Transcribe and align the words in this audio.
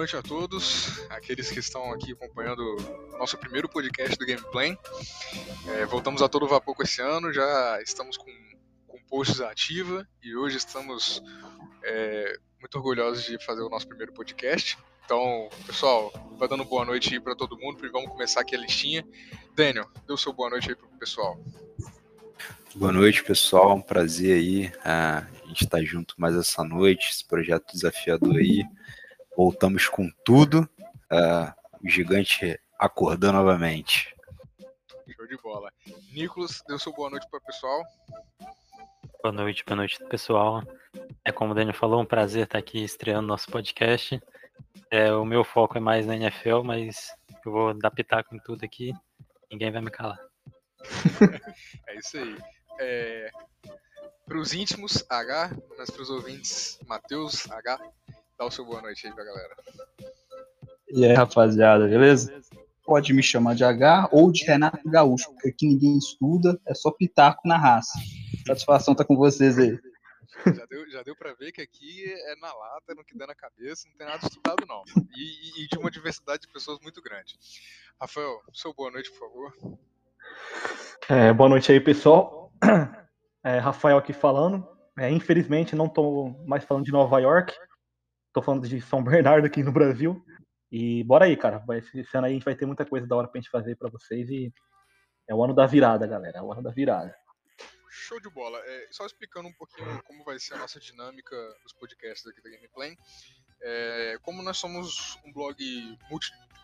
noite 0.00 0.16
a 0.16 0.22
todos, 0.22 1.06
aqueles 1.10 1.50
que 1.50 1.58
estão 1.58 1.92
aqui 1.92 2.12
acompanhando 2.12 2.60
o 3.12 3.18
nosso 3.18 3.36
primeiro 3.36 3.68
podcast 3.68 4.16
do 4.16 4.24
Gameplay. 4.24 4.74
É, 5.68 5.84
voltamos 5.84 6.22
a 6.22 6.28
todo 6.28 6.48
vapor 6.48 6.74
com 6.74 6.82
esse 6.82 7.02
ano, 7.02 7.30
já 7.30 7.78
estamos 7.82 8.16
com, 8.16 8.32
com 8.88 8.98
posts 9.10 9.42
ativa 9.42 10.08
e 10.22 10.34
hoje 10.34 10.56
estamos 10.56 11.22
é, 11.84 12.38
muito 12.58 12.74
orgulhosos 12.76 13.24
de 13.24 13.44
fazer 13.44 13.60
o 13.60 13.68
nosso 13.68 13.86
primeiro 13.86 14.10
podcast. 14.14 14.78
Então, 15.04 15.50
pessoal, 15.66 16.10
vai 16.38 16.48
dando 16.48 16.64
boa 16.64 16.86
noite 16.86 17.12
aí 17.12 17.20
para 17.20 17.36
todo 17.36 17.58
mundo 17.58 17.84
e 17.84 17.90
vamos 17.90 18.10
começar 18.10 18.40
aqui 18.40 18.56
a 18.56 18.58
listinha. 18.58 19.06
Daniel, 19.54 19.86
dê 20.06 20.14
o 20.14 20.16
seu 20.16 20.32
boa 20.32 20.48
noite 20.48 20.70
aí 20.70 20.74
pro 20.74 20.88
pessoal. 20.98 21.38
Boa 22.74 22.90
noite, 22.90 23.22
pessoal. 23.22 23.76
Um 23.76 23.82
prazer 23.82 24.38
aí. 24.38 24.72
a 24.82 25.26
gente 25.46 25.64
estar 25.64 25.76
tá 25.76 25.84
junto 25.84 26.14
mais 26.16 26.34
essa 26.34 26.64
noite, 26.64 27.10
esse 27.10 27.26
projeto 27.26 27.70
desafiador 27.70 28.36
aí. 28.36 28.64
Voltamos 29.42 29.88
com 29.88 30.06
tudo. 30.22 30.68
Uh, 31.10 31.50
o 31.82 31.88
gigante 31.88 32.60
acordou 32.78 33.32
novamente. 33.32 34.14
Show 35.16 35.26
de 35.26 35.38
bola. 35.38 35.72
Nicolas, 36.12 36.62
o 36.68 36.78
seu 36.78 36.92
boa 36.92 37.08
noite 37.08 37.26
para 37.30 37.38
o 37.38 37.42
pessoal. 37.42 37.82
Boa 39.22 39.32
noite, 39.32 39.64
boa 39.64 39.76
noite, 39.76 39.98
pessoal. 40.10 40.62
É 41.24 41.32
como 41.32 41.52
o 41.52 41.54
Daniel 41.54 41.74
falou, 41.74 42.02
um 42.02 42.04
prazer 42.04 42.44
estar 42.44 42.58
aqui 42.58 42.84
estreando 42.84 43.28
nosso 43.28 43.50
podcast. 43.50 44.22
É, 44.90 45.10
o 45.14 45.24
meu 45.24 45.42
foco 45.42 45.78
é 45.78 45.80
mais 45.80 46.06
na 46.06 46.16
NFL, 46.16 46.62
mas 46.62 47.10
eu 47.42 47.50
vou 47.50 47.72
dar 47.72 47.90
pitaco 47.90 48.36
em 48.36 48.40
tudo 48.40 48.62
aqui. 48.62 48.92
Ninguém 49.50 49.72
vai 49.72 49.80
me 49.80 49.90
calar. 49.90 50.20
é 51.88 51.96
isso 51.96 52.18
aí. 52.18 52.36
É, 52.78 53.30
para 54.30 54.38
os 54.38 54.52
íntimos, 54.52 55.04
H, 55.10 55.56
mas 55.76 55.90
para 55.90 56.02
os 56.02 56.08
ouvintes, 56.08 56.78
Matheus, 56.86 57.50
H, 57.50 57.80
dá 58.40 58.46
o 58.46 58.50
seu 58.50 58.64
boa 58.64 58.80
noite 58.80 59.06
aí 59.06 59.12
pra 59.12 59.22
galera. 59.22 59.54
E 60.88 61.04
aí, 61.04 61.12
rapaziada, 61.12 61.86
beleza? 61.86 62.40
Pode 62.82 63.12
me 63.12 63.22
chamar 63.22 63.54
de 63.54 63.62
H 63.62 64.08
ou 64.10 64.32
de 64.32 64.46
Renato 64.46 64.80
Gaúcho, 64.88 65.30
porque 65.32 65.50
aqui 65.50 65.66
ninguém 65.66 65.98
estuda, 65.98 66.58
é 66.66 66.72
só 66.74 66.90
pitaco 66.90 67.46
na 67.46 67.58
raça. 67.58 67.92
Satisfação 68.46 68.94
tá 68.94 69.04
com 69.04 69.14
vocês 69.14 69.58
aí. 69.58 69.78
Já 70.46 70.64
deu, 70.64 70.90
já 70.90 71.02
deu 71.02 71.14
pra 71.14 71.34
ver 71.34 71.52
que 71.52 71.60
aqui 71.60 72.10
é 72.10 72.36
na 72.36 72.50
lata, 72.50 72.94
no 72.94 73.04
que 73.04 73.16
dá 73.16 73.26
na 73.26 73.34
cabeça, 73.34 73.86
não 73.90 73.98
tem 73.98 74.06
nada 74.06 74.26
estudado, 74.26 74.64
não. 74.66 74.82
E, 75.14 75.62
e 75.62 75.68
de 75.68 75.76
uma 75.76 75.90
diversidade 75.90 76.40
de 76.40 76.48
pessoas 76.48 76.78
muito 76.80 77.02
grande. 77.02 77.38
Rafael, 78.00 78.40
seu 78.54 78.72
boa 78.72 78.90
noite, 78.90 79.10
por 79.10 79.18
favor. 79.18 79.52
É, 81.10 81.30
boa 81.30 81.50
noite 81.50 81.70
aí, 81.70 81.78
pessoal. 81.78 82.50
É, 83.44 83.58
Rafael 83.58 83.98
aqui 83.98 84.12
falando. 84.12 84.66
É, 84.98 85.10
infelizmente, 85.10 85.76
não 85.76 85.86
estou 85.86 86.42
mais 86.46 86.64
falando 86.64 86.84
de 86.84 86.92
Nova 86.92 87.18
York. 87.18 87.54
Estou 88.30 88.42
falando 88.42 88.68
de 88.68 88.80
São 88.80 89.02
Bernardo 89.04 89.46
aqui 89.46 89.62
no 89.62 89.72
Brasil. 89.72 90.24
E 90.70 91.02
bora 91.04 91.24
aí, 91.24 91.36
cara. 91.36 91.62
Esse 91.76 92.16
ano 92.16 92.26
aí 92.26 92.32
a 92.32 92.34
gente 92.34 92.44
vai 92.44 92.54
ter 92.54 92.64
muita 92.64 92.86
coisa 92.86 93.06
da 93.06 93.16
hora 93.16 93.26
pra 93.28 93.40
gente 93.40 93.50
fazer 93.50 93.76
para 93.76 93.90
vocês. 93.90 94.30
E 94.30 94.52
é 95.28 95.34
o 95.34 95.42
ano 95.42 95.52
da 95.52 95.66
virada, 95.66 96.06
galera. 96.06 96.38
É 96.38 96.42
o 96.42 96.52
ano 96.52 96.62
da 96.62 96.70
virada. 96.70 97.14
Show 97.90 98.20
de 98.20 98.30
bola. 98.30 98.56
É, 98.64 98.88
só 98.92 99.04
explicando 99.04 99.48
um 99.48 99.52
pouquinho 99.52 100.00
como 100.04 100.24
vai 100.24 100.38
ser 100.38 100.54
a 100.54 100.58
nossa 100.58 100.78
dinâmica 100.78 101.36
dos 101.64 101.72
podcasts 101.72 102.24
aqui 102.26 102.40
da 102.40 102.50
Gameplay. 102.50 102.96
É, 103.62 104.16
como 104.22 104.42
nós 104.42 104.58
somos 104.58 105.18
um 105.24 105.32
blog 105.32 105.58
multi-esportivo, 106.08 106.59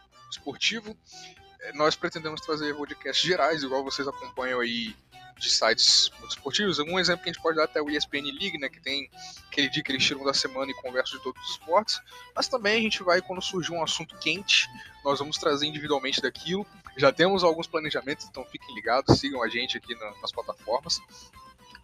é, 1.60 1.72
nós 1.72 1.96
pretendemos 1.96 2.40
trazer 2.40 2.74
podcasts 2.74 3.26
gerais, 3.26 3.62
igual 3.62 3.82
vocês 3.82 4.06
acompanham 4.06 4.60
aí 4.60 4.94
de 5.38 5.50
sites 5.50 6.10
esportivos. 6.28 6.78
Um 6.78 6.98
exemplo 6.98 7.22
que 7.22 7.30
a 7.30 7.32
gente 7.32 7.42
pode 7.42 7.56
dar 7.56 7.64
até 7.64 7.80
o 7.80 7.90
ESPN 7.90 8.24
League, 8.32 8.58
né, 8.58 8.68
que 8.68 8.80
tem 8.80 9.10
aquele 9.46 9.68
dia 9.68 9.82
que 9.82 9.92
eles 9.92 10.04
tiram 10.04 10.24
da 10.24 10.32
semana 10.32 10.70
e 10.70 10.74
conversam 10.74 11.18
de 11.18 11.24
todos 11.24 11.42
os 11.42 11.50
esportes. 11.50 12.00
Mas 12.34 12.48
também 12.48 12.78
a 12.78 12.80
gente 12.80 13.02
vai, 13.02 13.20
quando 13.20 13.42
surgir 13.42 13.72
um 13.72 13.82
assunto 13.82 14.16
quente, 14.18 14.66
nós 15.04 15.18
vamos 15.18 15.36
trazer 15.36 15.66
individualmente 15.66 16.22
daquilo. 16.22 16.66
Já 16.96 17.12
temos 17.12 17.44
alguns 17.44 17.66
planejamentos, 17.66 18.26
então 18.26 18.44
fiquem 18.44 18.74
ligados, 18.74 19.18
sigam 19.18 19.42
a 19.42 19.48
gente 19.48 19.76
aqui 19.76 19.94
na, 19.94 20.12
nas 20.22 20.32
plataformas. 20.32 21.00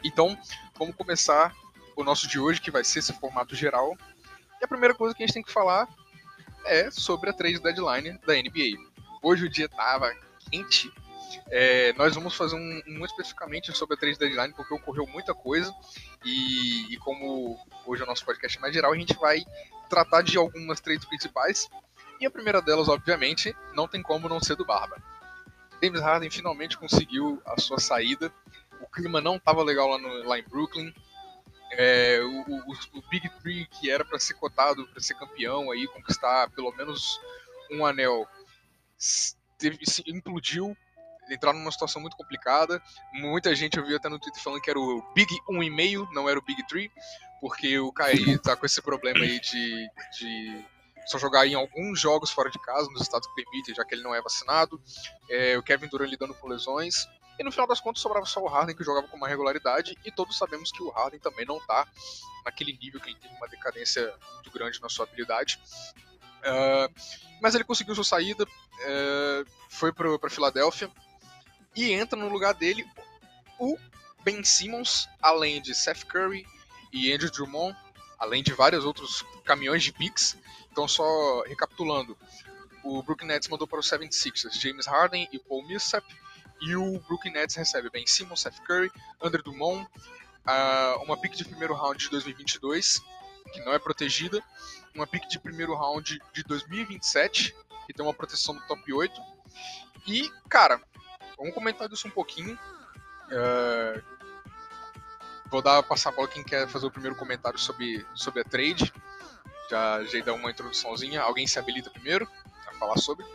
Então, 0.03 0.37
vamos 0.79 0.97
começar 0.97 1.55
o 1.95 2.03
nosso 2.03 2.27
de 2.27 2.39
hoje, 2.39 2.61
que 2.61 2.71
vai 2.71 2.83
ser 2.83 3.01
esse 3.01 3.13
formato 3.13 3.55
geral. 3.55 3.97
E 4.61 4.65
a 4.65 4.69
primeira 4.69 4.95
coisa 4.95 5.15
que 5.15 5.23
a 5.23 5.27
gente 5.27 5.35
tem 5.35 5.43
que 5.43 5.53
falar 5.53 5.89
é 6.65 6.91
sobre 6.91 7.31
a 7.31 7.33
trade 7.33 7.61
deadline 7.61 8.19
da 8.27 8.35
NBA. 8.35 8.79
Hoje 9.23 9.47
o 9.47 9.49
dia 9.49 9.69
tava 9.69 10.13
quente, 10.51 10.93
é, 11.51 11.93
nós 11.95 12.15
vamos 12.15 12.35
fazer 12.35 12.57
um, 12.57 12.83
um, 12.89 13.05
especificamente 13.05 13.77
sobre 13.77 13.95
a 13.95 13.99
3 13.99 14.19
Deadline, 14.19 14.55
porque 14.55 14.75
ocorreu 14.75 15.07
muita 15.07 15.35
coisa. 15.35 15.75
E, 16.25 16.93
e, 16.93 16.97
como 16.99 17.59
hoje 17.87 18.03
é 18.03 18.05
o 18.05 18.09
nosso 18.09 18.25
podcast 18.25 18.61
mais 18.61 18.73
geral, 18.73 18.93
a 18.93 18.97
gente 18.97 19.15
vai 19.15 19.45
tratar 19.89 20.23
de 20.23 20.37
algumas 20.37 20.81
trades 20.81 21.05
principais. 21.05 21.69
E 22.21 22.27
a 22.27 22.31
primeira 22.31 22.63
delas, 22.63 22.89
obviamente, 22.89 23.55
não 23.75 23.89
tem 23.89 24.03
como 24.03 24.29
não 24.29 24.41
ser 24.41 24.57
do 24.57 24.65
Barba. 24.65 24.97
James 25.83 26.01
Harden 26.01 26.31
finalmente 26.31 26.79
conseguiu 26.79 27.43
a 27.45 27.61
sua 27.61 27.79
saída. 27.79 28.33
O 28.81 28.87
clima 28.87 29.21
não 29.21 29.37
estava 29.37 29.63
legal 29.63 29.89
lá, 29.89 29.99
no, 29.99 30.29
lá 30.29 30.39
em 30.39 30.45
Brooklyn. 30.45 30.95
É, 31.73 32.21
o, 32.21 32.43
o, 32.51 32.99
o, 32.99 33.03
Big 33.09 33.29
Three, 33.41 33.67
que 33.67 33.91
era 33.91 34.05
para 34.05 34.19
ser 34.19 34.35
cotado, 34.35 34.87
para 34.89 35.01
ser 35.01 35.15
campeão, 35.15 35.71
aí 35.71 35.87
conquistar 35.89 36.51
pelo 36.51 36.71
menos 36.73 37.19
um 37.71 37.87
anel, 37.87 38.27
teve, 39.59 39.79
implodiu 40.07 40.77
entraram 41.31 41.59
numa 41.59 41.73
situação 41.73 42.01
muito 42.01 42.17
complicada. 42.17 42.83
Muita 43.13 43.55
gente 43.55 43.79
eu 43.79 43.87
vi 43.87 43.95
até 43.95 44.09
no 44.09 44.19
Twitter 44.19 44.43
falando 44.43 44.61
que 44.61 44.71
era 44.71 44.79
o 44.79 45.03
Big 45.15 45.35
1,5, 45.49 46.09
não 46.13 46.29
era 46.29 46.39
o 46.39 46.43
Big 46.43 46.67
3, 46.67 46.91
porque 47.41 47.79
o 47.79 47.93
Kyrie 47.93 48.39
tá 48.39 48.57
com 48.57 48.67
esse 48.67 48.81
problema 48.83 49.21
aí 49.21 49.41
de, 49.41 49.89
de 50.19 50.65
só 51.07 51.19
jogar 51.19 51.47
em 51.47 51.55
alguns 51.55 52.01
jogos 52.01 52.31
fora 52.31 52.51
de 52.51 52.59
casa, 52.59 52.91
nos 52.91 53.03
estados 53.03 53.27
que 53.29 53.35
permitem, 53.35 53.75
já 53.75 53.85
que 53.85 53.95
ele 53.95 54.03
não 54.03 54.15
é 54.15 54.21
vacinado. 54.21 54.81
É, 55.31 55.57
o 55.57 55.63
Kevin 55.63 55.89
Durant 55.89 56.11
lidando 56.11 56.35
com 56.35 56.49
lesões. 56.49 57.07
E 57.43 57.45
no 57.45 57.51
final 57.51 57.67
das 57.67 57.81
contas 57.81 58.01
sobrava 58.01 58.25
só 58.25 58.41
o 58.41 58.47
Harden 58.47 58.77
que 58.77 58.85
jogava 58.85 59.09
com 59.09 59.17
uma 59.17 59.27
regularidade, 59.27 59.99
e 60.05 60.13
todos 60.13 60.39
sabemos 60.39 60.71
que 60.71 60.81
o 60.81 60.91
Harden 60.91 61.19
também 61.19 61.45
não 61.45 61.59
tá 61.59 61.89
naquele 62.45 62.73
nível 62.73 63.01
que 63.01 63.11
ele 63.11 63.19
teve 63.19 63.35
uma 63.35 63.49
decadência 63.49 64.15
muito 64.35 64.49
grande 64.53 64.81
na 64.81 64.89
sua 64.89 65.07
habilidade. 65.07 65.59
Uh, 66.39 66.95
mas 67.41 67.57
ele 67.57 67.65
conseguiu 67.65 67.97
sua 67.97 68.05
saída, 68.05 68.45
uh, 68.45 69.51
foi 69.69 69.93
para 69.93 70.31
Filadélfia, 70.31 70.89
e 71.75 71.91
entra 71.91 72.17
no 72.17 72.29
lugar 72.29 72.55
dele 72.55 72.89
o 73.59 73.77
Ben 74.23 74.45
Simmons, 74.45 75.09
além 75.21 75.61
de 75.61 75.75
Seth 75.75 76.05
Curry 76.05 76.47
e 76.93 77.13
Andrew 77.13 77.33
Drummond, 77.33 77.77
além 78.21 78.45
de 78.45 78.53
vários 78.53 78.85
outros 78.85 79.25
caminhões 79.45 79.83
de 79.83 79.91
picks. 79.91 80.37
Então, 80.71 80.87
só 80.87 81.43
recapitulando, 81.43 82.17
o 82.85 83.03
Brooklyn 83.03 83.27
Nets 83.27 83.49
mandou 83.49 83.67
para 83.67 83.81
o 83.81 83.83
76ers 83.83 84.61
James 84.61 84.87
Harden 84.87 85.29
e 85.33 85.41
Paul 85.41 85.67
Millsap, 85.67 86.07
e 86.63 86.77
o 86.77 86.99
Brooklyn 87.01 87.33
Nets 87.33 87.57
recebe 87.57 87.91
Ben 87.91 88.07
Simmons, 88.07 88.41
Seth 88.41 88.61
Curry, 88.61 88.91
Andrew 89.21 89.43
Drummond, 89.43 89.83
uh, 89.85 91.03
uma 91.03 91.17
pick 91.17 91.35
de 91.35 91.45
primeiro 91.45 91.75
round 91.75 91.99
de 91.99 92.11
2022, 92.11 93.03
que 93.53 93.61
não 93.61 93.73
é 93.73 93.79
protegida, 93.79 94.43
uma 94.95 95.07
pick 95.07 95.29
de 95.29 95.39
primeiro 95.39 95.75
round 95.75 96.21
de 96.33 96.43
2027, 96.45 97.55
que 97.87 97.93
tem 97.93 98.05
uma 98.05 98.15
proteção 98.15 98.55
do 98.55 98.61
top 98.63 98.93
8, 98.93 99.21
e, 100.07 100.31
cara, 100.49 100.81
Vamos 101.43 101.55
comentar 101.55 101.89
disso 101.89 102.07
um 102.07 102.11
pouquinho. 102.11 102.57
Uh, 103.27 104.01
vou 105.51 105.61
dar 105.61 105.83
passar 105.83 106.11
a 106.11 106.13
bola 106.13 106.29
quem 106.29 106.45
quer 106.45 106.69
fazer 106.69 106.87
o 106.87 106.91
primeiro 106.91 107.17
comentário 107.17 107.59
sobre, 107.59 108.07
sobre 108.15 108.43
a 108.43 108.45
trade. 108.45 108.93
Já, 109.69 110.05
já 110.05 110.33
uma 110.33 110.53
introduçãozinha. 110.53 111.21
Alguém 111.21 111.45
se 111.49 111.59
habilita 111.59 111.91
primeiro 111.91 112.29
a 112.69 112.73
falar 112.75 112.97
sobre? 112.99 113.27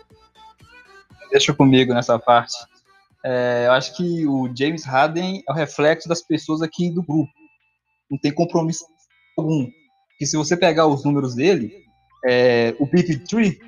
Deixa 1.31 1.53
comigo 1.53 1.93
nessa 1.93 2.17
parte. 2.17 2.55
É, 3.25 3.65
eu 3.67 3.71
acho 3.71 3.95
que 3.95 4.25
o 4.27 4.49
James 4.55 4.85
Harden 4.85 5.43
é 5.47 5.51
o 5.51 5.55
reflexo 5.55 6.07
das 6.07 6.21
pessoas 6.21 6.61
aqui 6.61 6.89
do 6.89 7.03
grupo. 7.03 7.31
Não 8.09 8.17
tem 8.17 8.33
compromisso 8.33 8.85
algum. 9.37 9.67
Que 10.17 10.25
se 10.25 10.37
você 10.37 10.55
pegar 10.55 10.87
os 10.87 11.03
números 11.03 11.35
dele, 11.35 11.71
é, 12.25 12.75
o 12.79 12.85
Big 12.85 13.19
Tree 13.25 13.59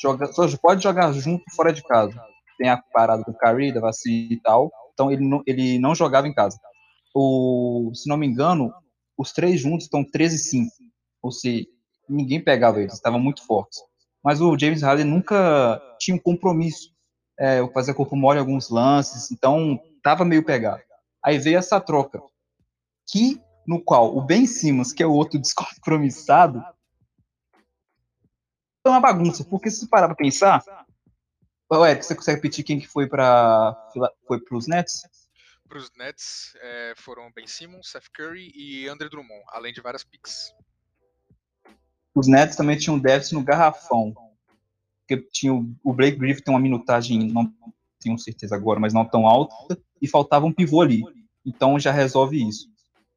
joga, 0.00 0.26
só 0.32 0.46
pode 0.58 0.82
jogar 0.82 1.12
junto 1.12 1.44
fora 1.54 1.72
de 1.72 1.82
casa 1.82 2.20
tem 2.58 2.68
a 2.68 2.76
parada 2.76 3.22
do 3.22 3.34
Curry, 3.34 3.72
da 3.72 3.80
vacina 3.80 4.32
e 4.32 4.40
tal. 4.40 4.70
Então 4.92 5.10
ele 5.10 5.26
não, 5.26 5.42
ele 5.46 5.78
não 5.78 5.94
jogava 5.94 6.28
em 6.28 6.34
casa. 6.34 6.58
O, 7.14 7.90
se 7.94 8.08
não 8.08 8.16
me 8.16 8.26
engano, 8.26 8.72
os 9.16 9.32
três 9.32 9.60
juntos 9.60 9.84
estão 9.84 10.04
13-5. 10.04 10.66
Ou 11.22 11.32
seja, 11.32 11.66
ninguém 12.08 12.42
pegava 12.42 12.80
eles, 12.80 12.94
estavam 12.94 13.20
muito 13.20 13.44
fortes. 13.46 13.80
Mas 14.22 14.40
o 14.40 14.58
James 14.58 14.82
Harden 14.82 15.06
nunca 15.06 15.80
tinha 15.98 16.16
um 16.16 16.20
compromisso. 16.20 16.93
É, 17.38 17.66
fazia 17.72 17.94
corpo 17.94 18.14
mole 18.14 18.38
alguns 18.38 18.70
lances, 18.70 19.30
então 19.30 19.80
estava 19.96 20.24
meio 20.24 20.44
pegado. 20.44 20.82
Aí 21.24 21.38
veio 21.38 21.58
essa 21.58 21.80
troca, 21.80 22.22
que 23.10 23.40
no 23.66 23.82
qual 23.82 24.16
o 24.16 24.20
Ben 24.20 24.46
Simmons, 24.46 24.92
que 24.92 25.02
é 25.02 25.06
o 25.06 25.12
outro 25.12 25.38
descompromissado, 25.40 26.62
é 28.86 28.88
uma 28.90 29.00
bagunça, 29.00 29.42
porque 29.44 29.70
se 29.70 29.88
parar 29.88 30.08
para 30.08 30.16
pensar, 30.16 30.62
Eric, 31.86 32.04
você 32.04 32.14
consegue 32.14 32.36
repetir 32.36 32.64
quem 32.64 32.78
que 32.78 32.86
foi 32.86 33.08
para 33.08 33.74
foi 34.26 34.38
os 34.52 34.68
Nets? 34.68 35.02
Para 35.66 35.78
os 35.78 35.90
Nets 35.96 36.52
é, 36.60 36.94
foram 36.96 37.32
Ben 37.32 37.46
Simmons, 37.46 37.90
Seth 37.90 38.08
Curry 38.12 38.52
e 38.54 38.86
Andre 38.88 39.08
Drummond, 39.08 39.42
além 39.48 39.72
de 39.72 39.80
várias 39.80 40.04
picks. 40.04 40.54
os 42.14 42.28
Nets 42.28 42.54
também 42.54 42.76
tinham 42.76 42.98
déficit 42.98 43.34
no 43.34 43.42
garrafão. 43.42 44.14
Porque 45.06 45.28
tinha 45.30 45.52
o, 45.52 45.92
Blake 45.92 46.18
Griffin 46.18 46.42
tem 46.42 46.54
uma 46.54 46.60
minutagem, 46.60 47.28
não 47.28 47.52
tenho 48.00 48.18
certeza 48.18 48.54
agora, 48.56 48.80
mas 48.80 48.94
não 48.94 49.04
tão 49.04 49.26
alta, 49.26 49.78
e 50.00 50.08
faltava 50.08 50.46
um 50.46 50.52
pivô 50.52 50.80
ali. 50.80 51.02
Então 51.44 51.78
já 51.78 51.92
resolve 51.92 52.42
isso. 52.46 52.68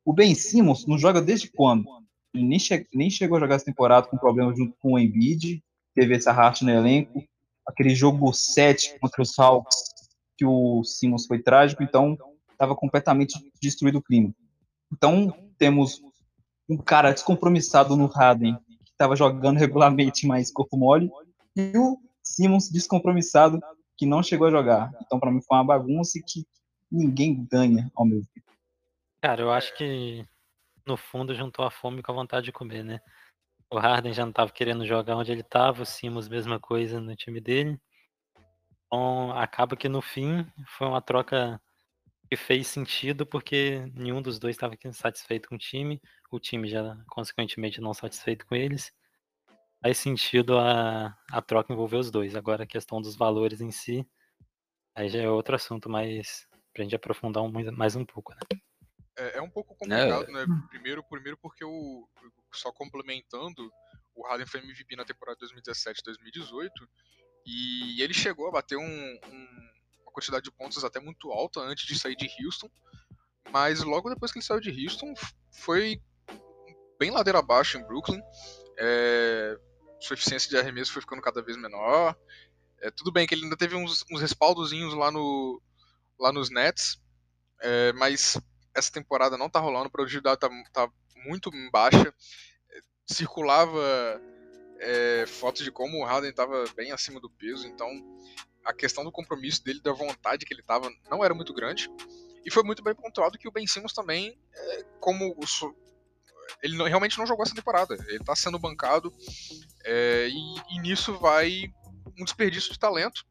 O 0.04 0.13
Ben 0.13 0.36
Simmons 0.36 0.86
não 0.86 0.98
joga 0.98 1.22
desde 1.22 1.50
quando? 1.50 1.86
Ele 2.34 2.44
nem, 2.44 2.60
che 2.60 2.86
nem 2.94 3.10
chegou 3.10 3.38
a 3.38 3.39
jogar 3.39 3.56
essa 3.56 3.66
temporada 3.66 4.07
com 4.07 4.18
problema 4.18 4.56
junto 4.56 4.75
com 4.80 4.94
o 4.94 5.00
Embiid, 5.00 5.63
teve 5.94 6.16
essa 6.16 6.31
racha 6.31 6.63
no 6.63 6.72
elenco. 6.72 7.24
Aquele 7.66 7.94
jogo 7.94 8.31
7 8.31 9.00
contra 9.00 9.22
os 9.22 9.38
Hawks, 9.38 9.75
que 10.38 10.45
o 10.45 10.83
Simmons 10.83 11.25
foi 11.25 11.40
trágico, 11.40 11.83
então 11.83 12.18
estava 12.51 12.75
completamente 12.75 13.33
destruído 13.62 13.98
o 13.98 14.01
clima. 14.01 14.33
Então 14.92 15.33
temos 15.57 16.01
um 16.69 16.78
cara 16.78 17.12
descompromissado 17.12 17.95
no 17.95 18.07
Harden, 18.07 18.56
que 18.86 18.92
estava 18.92 19.16
jogando 19.16 19.57
regularmente 19.60 20.28
mais 20.28 20.51
corpo 20.51 20.78
mole, 20.78 21.10
e 21.57 21.77
o 21.77 21.98
Simmons 22.24 22.69
descompromissado, 22.69 23.59
que 23.98 24.06
não 24.06 24.21
chegou 24.21 24.48
a 24.48 24.51
jogar. 24.51 24.92
Então, 25.01 25.19
para 25.19 25.31
mim, 25.31 25.42
foi 25.42 25.57
uma 25.57 25.65
bagunça 25.65 26.19
que 26.25 26.45
ninguém 26.92 27.45
ganha 27.50 27.92
ao 27.95 28.06
meu 28.06 28.21
ver. 28.21 28.44
Cara, 29.21 29.42
eu 29.42 29.51
acho 29.51 29.75
que 29.75 30.24
no 30.86 30.95
fundo 30.95 31.33
juntou 31.33 31.65
a 31.65 31.71
fome 31.71 32.04
com 32.04 32.12
a 32.12 32.15
vontade 32.15 32.45
de 32.45 32.51
comer, 32.51 32.83
né? 32.83 33.00
O 33.69 33.77
Harden 33.77 34.13
já 34.13 34.24
não 34.24 34.30
estava 34.30 34.51
querendo 34.51 34.86
jogar 34.86 35.18
onde 35.18 35.31
ele 35.31 35.42
estava, 35.42 35.81
o 35.81 35.86
Simmons 35.86 36.30
mesma 36.30 36.59
coisa 36.59 37.01
no 37.01 37.15
time 37.15 37.42
dele. 37.42 37.77
Então 38.86 39.31
acaba 39.31 39.75
que 39.75 39.89
no 39.89 40.01
fim 40.01 40.45
foi 40.77 40.88
uma 40.88 41.01
troca 41.01 41.59
que 42.30 42.38
fez 42.38 42.68
sentido 42.68 43.25
porque 43.25 43.86
nenhum 43.94 44.21
dos 44.21 44.39
dois 44.39 44.56
estava 44.56 44.75
satisfeito 44.94 45.50
com 45.50 45.56
o 45.56 45.57
time, 45.57 46.01
o 46.31 46.39
time 46.39 46.69
já 46.69 46.98
consequentemente 47.09 47.81
não 47.81 47.94
satisfeito 47.94 48.45
com 48.45 48.56
eles. 48.56 48.92
Faz 49.82 49.98
sentido 49.98 50.58
a, 50.58 51.18
a 51.32 51.42
troca 51.42 51.72
envolver 51.72 51.98
os 51.98 52.10
dois. 52.10 52.36
Agora 52.36 52.64
a 52.64 52.68
questão 52.68 53.02
dos 53.02 53.16
valores 53.16 53.62
em 53.62 53.72
si, 53.72 54.08
aí 54.96 55.08
já 55.10 55.22
é 55.22 55.30
outro 55.30 55.56
assunto, 55.56 55.90
mas 55.90 56.48
pra 56.74 56.84
gente 56.84 56.96
aprofundar 56.96 57.44
um, 57.44 57.52
mais 57.72 57.96
um 57.96 58.06
pouco, 58.06 58.34
né? 58.34 58.40
É, 59.18 59.38
é 59.38 59.42
um 59.42 59.50
pouco 59.50 59.76
complicado, 59.76 60.32
né? 60.32 60.46
Primeiro, 60.70 61.04
primeiro 61.04 61.38
porque 61.38 61.66
o. 61.66 62.08
Só 62.54 62.72
complementando, 62.72 63.72
o 64.16 64.26
Harden 64.28 64.46
foi 64.48 64.60
MVP 64.62 64.96
na 64.96 65.06
temporada 65.06 65.38
2017-2018 65.40 66.70
e 67.46 68.02
ele 68.02 68.14
chegou 68.14 68.48
a 68.48 68.52
bater 68.52 68.78
um, 68.78 68.84
um, 68.84 69.70
uma 70.02 70.12
quantidade 70.12 70.44
de 70.44 70.52
pontos 70.52 70.84
até 70.84 71.00
muito 71.00 71.32
alta 71.32 71.60
antes 71.62 71.86
de 71.86 71.98
sair 71.98 72.16
de 72.16 72.30
Houston, 72.44 72.70
mas 73.52 73.84
logo 73.84 74.10
depois 74.10 74.32
que 74.32 74.40
ele 74.40 74.46
saiu 74.46 74.60
de 74.60 74.86
Houston 74.86 75.14
foi 75.52 76.02
bem 77.00 77.12
ladeira 77.12 77.40
abaixo 77.40 77.78
em 77.78 77.86
Brooklyn. 77.86 78.22
É, 78.78 79.58
sua 80.00 80.14
eficiência 80.14 80.50
de 80.50 80.58
arremesso 80.58 80.94
foi 80.94 81.02
ficando 81.02 81.22
cada 81.22 81.42
vez 81.42 81.58
menor. 81.58 82.16
É, 82.80 82.92
tudo 82.92 83.12
bem 83.12 83.26
que 83.26 83.34
ele 83.34 83.44
ainda 83.44 83.58
teve 83.58 83.76
uns, 83.76 84.06
uns 84.12 84.22
respaldozinhos 84.22 84.94
lá, 84.94 85.12
no, 85.12 85.62
lá 86.20 86.32
nos 86.32 86.50
Nets, 86.50 87.02
é, 87.62 87.92
mas 87.94 88.40
essa 88.76 88.92
temporada 88.92 89.38
não 89.38 89.50
tá 89.50 89.60
rolando, 89.60 89.88
a 89.88 89.90
produtividade 89.90 90.40
tá, 90.40 90.50
tá 90.72 90.92
muito 91.26 91.50
baixa. 91.72 92.14
Circulava 93.06 94.22
é, 94.80 95.26
fotos 95.26 95.64
de 95.64 95.72
como 95.72 95.98
o 95.98 96.06
Harden 96.06 96.30
estava 96.30 96.64
bem 96.76 96.92
acima 96.92 97.20
do 97.20 97.30
peso, 97.30 97.68
então 97.68 97.90
a 98.64 98.74
questão 98.74 99.04
do 99.04 99.12
compromisso 99.12 99.64
dele, 99.64 99.82
da 99.82 99.94
vontade 99.94 100.46
que 100.46 100.54
ele 100.54 100.62
estava, 100.62 100.92
não 101.10 101.24
era 101.24 101.34
muito 101.34 101.54
grande. 101.54 101.90
E 102.46 102.52
foi 102.52 102.64
muito 102.64 102.84
bem 102.84 102.94
pontuado 102.94 103.38
que 103.38 103.48
o 103.48 103.52
Ben 103.52 103.66
Simmons 103.66 103.94
também, 103.94 104.38
é, 104.54 104.84
como 105.00 105.36
o, 105.38 105.46
ele 106.62 106.78
não, 106.78 106.86
realmente 106.86 107.18
não 107.18 107.26
jogou 107.26 107.44
essa 107.44 107.56
temporada. 107.56 107.96
Ele 108.08 108.18
está 108.18 108.36
sendo 108.36 108.60
bancado 108.60 109.14
é, 109.86 110.28
e, 110.30 110.76
e, 110.76 110.80
nisso 110.82 111.18
vai 111.20 111.72
um 112.20 112.24
desperdício 112.24 112.72
de 112.72 112.80
talento. 112.80 113.26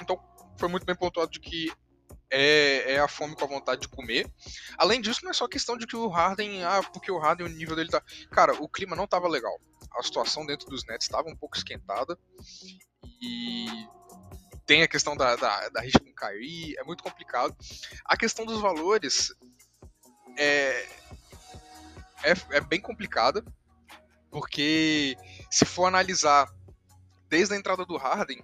Então 0.00 0.18
foi 0.58 0.68
muito 0.68 0.86
bem 0.86 0.94
pontuado 0.94 1.30
de 1.30 1.40
que 1.40 1.72
é, 2.30 2.94
é, 2.94 2.98
a 2.98 3.08
fome 3.08 3.34
com 3.36 3.44
a 3.44 3.48
vontade 3.48 3.82
de 3.82 3.88
comer. 3.88 4.30
Além 4.76 5.00
disso, 5.00 5.20
não 5.22 5.30
é 5.30 5.34
só 5.34 5.46
questão 5.46 5.76
de 5.76 5.86
que 5.86 5.96
o 5.96 6.08
Harden, 6.08 6.64
ah, 6.64 6.82
porque 6.92 7.10
o 7.10 7.18
Harden, 7.18 7.46
o 7.46 7.50
nível 7.50 7.76
dele 7.76 7.90
tá. 7.90 8.02
Cara, 8.30 8.54
o 8.54 8.68
clima 8.68 8.96
não 8.96 9.06
tava 9.06 9.28
legal. 9.28 9.60
A 9.96 10.02
situação 10.02 10.44
dentro 10.44 10.68
dos 10.68 10.84
Nets 10.86 11.06
estava 11.06 11.28
um 11.28 11.36
pouco 11.36 11.56
esquentada. 11.56 12.18
E 13.20 13.66
tem 14.66 14.82
a 14.82 14.88
questão 14.88 15.16
da, 15.16 15.36
da, 15.36 15.68
da 15.68 15.80
rixa 15.80 16.00
com 16.00 16.14
Kyrie, 16.14 16.76
é 16.78 16.84
muito 16.84 17.02
complicado. 17.02 17.54
A 18.04 18.16
questão 18.16 18.44
dos 18.44 18.60
valores 18.60 19.32
é, 20.36 20.88
é, 22.24 22.56
é 22.56 22.60
bem 22.60 22.80
complicada, 22.80 23.44
porque 24.30 25.16
se 25.50 25.64
for 25.64 25.86
analisar 25.86 26.52
desde 27.28 27.54
a 27.54 27.56
entrada 27.56 27.84
do 27.84 27.96
Harden, 27.96 28.42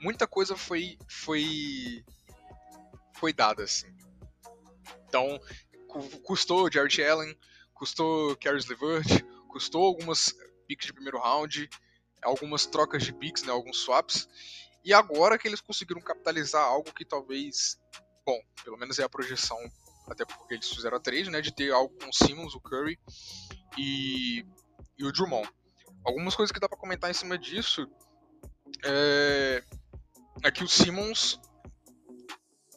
muita 0.00 0.26
coisa 0.26 0.56
foi, 0.56 0.98
foi 1.08 2.04
foi 3.14 3.32
dada, 3.32 3.62
assim. 3.62 3.86
Então, 5.06 5.40
custou 6.24 6.70
Jared 6.72 7.04
Allen, 7.04 7.36
custou 7.72 8.36
Caris 8.36 8.66
LeVert, 8.66 9.24
custou 9.48 9.84
algumas 9.84 10.34
picks 10.66 10.86
de 10.86 10.92
primeiro 10.92 11.18
round, 11.20 11.68
algumas 12.22 12.66
trocas 12.66 13.04
de 13.04 13.12
picks, 13.12 13.42
né, 13.42 13.52
alguns 13.52 13.78
swaps, 13.78 14.28
e 14.84 14.92
agora 14.92 15.38
que 15.38 15.46
eles 15.46 15.60
conseguiram 15.60 16.00
capitalizar 16.00 16.64
algo 16.64 16.92
que 16.92 17.04
talvez, 17.04 17.78
bom, 18.26 18.40
pelo 18.64 18.76
menos 18.76 18.98
é 18.98 19.04
a 19.04 19.08
projeção, 19.08 19.58
até 20.08 20.24
porque 20.24 20.54
eles 20.54 20.68
fizeram 20.68 20.96
a 20.96 21.00
trade, 21.00 21.30
né, 21.30 21.40
de 21.40 21.54
ter 21.54 21.72
algo 21.72 21.94
com 21.98 22.08
o 22.08 22.12
Simmons, 22.12 22.54
o 22.54 22.60
Curry 22.60 22.98
e, 23.78 24.44
e 24.98 25.04
o 25.04 25.12
Drummond. 25.12 25.48
Algumas 26.04 26.34
coisas 26.34 26.52
que 26.52 26.60
dá 26.60 26.68
para 26.68 26.78
comentar 26.78 27.10
em 27.10 27.14
cima 27.14 27.38
disso 27.38 27.88
é, 28.84 29.62
é 30.44 30.50
que 30.50 30.64
o 30.64 30.68
Simmons 30.68 31.40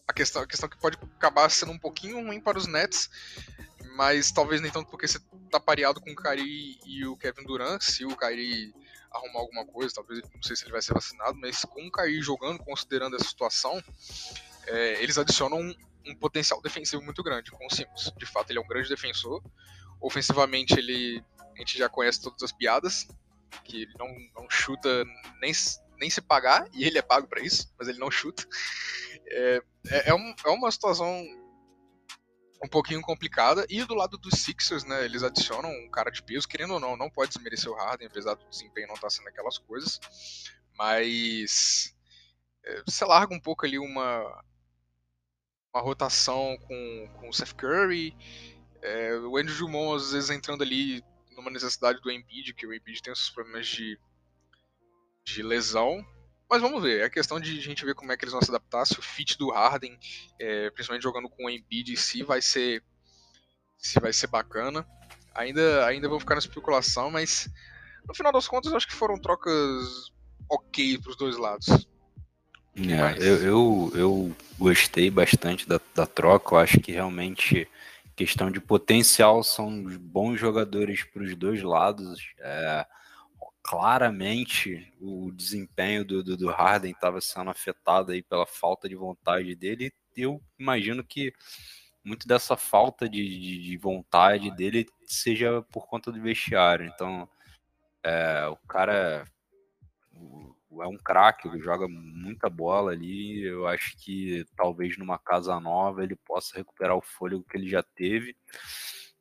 a 0.08 0.14
questão, 0.14 0.44
a 0.44 0.48
questão 0.48 0.70
que 0.70 0.78
pode 0.78 0.98
acabar 1.18 1.50
sendo 1.50 1.72
um 1.72 1.80
pouquinho 1.80 2.24
ruim 2.24 2.40
para 2.40 2.58
os 2.58 2.68
Nets, 2.68 3.10
mas 3.96 4.32
talvez 4.32 4.62
nem 4.62 4.72
tanto 4.72 4.90
porque 4.90 5.08
você 5.08 5.20
tá 5.50 5.60
pareado 5.60 6.00
com 6.00 6.12
o 6.12 6.16
Kyrie 6.16 6.80
e 6.86 7.06
o 7.06 7.18
Kevin 7.18 7.44
Durant, 7.44 7.82
se 7.82 8.06
o 8.06 8.16
Kyrie 8.16 8.74
arrumar 9.12 9.40
alguma 9.40 9.66
coisa, 9.66 9.96
talvez, 9.96 10.22
não 10.34 10.44
sei 10.44 10.56
se 10.56 10.66
ele 10.66 10.74
vai 10.74 10.82
ser 10.82 10.94
vacinado, 10.94 11.38
mas 11.40 11.64
com 11.64 11.88
o 11.88 11.92
Kyrie 11.92 12.22
jogando, 12.22 12.60
considerando 12.60 13.16
essa 13.16 13.26
situação, 13.26 13.82
é, 14.68 15.02
eles 15.02 15.18
adicionam 15.18 15.74
um, 16.08 16.16
potencial 16.16 16.62
defensivo 16.62 17.02
muito 17.04 17.24
grande 17.24 17.52
com 17.52 17.66
o 17.66 17.70
Simmons. 17.70 18.14
De 18.18 18.26
fato, 18.26 18.52
ele 18.52 18.60
é 18.60 18.62
um 18.62 18.68
grande 18.68 18.90
defensor. 18.90 19.44
Ofensivamente, 20.02 20.78
ele 20.78 21.24
a 21.56 21.60
gente 21.60 21.78
já 21.78 21.88
conhece 21.88 22.22
todas 22.22 22.44
as 22.44 22.52
piadas, 22.52 23.08
que 23.64 23.84
ele 23.84 23.94
não, 23.98 24.08
não 24.36 24.50
chuta 24.50 25.06
nem, 25.42 25.54
nem 25.98 26.10
se 26.10 26.22
pagar, 26.22 26.68
e 26.74 26.84
ele 26.84 26.98
é 26.98 27.02
pago 27.02 27.28
para 27.28 27.42
isso, 27.42 27.74
mas 27.80 27.88
ele 27.88 27.98
não 27.98 28.12
chuta. 28.12 28.46
É, 29.28 29.62
é, 29.88 30.10
é, 30.10 30.14
um, 30.14 30.36
é 30.46 30.50
uma 30.50 30.70
situação 30.70 31.26
um 32.64 32.68
pouquinho 32.68 33.02
complicada. 33.02 33.66
E 33.70 33.84
do 33.84 33.96
lado 33.96 34.18
dos 34.18 34.42
Sixers, 34.42 34.84
né, 34.84 35.06
eles 35.06 35.24
adicionam 35.24 35.70
um 35.70 35.90
cara 35.90 36.12
de 36.12 36.22
peso, 36.22 36.48
querendo 36.48 36.74
ou 36.74 36.80
não, 36.80 36.98
não 36.98 37.10
pode 37.10 37.32
desmerecer 37.32 37.72
o 37.72 37.76
Harden, 37.76 38.08
apesar 38.08 38.36
do 38.36 38.50
desempenho 38.50 38.88
não 38.88 38.96
estar 38.96 39.08
tá 39.08 39.12
sendo 39.12 39.30
aquelas 39.30 39.58
coisas. 39.58 40.00
Mas 40.78 41.96
é, 42.66 42.84
você 42.86 43.06
larga 43.06 43.34
um 43.34 43.40
pouco 43.40 43.66
ali 43.66 43.80
uma, 43.80 44.44
uma 45.76 45.82
rotação 45.82 46.58
com, 46.62 47.10
com 47.20 47.30
o 47.30 47.34
Seth 47.34 47.54
Curry, 47.54 48.16
é, 48.82 49.18
o 49.18 49.36
Andrew 49.36 49.58
Drummond 49.58 49.98
às 49.98 50.12
vezes 50.14 50.30
entrando 50.30 50.64
ali 50.64 51.04
numa 51.36 51.52
necessidade 51.52 52.00
do 52.00 52.10
Embiid, 52.10 52.54
que 52.54 52.66
o 52.66 52.74
Embiid 52.74 53.02
tem 53.02 53.12
esses 53.12 53.30
problemas 53.30 53.68
de, 53.68 54.00
de 55.26 55.44
lesão. 55.44 56.06
Mas 56.50 56.62
vamos 56.62 56.82
ver, 56.82 57.04
é 57.04 57.10
questão 57.10 57.40
de 57.40 57.58
a 57.58 57.62
gente 57.62 57.84
ver 57.84 57.94
como 57.94 58.12
é 58.12 58.16
que 58.16 58.24
eles 58.24 58.32
vão 58.32 58.42
se 58.42 58.50
adaptar, 58.50 58.86
se 58.86 58.98
o 58.98 59.02
fit 59.02 59.38
do 59.38 59.50
Harden, 59.50 60.00
é, 60.40 60.70
principalmente 60.70 61.04
jogando 61.04 61.28
com 61.28 61.46
o 61.46 61.50
Embiid, 61.50 61.98
se 61.98 62.24
vai 62.24 62.42
ser 62.42 62.82
se 63.78 64.00
vai 64.00 64.14
ser 64.14 64.28
bacana. 64.28 64.88
Ainda, 65.34 65.86
ainda 65.86 66.08
vou 66.08 66.20
ficar 66.20 66.36
na 66.36 66.40
especulação, 66.40 67.12
mas 67.12 67.50
no 68.08 68.16
final 68.16 68.32
das 68.32 68.48
contas 68.48 68.72
eu 68.72 68.78
acho 68.78 68.88
que 68.88 68.94
foram 68.94 69.20
trocas 69.20 70.10
ok 70.50 71.00
para 71.00 71.10
os 71.10 71.18
dois 71.18 71.36
lados. 71.36 71.86
É, 72.78 72.96
mas... 72.96 73.24
eu, 73.24 73.36
eu, 73.42 73.92
eu, 73.96 74.36
gostei 74.60 75.10
bastante 75.10 75.68
da, 75.68 75.80
da 75.94 76.06
troca, 76.06 76.56
eu 76.56 76.60
acho 76.60 76.80
que 76.80 76.92
realmente 76.92 77.68
questão 78.16 78.50
de 78.50 78.60
potencial 78.60 79.44
são 79.44 79.84
bons 80.00 80.40
jogadores 80.40 81.04
para 81.04 81.24
os 81.24 81.36
dois 81.36 81.62
lados. 81.62 82.34
É, 82.40 82.86
claramente 83.62 84.94
o 85.02 85.32
desempenho 85.32 86.06
do, 86.06 86.24
do, 86.24 86.38
do 86.38 86.50
Harden 86.50 86.92
estava 86.92 87.20
sendo 87.20 87.50
afetado 87.50 88.12
aí 88.12 88.22
pela 88.22 88.46
falta 88.46 88.88
de 88.88 88.96
vontade 88.96 89.56
dele. 89.56 89.92
Eu 90.16 90.42
imagino 90.58 91.04
que 91.04 91.34
muito 92.04 92.28
dessa 92.28 92.56
falta 92.56 93.10
de, 93.10 93.28
de, 93.28 93.64
de 93.64 93.78
vontade 93.78 94.56
dele 94.56 94.86
seja 95.06 95.64
por 95.72 95.88
conta 95.88 96.12
do 96.12 96.22
vestiário. 96.22 96.86
Então, 96.86 97.28
é, 98.04 98.48
o 98.48 98.56
cara 98.68 99.26
é 100.82 100.88
um 100.88 100.98
craque, 100.98 101.50
joga 101.60 101.88
muita 101.88 102.50
bola 102.50 102.92
ali. 102.92 103.44
Eu 103.44 103.68
acho 103.68 103.98
que 103.98 104.46
talvez 104.56 104.98
numa 104.98 105.18
casa 105.18 105.60
nova 105.60 106.04
ele 106.04 106.16
possa 106.16 106.58
recuperar 106.58 106.96
o 106.96 107.02
fôlego 107.02 107.44
que 107.44 107.58
ele 107.58 107.70
já 107.70 107.84
teve. 107.84 108.36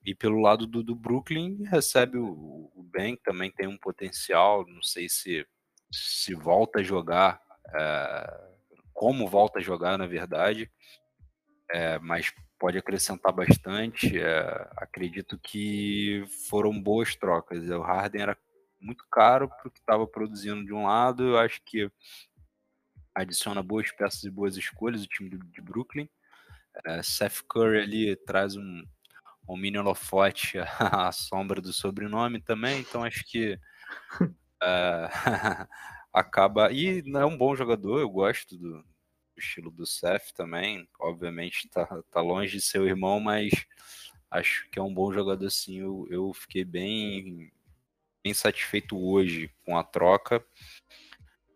e 0.04 0.14
pelo 0.14 0.40
lado 0.40 0.66
do, 0.66 0.82
do 0.82 0.94
Brooklyn, 0.94 1.64
recebe 1.64 2.18
o, 2.18 2.70
o 2.74 2.82
Ben, 2.92 3.16
que 3.16 3.22
também 3.22 3.50
tem 3.50 3.66
um 3.66 3.78
potencial. 3.78 4.66
Não 4.66 4.82
sei 4.82 5.08
se, 5.08 5.46
se 5.90 6.34
volta 6.34 6.80
a 6.80 6.82
jogar, 6.82 7.40
é, 7.74 8.54
como 8.92 9.28
volta 9.28 9.58
a 9.58 9.62
jogar, 9.62 9.98
na 9.98 10.06
verdade, 10.06 10.70
é, 11.70 11.98
mas 11.98 12.32
pode 12.58 12.78
acrescentar 12.78 13.32
bastante. 13.32 14.18
É, 14.18 14.68
acredito 14.76 15.38
que 15.38 16.24
foram 16.48 16.80
boas 16.80 17.16
trocas. 17.16 17.68
O 17.68 17.80
Harden 17.80 18.22
era 18.22 18.38
muito 18.84 19.04
caro 19.10 19.48
para 19.48 19.68
o 19.68 19.70
que 19.70 19.80
estava 19.80 20.06
produzindo 20.06 20.64
de 20.64 20.72
um 20.72 20.84
lado. 20.84 21.22
Eu 21.24 21.38
acho 21.38 21.60
que 21.64 21.90
adiciona 23.14 23.62
boas 23.62 23.90
peças 23.92 24.24
e 24.24 24.30
boas 24.30 24.56
escolhas 24.56 25.04
o 25.04 25.08
time 25.08 25.30
de 25.30 25.60
Brooklyn. 25.60 26.08
É, 26.86 27.02
Seth 27.02 27.42
Curry 27.48 27.78
ali 27.78 28.16
traz 28.16 28.56
um, 28.56 28.82
um 29.48 29.56
mini 29.56 29.78
holofote 29.78 30.58
à 30.78 31.10
sombra 31.12 31.60
do 31.60 31.72
sobrenome 31.72 32.40
também, 32.40 32.80
então 32.80 33.04
acho 33.04 33.24
que 33.24 33.58
é, 34.62 35.08
acaba. 36.12 36.72
E 36.72 37.02
é 37.14 37.24
um 37.24 37.36
bom 37.36 37.54
jogador, 37.54 38.00
eu 38.00 38.10
gosto 38.10 38.56
do, 38.58 38.82
do 38.82 39.38
estilo 39.38 39.70
do 39.70 39.86
Seth 39.86 40.32
também. 40.34 40.88
Obviamente 40.98 41.68
tá, 41.68 41.86
tá 42.10 42.20
longe 42.20 42.56
de 42.56 42.62
ser 42.62 42.80
o 42.80 42.86
irmão, 42.86 43.20
mas 43.20 43.50
acho 44.30 44.68
que 44.70 44.78
é 44.78 44.82
um 44.82 44.92
bom 44.92 45.12
jogador 45.12 45.50
sim. 45.50 45.78
Eu, 45.78 46.06
eu 46.10 46.32
fiquei 46.32 46.64
bem, 46.64 47.52
bem 48.24 48.32
satisfeito 48.32 48.98
hoje 48.98 49.50
com 49.66 49.76
a 49.76 49.84
troca. 49.84 50.42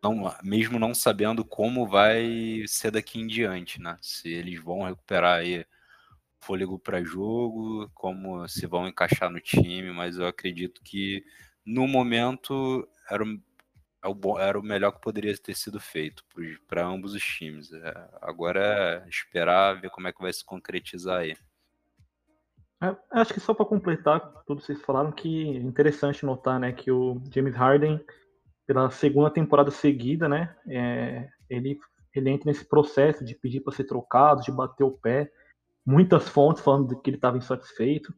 Não, 0.02 0.32
mesmo 0.42 0.78
não 0.78 0.94
sabendo 0.94 1.42
como 1.42 1.88
vai 1.88 2.62
ser 2.68 2.90
daqui 2.90 3.18
em 3.18 3.26
diante, 3.26 3.80
né? 3.80 3.96
Se 4.02 4.28
eles 4.28 4.62
vão 4.62 4.82
recuperar 4.82 5.38
aí 5.38 5.64
fôlego 6.40 6.78
para 6.78 7.02
jogo, 7.02 7.90
como 7.94 8.46
se 8.46 8.66
vão 8.66 8.86
encaixar 8.86 9.30
no 9.30 9.40
time, 9.40 9.90
mas 9.92 10.18
eu 10.18 10.26
acredito 10.26 10.82
que 10.84 11.24
no 11.64 11.88
momento 11.88 12.86
era 13.10 13.24
o, 13.24 14.38
é 14.38 14.46
era 14.46 14.60
o 14.60 14.62
melhor 14.62 14.92
que 14.92 15.00
poderia 15.00 15.36
ter 15.38 15.56
sido 15.56 15.80
feito 15.80 16.22
para 16.68 16.86
ambos 16.86 17.14
os 17.14 17.22
times. 17.22 17.72
É, 17.72 18.08
agora 18.20 19.04
é 19.04 19.08
esperar 19.08 19.80
ver 19.80 19.90
como 19.90 20.06
é 20.06 20.12
que 20.12 20.22
vai 20.22 20.32
se 20.32 20.44
concretizar 20.44 21.20
aí. 21.20 21.36
É, 22.82 22.96
acho 23.12 23.34
que 23.34 23.40
só 23.40 23.52
para 23.52 23.66
completar 23.66 24.20
tudo 24.46 24.60
vocês 24.60 24.80
falaram, 24.82 25.10
que 25.10 25.56
é 25.56 25.60
interessante 25.60 26.24
notar 26.24 26.60
né, 26.60 26.72
que 26.72 26.90
o 26.90 27.20
James 27.32 27.54
Harden, 27.54 28.04
pela 28.66 28.90
segunda 28.90 29.30
temporada 29.30 29.70
seguida, 29.70 30.28
né, 30.28 30.56
é, 30.68 31.28
ele, 31.50 31.78
ele 32.14 32.30
entra 32.30 32.50
nesse 32.50 32.64
processo 32.64 33.24
de 33.24 33.34
pedir 33.34 33.60
para 33.60 33.74
ser 33.74 33.84
trocado, 33.84 34.42
de 34.42 34.52
bater 34.52 34.84
o 34.84 34.92
pé 34.92 35.30
muitas 35.88 36.28
fontes 36.28 36.62
falando 36.62 37.00
que 37.00 37.08
ele 37.08 37.16
estava 37.16 37.38
insatisfeito, 37.38 38.14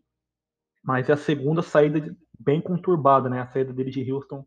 mas 0.83 1.09
é 1.09 1.13
a 1.13 1.17
segunda 1.17 1.63
saída 1.63 2.17
bem 2.37 2.61
conturbada, 2.61 3.29
né? 3.29 3.41
A 3.41 3.47
saída 3.47 3.73
dele 3.73 3.93
de 3.93 4.11
Houston 4.11 4.45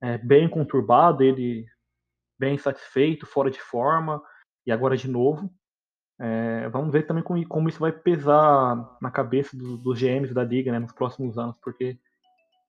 é 0.00 0.16
bem 0.16 0.48
conturbada, 0.48 1.22
ele 1.22 1.66
bem 2.38 2.54
insatisfeito, 2.54 3.26
fora 3.26 3.50
de 3.50 3.60
forma, 3.60 4.22
e 4.64 4.72
agora 4.72 4.96
de 4.96 5.06
novo. 5.06 5.52
É, 6.18 6.68
vamos 6.70 6.92
ver 6.92 7.06
também 7.06 7.22
como, 7.22 7.46
como, 7.46 7.68
isso 7.68 7.78
vai 7.78 7.92
pesar 7.92 8.96
na 9.00 9.10
cabeça 9.10 9.56
dos 9.56 9.82
do 9.82 9.94
GMs 9.94 10.32
da 10.32 10.42
liga 10.42 10.72
né, 10.72 10.78
nos 10.78 10.92
próximos 10.92 11.36
anos, 11.36 11.56
porque 11.62 11.98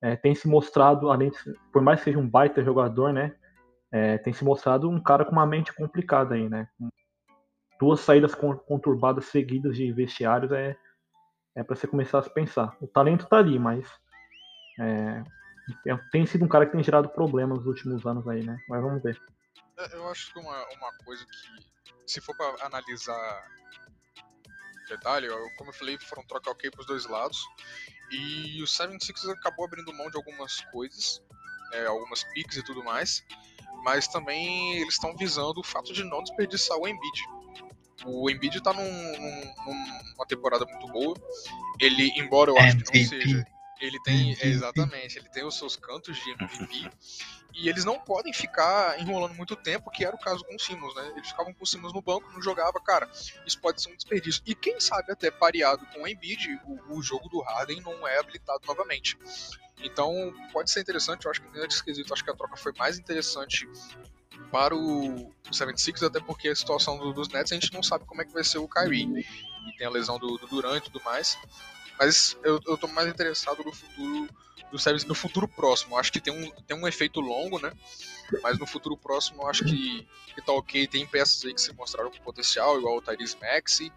é, 0.01 0.15
tem 0.15 0.35
se 0.35 0.47
mostrado, 0.47 1.09
além 1.09 1.29
de, 1.29 1.37
por 1.71 1.81
mais 1.81 1.99
que 1.99 2.05
seja 2.05 2.19
um 2.19 2.27
baita 2.27 2.63
jogador, 2.63 3.13
né, 3.13 3.33
é, 3.91 4.17
tem 4.17 4.33
se 4.33 4.43
mostrado 4.43 4.89
um 4.89 4.99
cara 4.99 5.23
com 5.23 5.31
uma 5.31 5.45
mente 5.45 5.73
complicada 5.73 6.35
aí, 6.35 6.49
né, 6.49 6.67
duas 7.79 8.01
saídas 8.01 8.35
conturbadas 8.35 9.25
seguidas 9.25 9.75
de 9.75 9.91
vestiários 9.91 10.51
é, 10.51 10.75
é 11.55 11.63
para 11.63 11.75
você 11.75 11.87
começar 11.87 12.19
a 12.19 12.23
se 12.23 12.33
pensar. 12.33 12.75
O 12.81 12.87
talento 12.87 13.27
tá 13.27 13.37
ali, 13.37 13.57
mas 13.57 13.87
é, 14.79 15.23
é, 15.87 15.97
tem 16.11 16.25
sido 16.25 16.45
um 16.45 16.47
cara 16.47 16.65
que 16.65 16.71
tem 16.71 16.83
gerado 16.83 17.09
problemas 17.09 17.59
nos 17.59 17.67
últimos 17.67 18.05
anos 18.05 18.27
aí, 18.27 18.43
né? 18.43 18.59
Mas 18.67 18.81
vamos 18.81 19.01
ver. 19.01 19.19
É, 19.77 19.95
eu 19.95 20.07
acho 20.09 20.33
que 20.33 20.39
uma, 20.39 20.67
uma 20.73 20.93
coisa 21.03 21.25
que, 21.25 21.91
se 22.11 22.21
for 22.21 22.35
para 22.35 22.65
analisar 22.65 23.47
detalhe, 24.89 25.27
como 25.57 25.69
eu 25.69 25.73
falei, 25.73 25.97
foram 25.99 26.25
trocar 26.25 26.51
ok 26.51 26.71
pros 26.71 26.85
dois 26.85 27.05
lados. 27.05 27.45
E 28.09 28.61
o 28.61 28.67
76 28.67 29.29
acabou 29.29 29.65
abrindo 29.65 29.93
mão 29.93 30.09
de 30.09 30.17
algumas 30.17 30.61
coisas, 30.71 31.21
é, 31.73 31.85
algumas 31.87 32.23
picks 32.23 32.57
e 32.57 32.63
tudo 32.63 32.83
mais. 32.83 33.23
Mas 33.83 34.07
também 34.07 34.77
eles 34.77 34.93
estão 34.93 35.15
visando 35.15 35.59
o 35.59 35.63
fato 35.63 35.93
de 35.93 36.03
não 36.03 36.23
desperdiçar 36.23 36.77
o 36.77 36.87
Embiid 36.87 37.21
o 38.05 38.29
Embiid 38.29 38.61
tá 38.61 38.73
num, 38.73 38.83
num, 38.83 39.53
numa 39.65 40.25
temporada 40.27 40.65
muito 40.65 40.87
boa. 40.87 41.15
Ele, 41.79 42.11
embora 42.19 42.51
eu 42.51 42.57
acho 42.57 42.77
que 42.77 42.99
não 42.99 43.09
seja. 43.09 43.45
Ele 43.79 43.99
tem, 44.01 44.35
exatamente, 44.41 45.19
ele 45.19 45.29
tem 45.29 45.45
os 45.45 45.57
seus 45.57 45.75
cantos 45.75 46.17
de 46.17 46.31
MVP. 46.31 46.89
e 47.53 47.69
eles 47.69 47.85
não 47.85 47.99
podem 47.99 48.33
ficar 48.33 48.99
enrolando 48.99 49.33
muito 49.35 49.55
tempo, 49.55 49.89
que 49.91 50.05
era 50.05 50.15
o 50.15 50.19
caso 50.19 50.43
com 50.43 50.55
o 50.55 50.59
Simmons, 50.59 50.95
né? 50.95 51.13
Eles 51.15 51.29
ficavam 51.29 51.53
com 51.53 51.63
o 51.63 51.67
Simmons 51.67 51.93
no 51.93 52.01
banco, 52.01 52.31
não 52.31 52.41
jogava, 52.41 52.79
cara. 52.79 53.09
Isso 53.45 53.59
pode 53.59 53.81
ser 53.81 53.91
um 53.91 53.95
desperdício. 53.95 54.41
E 54.45 54.55
quem 54.55 54.79
sabe 54.79 55.11
até 55.11 55.29
pareado 55.29 55.85
com 55.93 56.03
o 56.03 56.07
Embiid, 56.07 56.59
o, 56.65 56.97
o 56.97 57.01
jogo 57.01 57.29
do 57.29 57.41
Harden 57.41 57.81
não 57.81 58.07
é 58.07 58.19
habilitado 58.19 58.61
novamente. 58.65 59.17
Então, 59.83 60.33
pode 60.51 60.71
ser 60.71 60.81
interessante, 60.81 61.25
eu 61.25 61.31
acho 61.31 61.41
que 61.41 61.59
nesse 61.59 61.83
quesito, 61.83 62.13
acho 62.13 62.23
que 62.23 62.31
a 62.31 62.35
troca 62.35 62.57
foi 62.57 62.73
mais 62.77 62.97
interessante 62.97 63.67
para 64.51 64.75
o 64.75 65.31
76, 65.51 66.03
até 66.03 66.19
porque 66.19 66.49
a 66.49 66.55
situação 66.55 66.97
do, 66.97 67.13
dos 67.13 67.29
Nets 67.29 67.51
a 67.51 67.55
gente 67.55 67.73
não 67.73 67.83
sabe 67.83 68.05
como 68.05 68.21
é 68.21 68.25
que 68.25 68.33
vai 68.33 68.43
ser 68.43 68.57
o 68.57 68.67
Kyrie. 68.67 69.25
E 69.67 69.77
tem 69.77 69.85
a 69.85 69.89
lesão 69.89 70.17
do, 70.17 70.37
do 70.37 70.47
Durant 70.47 70.77
e 70.77 70.89
tudo 70.89 71.03
mais. 71.03 71.37
Mas 71.99 72.37
eu, 72.43 72.59
eu 72.67 72.77
tô 72.77 72.87
mais 72.87 73.07
interessado 73.07 73.63
no 73.63 73.73
futuro 73.73 74.29
do 74.71 74.77
Sevens 74.77 75.05
no 75.05 75.15
futuro 75.15 75.47
próximo. 75.47 75.95
Eu 75.95 75.99
acho 75.99 76.11
que 76.11 76.19
tem 76.19 76.33
um, 76.33 76.51
tem 76.61 76.77
um 76.77 76.87
efeito 76.87 77.19
longo, 77.19 77.59
né? 77.59 77.71
Mas 78.43 78.59
no 78.59 78.67
futuro 78.67 78.97
próximo 78.97 79.43
eu 79.43 79.47
acho 79.47 79.63
que, 79.63 80.07
que 80.33 80.41
tá 80.41 80.51
ok. 80.51 80.87
Tem 80.87 81.05
peças 81.07 81.43
aí 81.45 81.53
que 81.53 81.61
se 81.61 81.73
mostraram 81.73 82.11
com 82.11 82.17
potencial, 82.19 82.77
igual 82.77 82.97
o 82.97 83.01
Tyrese 83.01 83.37
Maxi. 83.39 83.91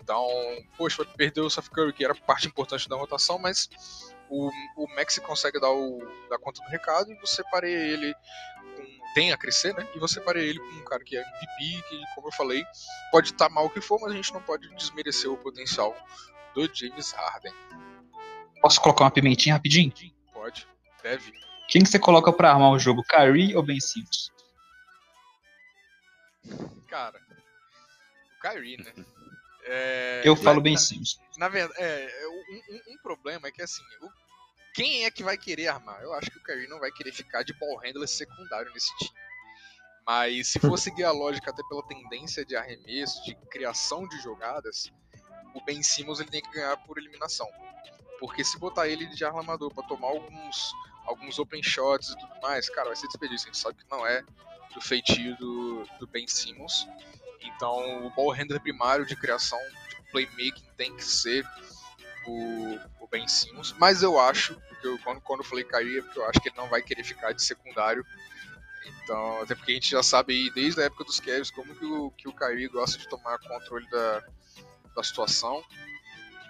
Então, 0.00 0.28
poxa, 0.76 1.04
perdeu 1.04 1.44
o 1.44 1.50
Seth 1.50 1.68
Curry, 1.68 1.92
que 1.92 2.04
era 2.04 2.14
parte 2.14 2.48
importante 2.48 2.88
da 2.88 2.96
rotação, 2.96 3.38
mas 3.38 3.70
o, 4.28 4.50
o 4.76 4.88
Maxi 4.96 5.20
consegue 5.20 5.60
dar, 5.60 5.70
o, 5.70 6.00
dar 6.28 6.38
conta 6.38 6.60
do 6.62 6.68
recado 6.68 7.12
e 7.12 7.14
você 7.16 7.42
pareia 7.44 7.76
ele 7.76 8.14
tem 9.14 9.30
a 9.30 9.36
crescer, 9.36 9.74
né? 9.74 9.86
E 9.94 9.98
você 9.98 10.20
pareia 10.20 10.48
ele 10.48 10.58
com 10.58 10.80
um 10.80 10.84
cara 10.84 11.04
que 11.04 11.16
é 11.16 11.20
MVP, 11.20 11.82
que, 11.88 12.02
como 12.14 12.28
eu 12.28 12.32
falei, 12.32 12.64
pode 13.10 13.28
estar 13.28 13.48
tá 13.48 13.54
mal 13.54 13.68
que 13.70 13.80
for, 13.80 14.00
mas 14.00 14.12
a 14.12 14.16
gente 14.16 14.32
não 14.32 14.42
pode 14.42 14.68
desmerecer 14.74 15.30
o 15.30 15.36
potencial 15.36 15.94
do 16.54 16.68
James 16.74 17.12
Harden. 17.12 17.52
Posso 18.60 18.80
colocar 18.80 19.04
uma 19.04 19.10
pimentinha 19.10 19.54
rapidinho? 19.54 19.92
Pode, 20.32 20.66
deve. 21.02 21.32
Quem 21.68 21.82
que 21.82 21.88
você 21.88 21.98
coloca 21.98 22.32
para 22.32 22.50
armar 22.50 22.70
o 22.70 22.78
jogo, 22.78 23.02
Kyrie 23.04 23.56
ou 23.56 23.62
Ben 23.62 23.80
Simmons? 23.80 24.30
Cara, 26.88 27.18
o 28.38 28.40
Kyrie, 28.40 28.76
né? 28.76 28.92
É, 29.64 30.22
eu 30.24 30.36
falo 30.36 30.60
Ben 30.60 30.76
Simmons. 30.76 31.20
Na 31.38 31.48
verdade, 31.48 31.80
é, 31.80 32.28
um, 32.28 32.74
um, 32.74 32.94
um, 32.94 32.98
problema 32.98 33.48
é 33.48 33.50
que 33.50 33.62
assim, 33.62 33.82
o 34.02 34.10
quem 34.74 35.04
é 35.04 35.10
que 35.10 35.22
vai 35.22 35.36
querer 35.36 35.68
armar? 35.68 36.00
Eu 36.02 36.14
acho 36.14 36.30
que 36.30 36.38
o 36.38 36.42
Kyrie 36.42 36.68
não 36.68 36.80
vai 36.80 36.90
querer 36.90 37.12
ficar 37.12 37.42
de 37.42 37.52
ball 37.54 37.78
handler 37.78 38.08
secundário 38.08 38.72
nesse 38.72 38.96
time. 38.96 39.10
Mas 40.06 40.48
se 40.48 40.58
for 40.58 40.78
seguir 40.78 41.04
a 41.04 41.12
lógica 41.12 41.50
até 41.50 41.62
pela 41.68 41.86
tendência 41.86 42.44
de 42.44 42.56
arremesso, 42.56 43.22
de 43.24 43.34
criação 43.50 44.08
de 44.08 44.18
jogadas, 44.20 44.90
o 45.54 45.60
Ben 45.64 45.82
Simmons 45.82 46.20
ele 46.20 46.30
tem 46.30 46.42
que 46.42 46.50
ganhar 46.50 46.76
por 46.78 46.98
eliminação. 46.98 47.48
Porque 48.18 48.44
se 48.44 48.58
botar 48.58 48.88
ele 48.88 49.06
de 49.06 49.24
armador 49.24 49.72
para 49.74 49.86
tomar 49.86 50.08
alguns, 50.08 50.72
alguns 51.06 51.38
open 51.38 51.62
shots 51.62 52.10
e 52.10 52.18
tudo 52.18 52.40
mais, 52.40 52.68
cara, 52.70 52.88
vai 52.88 52.96
ser 52.96 53.06
desperdício. 53.08 53.48
A 53.48 53.52
gente 53.52 53.58
sabe 53.60 53.76
que 53.76 53.90
não 53.90 54.06
é 54.06 54.22
do 54.74 54.80
feitio 54.80 55.36
do, 55.36 55.84
do 55.98 56.06
Ben 56.06 56.26
Simmons. 56.26 56.86
Então 57.40 58.06
o 58.06 58.10
ball 58.10 58.30
handler 58.30 58.60
primário 58.60 59.04
de 59.04 59.16
criação, 59.16 59.58
de 59.88 60.10
playmaking 60.10 60.64
tem 60.76 60.94
que 60.94 61.04
ser 61.04 61.44
o, 62.26 62.78
o 63.00 63.06
Ben 63.08 63.26
Simmons, 63.26 63.74
mas 63.78 64.02
eu 64.02 64.18
acho, 64.18 64.54
porque 64.68 64.86
eu, 64.86 64.98
quando, 64.98 65.20
quando 65.20 65.40
eu 65.40 65.44
falei 65.44 65.64
Kyrie, 65.64 65.98
é 65.98 66.02
porque 66.02 66.18
eu 66.18 66.26
acho 66.26 66.40
que 66.40 66.48
ele 66.48 66.56
não 66.56 66.68
vai 66.68 66.82
querer 66.82 67.04
ficar 67.04 67.32
de 67.32 67.42
secundário. 67.42 68.04
Então, 69.02 69.42
até 69.42 69.54
porque 69.54 69.72
a 69.72 69.74
gente 69.74 69.90
já 69.90 70.02
sabe 70.02 70.32
aí, 70.32 70.50
desde 70.50 70.80
a 70.80 70.84
época 70.84 71.04
dos 71.04 71.20
Cavs 71.20 71.50
como 71.50 71.74
que 71.74 71.84
o, 71.84 72.10
que 72.12 72.28
o 72.28 72.32
Kyrie 72.32 72.68
gosta 72.68 72.98
de 72.98 73.08
tomar 73.08 73.38
controle 73.38 73.88
da, 73.90 74.24
da 74.94 75.02
situação. 75.02 75.62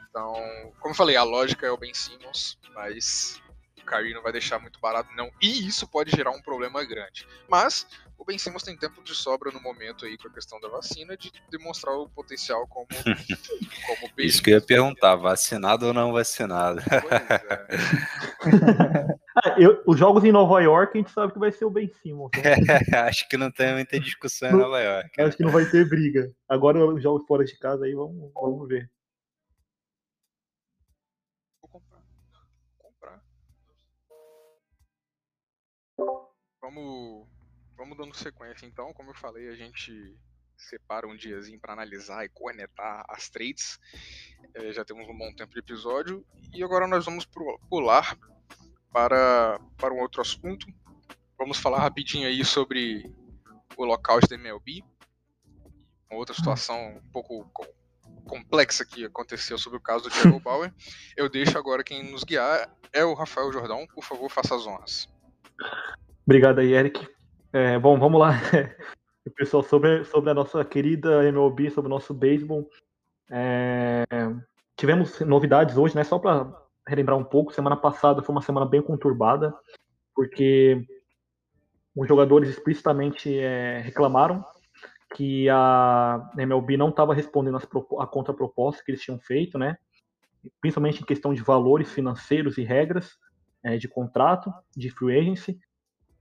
Então, 0.09 0.35
como 0.81 0.93
eu 0.93 0.97
falei, 0.97 1.17
a 1.17 1.23
lógica 1.23 1.67
é 1.67 1.71
o 1.71 1.77
Ben 1.77 1.95
Simmons, 1.95 2.59
mas 2.75 3.41
o 3.79 3.85
Kyrie 3.85 4.15
não 4.15 4.23
vai 4.23 4.33
deixar 4.33 4.59
muito 4.59 4.79
barato 4.79 5.11
não. 5.17 5.31
E 5.41 5.67
isso 5.67 5.89
pode 5.89 6.11
gerar 6.11 6.31
um 6.31 6.43
problema 6.43 6.85
grande. 6.85 7.27
Mas 7.49 7.87
o 8.19 8.25
Ben 8.25 8.39
Simmons 8.39 8.63
tem 8.63 8.77
tempo 8.77 9.03
de 9.03 9.15
sobra 9.15 9.51
no 9.51 9.61
momento 9.61 10.05
aí 10.05 10.17
com 10.17 10.29
a 10.29 10.33
questão 10.33 10.61
da 10.61 10.69
vacina 10.69 11.17
de 11.17 11.33
demonstrar 11.51 11.97
o 11.97 12.09
potencial 12.09 12.67
como, 12.69 12.87
como 13.87 14.13
Isso 14.19 14.43
que 14.43 14.51
eu 14.51 14.55
ia 14.55 14.61
perguntar, 14.61 15.17
vacinado 15.17 15.87
ou 15.87 15.93
não 15.93 16.13
vacinado? 16.13 16.81
Pois 16.89 17.13
é. 17.13 19.17
eu, 19.63 19.83
os 19.87 19.99
jogos 19.99 20.25
em 20.25 20.33
Nova 20.33 20.61
York, 20.61 20.97
a 20.97 21.01
gente 21.01 21.13
sabe 21.13 21.33
que 21.33 21.39
vai 21.39 21.53
ser 21.53 21.65
o 21.65 21.71
Ben 21.71 21.89
Simmons. 21.89 22.31
Né? 22.35 22.55
acho 23.07 23.29
que 23.29 23.37
não 23.37 23.51
tem 23.51 23.75
muita 23.75 24.01
discussão 24.01 24.51
em 24.51 24.57
Nova 24.57 24.81
York. 24.81 25.11
Né? 25.17 25.25
Acho 25.25 25.37
que 25.37 25.43
não 25.43 25.53
vai 25.53 25.65
ter 25.65 25.89
briga. 25.89 26.35
Agora 26.49 26.85
os 26.85 27.03
jogos 27.03 27.27
fora 27.27 27.45
de 27.45 27.57
casa 27.59 27.85
aí, 27.85 27.95
vamos, 27.95 28.33
vamos 28.35 28.69
ver. 28.69 28.91
Vou 31.61 31.71
comprar. 31.71 32.03
Vou 32.79 32.91
comprar. 32.91 33.23
Vamos, 36.61 37.29
vamos 37.77 37.97
dando 37.97 38.17
sequência 38.17 38.67
então. 38.67 38.93
Como 38.93 39.11
eu 39.11 39.15
falei, 39.15 39.49
a 39.49 39.55
gente 39.55 40.17
separa 40.57 41.07
um 41.07 41.17
diazinho 41.17 41.61
para 41.61 41.73
analisar 41.73 42.25
e 42.25 42.29
conectar 42.29 43.05
as 43.09 43.29
trades. 43.29 43.79
É, 44.55 44.73
já 44.73 44.85
temos 44.85 45.09
um 45.09 45.17
bom 45.17 45.33
tempo 45.35 45.53
de 45.53 45.61
episódio. 45.61 46.25
E 46.53 46.63
agora 46.63 46.87
nós 46.87 47.05
vamos 47.05 47.27
pular 47.69 48.17
para, 48.93 49.59
para 49.77 49.95
um 49.95 50.01
outro 50.01 50.21
assunto. 50.21 50.67
Vamos 51.39 51.59
falar 51.59 51.81
rapidinho 51.81 52.29
aí 52.29 52.45
sobre 52.45 53.11
o 53.77 53.85
lockout 53.85 54.29
da 54.29 54.37
MLB. 54.37 54.85
Uma 56.11 56.19
outra 56.19 56.35
situação 56.35 56.97
um 56.97 57.11
pouco 57.11 57.47
complexa 58.27 58.85
que 58.85 59.05
aconteceu 59.05 59.59
sobre 59.59 59.79
o 59.79 59.83
caso 59.83 60.05
do 60.05 60.11
Diego 60.11 60.39
Bauer. 60.41 60.73
Eu 61.17 61.29
deixo 61.29 61.59
agora 61.59 61.83
quem 61.83 62.11
nos 62.11 62.23
guiar 62.23 62.71
é 62.93 63.05
o 63.05 63.15
Rafael 63.15 63.53
Jordão. 63.53 63.87
Por 63.95 64.05
favor, 64.05 64.31
faça 64.31 64.55
as 64.55 64.67
honras. 64.67 65.09
Obrigado 66.25 66.61
aí, 66.61 66.75
Eric. 66.75 67.09
É, 67.53 67.79
bom, 67.79 67.99
vamos 67.99 68.21
lá. 68.21 68.33
Pessoal, 69.37 69.63
sobre, 69.63 70.05
sobre 70.05 70.31
a 70.31 70.35
nossa 70.35 70.65
querida 70.65 71.25
MLB, 71.25 71.71
sobre 71.71 71.89
o 71.89 71.95
nosso 71.95 72.13
beisebol. 72.13 72.69
É, 73.31 74.05
tivemos 74.77 75.21
novidades 75.21 75.77
hoje, 75.77 75.95
né? 75.95 76.05
Só 76.05 76.19
para 76.19 76.62
relembrar 76.87 77.19
um 77.19 77.25
pouco, 77.25 77.53
semana 77.53 77.77
passada 77.77 78.23
foi 78.23 78.35
uma 78.35 78.43
semana 78.43 78.67
bem 78.67 78.83
conturbada, 78.83 79.55
porque 80.15 80.85
os 81.95 82.09
jogadores 82.09 82.49
explicitamente 82.49 83.39
é, 83.39 83.81
reclamaram 83.81 84.45
que 85.15 85.49
a 85.49 86.31
MLB 86.37 86.77
não 86.77 86.89
estava 86.89 87.15
respondendo 87.15 87.57
as, 87.57 87.69
a 87.99 88.07
contraproposta 88.07 88.83
que 88.85 88.91
eles 88.91 89.03
tinham 89.03 89.19
feito, 89.19 89.59
né? 89.59 89.77
Principalmente 90.61 91.03
em 91.03 91.07
questão 91.07 91.35
de 91.35 91.43
valores 91.43 91.93
financeiros 91.93 92.57
e 92.59 92.63
regras 92.63 93.19
é, 93.63 93.77
de 93.77 93.89
contrato, 93.89 94.53
de 94.77 94.91
free 94.91 95.19
agency. 95.19 95.59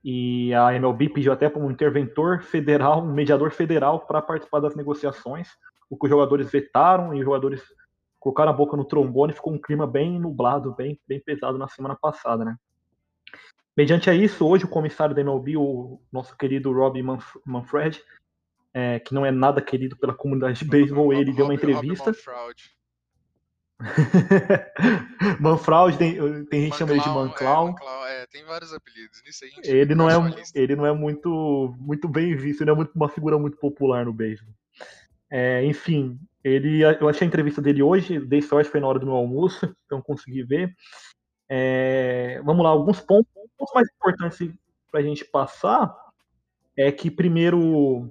E 0.03 0.53
a 0.53 0.73
MLB 0.75 1.09
pediu 1.09 1.31
até 1.31 1.47
para 1.47 1.61
um 1.61 1.71
interventor 1.71 2.41
federal, 2.41 3.03
um 3.03 3.13
mediador 3.13 3.51
federal, 3.51 4.05
para 4.05 4.21
participar 4.21 4.59
das 4.59 4.75
negociações, 4.75 5.49
o 5.89 5.97
que 5.97 6.05
os 6.05 6.09
jogadores 6.09 6.51
vetaram 6.51 7.13
e 7.13 7.19
os 7.19 7.25
jogadores 7.25 7.63
colocaram 8.21 8.51
a 8.51 8.55
boca 8.55 8.77
no 8.77 8.85
trombone, 8.85 9.33
ficou 9.33 9.51
um 9.51 9.59
clima 9.59 9.87
bem 9.87 10.19
nublado, 10.19 10.75
bem, 10.75 10.97
bem 11.07 11.19
pesado 11.19 11.57
na 11.57 11.67
semana 11.67 11.97
passada, 11.99 12.45
né? 12.45 12.55
Mediante 13.75 14.09
a 14.11 14.13
isso, 14.13 14.47
hoje 14.47 14.63
o 14.63 14.69
comissário 14.69 15.15
da 15.15 15.21
MLB, 15.21 15.57
o 15.57 15.99
nosso 16.11 16.37
querido 16.37 16.71
Rob 16.71 17.01
Manfred, 17.43 18.01
é, 18.73 18.99
que 18.99 19.13
não 19.13 19.25
é 19.25 19.31
nada 19.31 19.59
querido 19.59 19.97
pela 19.97 20.13
comunidade 20.13 20.59
de 20.59 20.65
beisebol, 20.65 21.11
ele 21.11 21.33
deu 21.33 21.45
uma 21.45 21.55
entrevista. 21.55 22.11
Manfraud 25.39 25.97
tem, 25.97 26.45
tem 26.45 26.61
gente 26.61 26.73
que 26.73 26.77
chama 26.77 26.91
ele 26.91 27.01
de 27.01 27.09
Manclau. 27.09 27.75
É, 28.05 28.21
é, 28.21 28.27
tem 28.27 28.45
vários 28.45 28.71
apelidos. 28.71 29.19
Nisso 29.25 29.45
aí 29.45 29.51
ele 29.65 29.95
não 29.95 30.07
é, 30.07 30.13
ele 30.53 30.75
não 30.75 30.85
é 30.85 30.93
muito, 30.93 31.75
muito 31.79 32.07
bem 32.07 32.35
visto, 32.35 32.61
ele 32.61 32.69
não 32.69 32.75
é 32.75 32.77
muito, 32.77 32.91
uma 32.93 33.09
figura 33.09 33.39
muito 33.39 33.57
popular 33.57 34.05
no 34.05 34.13
beisebol. 34.13 34.53
É, 35.27 35.65
enfim, 35.65 36.19
ele, 36.43 36.81
eu 36.81 37.07
achei 37.07 37.25
a 37.25 37.27
entrevista 37.27 37.61
dele 37.61 37.83
hoje, 37.83 38.19
dei 38.19 38.41
sorte, 38.41 38.69
foi 38.69 38.79
na 38.79 38.87
hora 38.87 38.99
do 38.99 39.05
meu 39.05 39.15
almoço, 39.15 39.75
então 39.85 40.01
consegui 40.01 40.43
ver. 40.43 40.73
É, 41.49 42.41
vamos 42.43 42.63
lá, 42.63 42.69
alguns 42.69 42.99
pontos, 42.99 43.31
pontos 43.57 43.73
mais 43.73 43.87
importantes 43.89 44.53
para 44.89 44.99
a 45.01 45.03
gente 45.03 45.25
passar 45.25 45.95
é 46.75 46.91
que, 46.91 47.11
primeiro, 47.11 48.09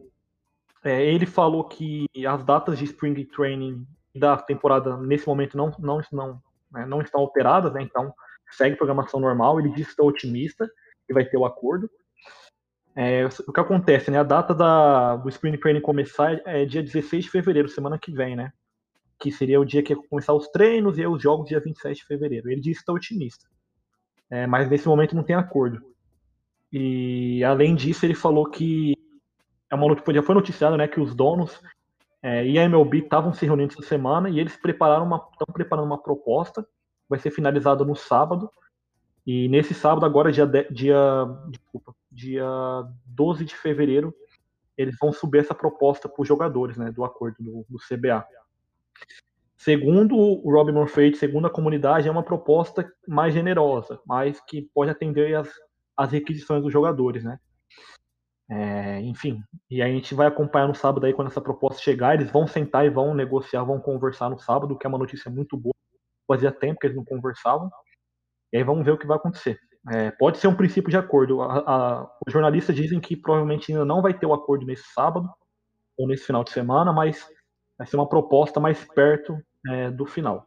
é, 0.85 1.05
ele 1.05 1.27
falou 1.27 1.65
que 1.65 2.07
as 2.27 2.45
datas 2.45 2.79
de 2.79 2.85
Spring 2.85 3.25
Training 3.25 3.87
da 4.15 4.37
temporada, 4.37 4.97
nesse 4.97 5.27
momento, 5.27 5.57
não, 5.57 5.73
não, 5.79 6.01
não, 6.13 6.43
né, 6.71 6.87
não 6.87 7.01
estão 7.01 7.21
alteradas, 7.21 7.73
né, 7.73 7.83
então 7.83 8.13
segue 8.51 8.77
programação 8.77 9.21
normal. 9.21 9.59
Ele 9.59 9.71
disse 9.71 9.87
que 9.87 9.91
está 9.91 10.05
otimista, 10.05 10.71
que 11.07 11.15
vai 11.15 11.25
ter 11.25 11.37
o 11.37 11.45
acordo. 11.45 11.91
É, 12.95 13.25
o 13.47 13.53
que 13.53 13.61
acontece, 13.61 14.11
né? 14.11 14.19
A 14.19 14.25
data 14.25 14.55
da, 14.55 15.17
do 15.17 15.29
Spring 15.29 15.57
Training 15.57 15.81
começar 15.81 16.41
é 16.45 16.65
dia 16.65 16.83
16 16.83 17.25
de 17.25 17.31
fevereiro, 17.31 17.69
semana 17.69 17.99
que 17.99 18.13
vem, 18.13 18.35
né? 18.35 18.53
Que 19.19 19.31
seria 19.31 19.61
o 19.61 19.65
dia 19.65 19.83
que 19.83 19.93
ia 19.93 20.03
começar 20.09 20.35
os 20.35 20.49
treinos 20.49 20.99
e 20.99 21.07
os 21.07 21.23
jogos 21.23 21.49
dia 21.49 21.61
27 21.61 21.97
de 21.97 22.07
fevereiro. 22.07 22.51
Ele 22.51 22.61
disse 22.61 22.81
que 22.81 22.83
está 22.83 22.93
otimista. 22.93 23.47
É, 24.29 24.47
mas 24.47 24.69
nesse 24.69 24.87
momento 24.89 25.15
não 25.15 25.23
tem 25.23 25.37
acordo. 25.37 25.81
E 26.73 27.43
além 27.45 27.75
disso, 27.75 28.05
ele 28.07 28.15
falou 28.15 28.49
que 28.49 28.97
é 29.71 29.75
uma 29.75 29.89
notícia, 29.89 30.15
já 30.15 30.23
foi 30.23 30.35
noticiado, 30.35 30.77
né, 30.77 30.89
que 30.89 31.01
os 31.01 31.15
donos 31.15 31.61
é, 32.23 32.47
e 32.47 32.59
a 32.59 32.65
MLB 32.65 32.99
estavam 32.99 33.33
se 33.33 33.47
reunindo 33.47 33.73
essa 33.73 33.83
semana 33.83 34.29
e 34.29 34.39
eles 34.39 34.57
prepararam 34.57 35.07
uma, 35.07 35.29
estão 35.33 35.47
preparando 35.53 35.87
uma 35.87 36.03
proposta, 36.03 36.67
vai 37.09 37.19
ser 37.19 37.31
finalizada 37.31 37.85
no 37.85 37.97
sábado. 37.97 38.51
E 39.27 39.49
nesse 39.49 39.75
sábado, 39.75 40.05
agora, 40.05 40.31
dia, 40.31 40.47
dia, 40.71 40.97
desculpa, 41.49 41.95
dia 42.11 42.45
12 43.07 43.45
de 43.45 43.57
fevereiro, 43.57 44.15
eles 44.77 44.97
vão 44.99 45.13
subir 45.13 45.39
essa 45.39 45.55
proposta 45.55 46.09
para 46.09 46.23
os 46.23 46.29
jogadores, 46.29 46.77
né, 46.77 46.91
do 46.91 47.05
acordo 47.05 47.37
do, 47.39 47.67
do 47.69 47.79
CBA. 47.79 48.27
Segundo 49.57 50.17
o 50.17 50.51
Rob 50.51 50.73
Murphy, 50.73 51.15
segundo 51.15 51.47
a 51.47 51.51
comunidade, 51.51 52.09
é 52.09 52.11
uma 52.11 52.23
proposta 52.23 52.91
mais 53.07 53.35
generosa, 53.35 54.01
mas 54.07 54.41
que 54.41 54.63
pode 54.75 54.91
atender 54.91 55.35
as, 55.35 55.51
as 55.95 56.13
requisições 56.13 56.63
dos 56.63 56.73
jogadores, 56.73 57.23
né? 57.23 57.39
É, 58.53 59.01
enfim, 59.03 59.45
e 59.71 59.81
a 59.81 59.87
gente 59.87 60.13
vai 60.13 60.27
acompanhar 60.27 60.67
no 60.67 60.75
sábado 60.75 61.07
aí 61.07 61.13
quando 61.13 61.29
essa 61.29 61.41
proposta 61.41 61.81
chegar, 61.81 62.15
eles 62.15 62.33
vão 62.33 62.47
sentar 62.47 62.85
e 62.85 62.91
vão 62.91 63.15
negociar, 63.15 63.63
vão 63.63 63.79
conversar 63.79 64.29
no 64.29 64.39
sábado, 64.39 64.77
que 64.77 64.87
é 64.87 64.89
uma 64.89 64.99
notícia 64.99 65.31
muito 65.31 65.57
boa. 65.57 65.75
Fazia 66.27 66.51
tempo 66.51 66.81
que 66.81 66.87
eles 66.87 66.97
não 66.97 67.05
conversavam. 67.05 67.71
E 68.53 68.57
aí 68.57 68.65
vamos 68.65 68.85
ver 68.85 68.93
o 68.93 68.99
que 68.99 69.07
vai 69.07 69.19
acontecer. 69.19 69.61
É, 69.89 70.11
pode 70.11 70.39
ser 70.39 70.47
um 70.49 70.55
princípio 70.55 70.91
de 70.91 70.97
acordo. 70.97 71.41
A, 71.41 71.59
a, 71.59 72.17
os 72.27 72.33
jornalistas 72.33 72.77
dizem 72.77 73.01
que 73.01 73.17
provavelmente 73.17 73.73
ainda 73.73 73.85
não 73.85 74.03
vai 74.03 74.13
ter 74.13 74.27
o 74.27 74.35
acordo 74.35 74.67
nesse 74.67 74.85
sábado 74.93 75.29
ou 75.97 76.07
nesse 76.07 76.25
final 76.25 76.45
de 76.45 76.51
semana, 76.51 76.93
mas 76.93 77.27
vai 77.79 77.87
ser 77.87 77.97
uma 77.97 78.09
proposta 78.09 78.61
mais 78.61 78.85
perto 78.85 79.39
é, 79.69 79.91
do 79.91 80.05
final. 80.05 80.47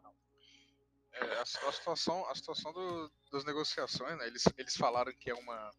É, 1.13 1.38
a, 1.38 1.41
a, 1.41 1.72
situação, 1.72 2.30
a 2.30 2.36
situação 2.36 2.72
do, 2.72 3.12
das 3.32 3.43
negociações, 3.46 4.17
né, 4.17 4.28
eles, 4.28 4.43
eles 4.58 4.76
falaram 4.76 5.12
que 5.19 5.30
é 5.30 5.34
uma 5.34 5.72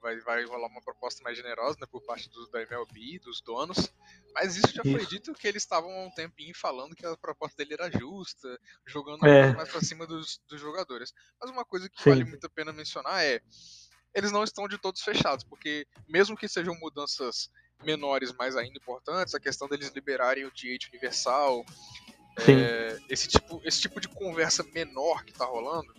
vai, 0.00 0.18
vai 0.20 0.44
rolar 0.44 0.68
uma 0.68 0.82
proposta 0.82 1.22
mais 1.22 1.36
generosa 1.36 1.78
né, 1.80 1.86
por 1.90 2.02
parte 2.02 2.28
do, 2.30 2.48
da 2.50 2.62
MLB, 2.62 3.18
dos 3.20 3.40
donos. 3.40 3.92
Mas 4.34 4.56
isso 4.56 4.72
já 4.74 4.82
isso. 4.84 4.96
foi 4.96 5.06
dito 5.06 5.32
que 5.34 5.46
eles 5.46 5.62
estavam 5.62 5.90
há 5.90 6.06
um 6.06 6.10
tempinho 6.10 6.54
falando 6.54 6.94
que 6.94 7.04
a 7.06 7.16
proposta 7.16 7.56
dele 7.56 7.74
era 7.74 7.90
justa, 7.90 8.58
jogando 8.86 9.26
é. 9.26 9.52
mais 9.52 9.68
para 9.68 9.80
cima 9.80 10.06
dos, 10.06 10.40
dos, 10.48 10.60
jogadores. 10.60 11.12
Mas 11.40 11.50
uma 11.50 11.64
coisa 11.64 11.88
que 11.88 12.02
Sim. 12.02 12.10
vale 12.10 12.24
muito 12.24 12.46
a 12.46 12.50
pena 12.50 12.72
mencionar 12.72 13.22
é 13.24 13.40
eles 14.14 14.32
não 14.32 14.42
estão 14.42 14.66
de 14.66 14.76
todos 14.76 15.02
fechados, 15.02 15.44
porque 15.44 15.86
mesmo 16.08 16.36
que 16.36 16.48
sejam 16.48 16.74
mudanças 16.80 17.48
menores, 17.84 18.32
mas 18.36 18.56
ainda 18.56 18.76
importantes, 18.76 19.34
a 19.34 19.40
questão 19.40 19.68
deles 19.68 19.92
liberarem 19.94 20.44
o 20.44 20.50
DH 20.50 20.88
universal, 20.88 21.64
é, 22.48 22.98
esse, 23.08 23.28
tipo, 23.28 23.60
esse 23.64 23.80
tipo 23.80 24.00
de 24.00 24.08
conversa 24.08 24.64
menor 24.74 25.24
que 25.24 25.30
está 25.30 25.44
rolando, 25.44 25.94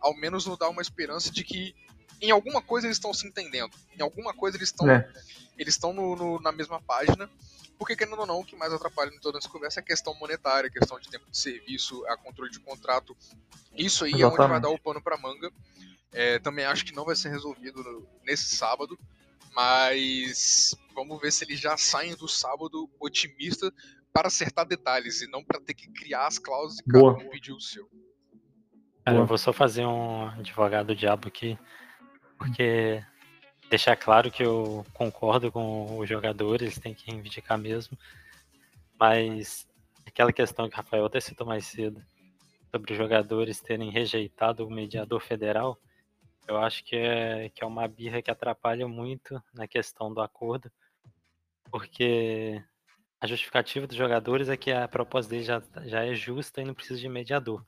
ao 0.00 0.14
menos 0.14 0.46
nos 0.46 0.58
dá 0.58 0.68
uma 0.68 0.82
esperança 0.82 1.30
de 1.30 1.44
que 1.44 1.74
em 2.20 2.30
alguma 2.30 2.60
coisa 2.62 2.86
eles 2.86 2.96
estão 2.96 3.12
se 3.12 3.26
entendendo. 3.26 3.76
Em 3.96 4.02
alguma 4.02 4.34
coisa 4.34 4.56
eles 4.56 4.68
estão 4.68 4.90
é. 4.90 5.08
eles 5.56 5.74
estão 5.74 5.92
no, 5.92 6.16
no, 6.16 6.40
na 6.40 6.52
mesma 6.52 6.80
página. 6.80 7.28
Porque, 7.78 7.94
querendo 7.94 8.18
ou 8.18 8.26
não, 8.26 8.40
o 8.40 8.44
que 8.44 8.56
mais 8.56 8.72
atrapalha 8.72 9.14
em 9.14 9.20
toda 9.20 9.38
essa 9.38 9.48
conversa 9.48 9.78
é 9.78 9.82
a 9.82 9.84
questão 9.84 10.12
monetária, 10.14 10.68
a 10.68 10.72
questão 10.72 10.98
de 10.98 11.08
tempo 11.08 11.30
de 11.30 11.38
serviço, 11.38 12.04
a 12.06 12.16
controle 12.16 12.50
de 12.50 12.58
contrato. 12.58 13.16
Isso 13.76 14.04
aí 14.04 14.10
Exatamente. 14.10 14.22
é 14.22 14.26
onde 14.26 14.50
vai 14.50 14.60
dar 14.60 14.70
o 14.70 14.80
pano 14.80 15.00
para 15.00 15.16
manga. 15.16 15.52
É, 16.10 16.40
também 16.40 16.64
acho 16.64 16.84
que 16.84 16.92
não 16.92 17.04
vai 17.04 17.14
ser 17.14 17.28
resolvido 17.28 17.82
no, 17.84 18.04
nesse 18.24 18.56
sábado, 18.56 18.98
mas 19.54 20.74
vamos 20.92 21.20
ver 21.20 21.30
se 21.30 21.44
eles 21.44 21.60
já 21.60 21.76
saem 21.76 22.16
do 22.16 22.26
sábado 22.26 22.90
otimista 22.98 23.72
para 24.12 24.26
acertar 24.26 24.66
detalhes 24.66 25.22
e 25.22 25.30
não 25.30 25.44
para 25.44 25.60
ter 25.60 25.74
que 25.74 25.88
criar 25.92 26.26
as 26.26 26.38
cláusulas 26.38 26.80
e 26.80 26.90
cada 26.90 27.04
um 27.04 27.28
pedir 27.28 27.52
o 27.52 27.60
seu. 27.60 27.88
É, 29.06 29.16
eu 29.16 29.24
vou 29.24 29.38
só 29.38 29.52
fazer 29.52 29.86
um 29.86 30.26
advogado 30.28 30.96
diabo 30.96 31.28
aqui 31.28 31.56
porque 32.38 33.04
deixar 33.68 33.96
claro 33.96 34.30
que 34.30 34.42
eu 34.42 34.86
concordo 34.94 35.52
com 35.52 35.98
os 35.98 36.08
jogadores, 36.08 36.78
tem 36.78 36.94
que 36.94 37.10
reivindicar 37.10 37.58
mesmo, 37.58 37.98
mas 38.98 39.68
aquela 40.06 40.32
questão 40.32 40.68
que 40.68 40.74
o 40.74 40.76
Rafael 40.76 41.04
até 41.04 41.20
citou 41.20 41.46
mais 41.46 41.66
cedo, 41.66 42.02
sobre 42.70 42.92
os 42.92 42.98
jogadores 42.98 43.60
terem 43.60 43.90
rejeitado 43.90 44.66
o 44.66 44.70
mediador 44.70 45.20
federal, 45.20 45.78
eu 46.46 46.56
acho 46.56 46.82
que 46.84 46.96
é, 46.96 47.50
que 47.50 47.62
é 47.62 47.66
uma 47.66 47.86
birra 47.86 48.22
que 48.22 48.30
atrapalha 48.30 48.88
muito 48.88 49.42
na 49.52 49.68
questão 49.68 50.12
do 50.12 50.20
acordo, 50.20 50.70
porque 51.70 52.62
a 53.20 53.26
justificativa 53.26 53.86
dos 53.86 53.96
jogadores 53.96 54.48
é 54.48 54.56
que 54.56 54.72
a 54.72 54.88
proposta 54.88 55.30
deles 55.30 55.46
já, 55.46 55.62
já 55.84 56.06
é 56.06 56.14
justa 56.14 56.62
e 56.62 56.64
não 56.64 56.72
precisa 56.72 57.00
de 57.00 57.08
mediador. 57.08 57.64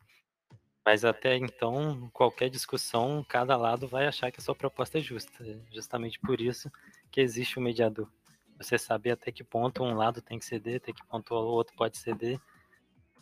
Mas 0.90 1.04
até 1.04 1.36
então, 1.36 2.10
qualquer 2.12 2.50
discussão, 2.50 3.24
cada 3.28 3.56
lado 3.56 3.86
vai 3.86 4.08
achar 4.08 4.32
que 4.32 4.40
a 4.40 4.42
sua 4.42 4.56
proposta 4.56 4.98
é 4.98 5.00
justa. 5.00 5.32
Justamente 5.72 6.18
por 6.18 6.40
isso 6.40 6.68
que 7.12 7.20
existe 7.20 7.60
o 7.60 7.62
mediador. 7.62 8.10
Você 8.58 8.76
saber 8.76 9.12
até 9.12 9.30
que 9.30 9.44
ponto 9.44 9.84
um 9.84 9.94
lado 9.94 10.20
tem 10.20 10.36
que 10.36 10.44
ceder, 10.44 10.78
até 10.78 10.92
que 10.92 11.06
ponto 11.06 11.32
o 11.32 11.46
outro 11.46 11.76
pode 11.76 11.96
ceder. 11.96 12.40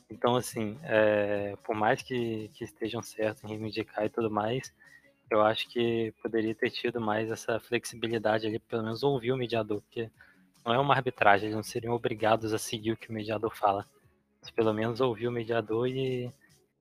Então, 0.09 0.35
assim, 0.35 0.78
é, 0.83 1.57
por 1.62 1.76
mais 1.76 2.00
que, 2.00 2.48
que 2.54 2.64
estejam 2.64 3.02
certos 3.02 3.44
em 3.44 3.48
reivindicar 3.48 4.07
e 4.07 4.09
tudo 4.09 4.31
mais, 4.31 4.72
eu 5.31 5.42
acho 5.42 5.68
que 5.68 6.14
poderia 6.22 6.54
ter 6.54 6.70
tido 6.70 6.98
mais 7.02 7.31
essa 7.31 7.61
flexibilidade 7.61 8.46
ali, 8.46 8.59
pelo 8.61 8.85
menos 8.85 9.02
ouvir 9.02 9.33
o 9.33 9.37
mediador, 9.37 9.83
porque 9.83 10.11
não 10.64 10.72
é 10.72 10.78
uma 10.78 10.94
arbitragem, 10.94 11.48
eles 11.48 11.57
não 11.57 11.62
seriam 11.62 11.92
obrigados 11.92 12.54
a 12.54 12.59
seguir 12.59 12.92
o 12.92 12.96
que 12.96 13.11
o 13.11 13.12
mediador 13.12 13.54
fala. 13.54 13.87
Mas 14.40 14.50
pelo 14.50 14.72
menos 14.72 15.02
ouvir 15.02 15.28
o 15.28 15.33
mediador 15.33 15.87
e 15.87 16.33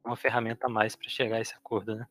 uma 0.08 0.16
ferramenta 0.16 0.68
a 0.68 0.70
mais 0.70 0.96
para 0.96 1.10
chegar 1.10 1.38
a 1.38 1.42
esse 1.42 1.54
acordo, 1.54 1.96
né? 1.96 2.08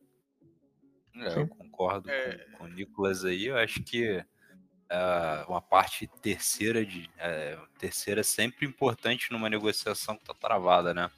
É, 1.15 1.39
eu 1.39 1.47
concordo 1.47 2.09
é... 2.09 2.37
com, 2.37 2.57
com 2.57 2.63
o 2.65 2.67
Nicolas 2.67 3.25
aí. 3.25 3.47
Eu 3.47 3.57
acho 3.57 3.81
que 3.83 4.17
uh, 4.17 5.49
uma 5.49 5.61
parte 5.61 6.07
terceira 6.21 6.85
de 6.85 7.09
uh, 7.15 7.67
terceira 7.77 8.21
é 8.21 8.23
sempre 8.23 8.65
importante 8.65 9.31
numa 9.31 9.49
negociação 9.49 10.15
que 10.15 10.23
está 10.23 10.33
travada, 10.33 10.93
né? 10.93 11.09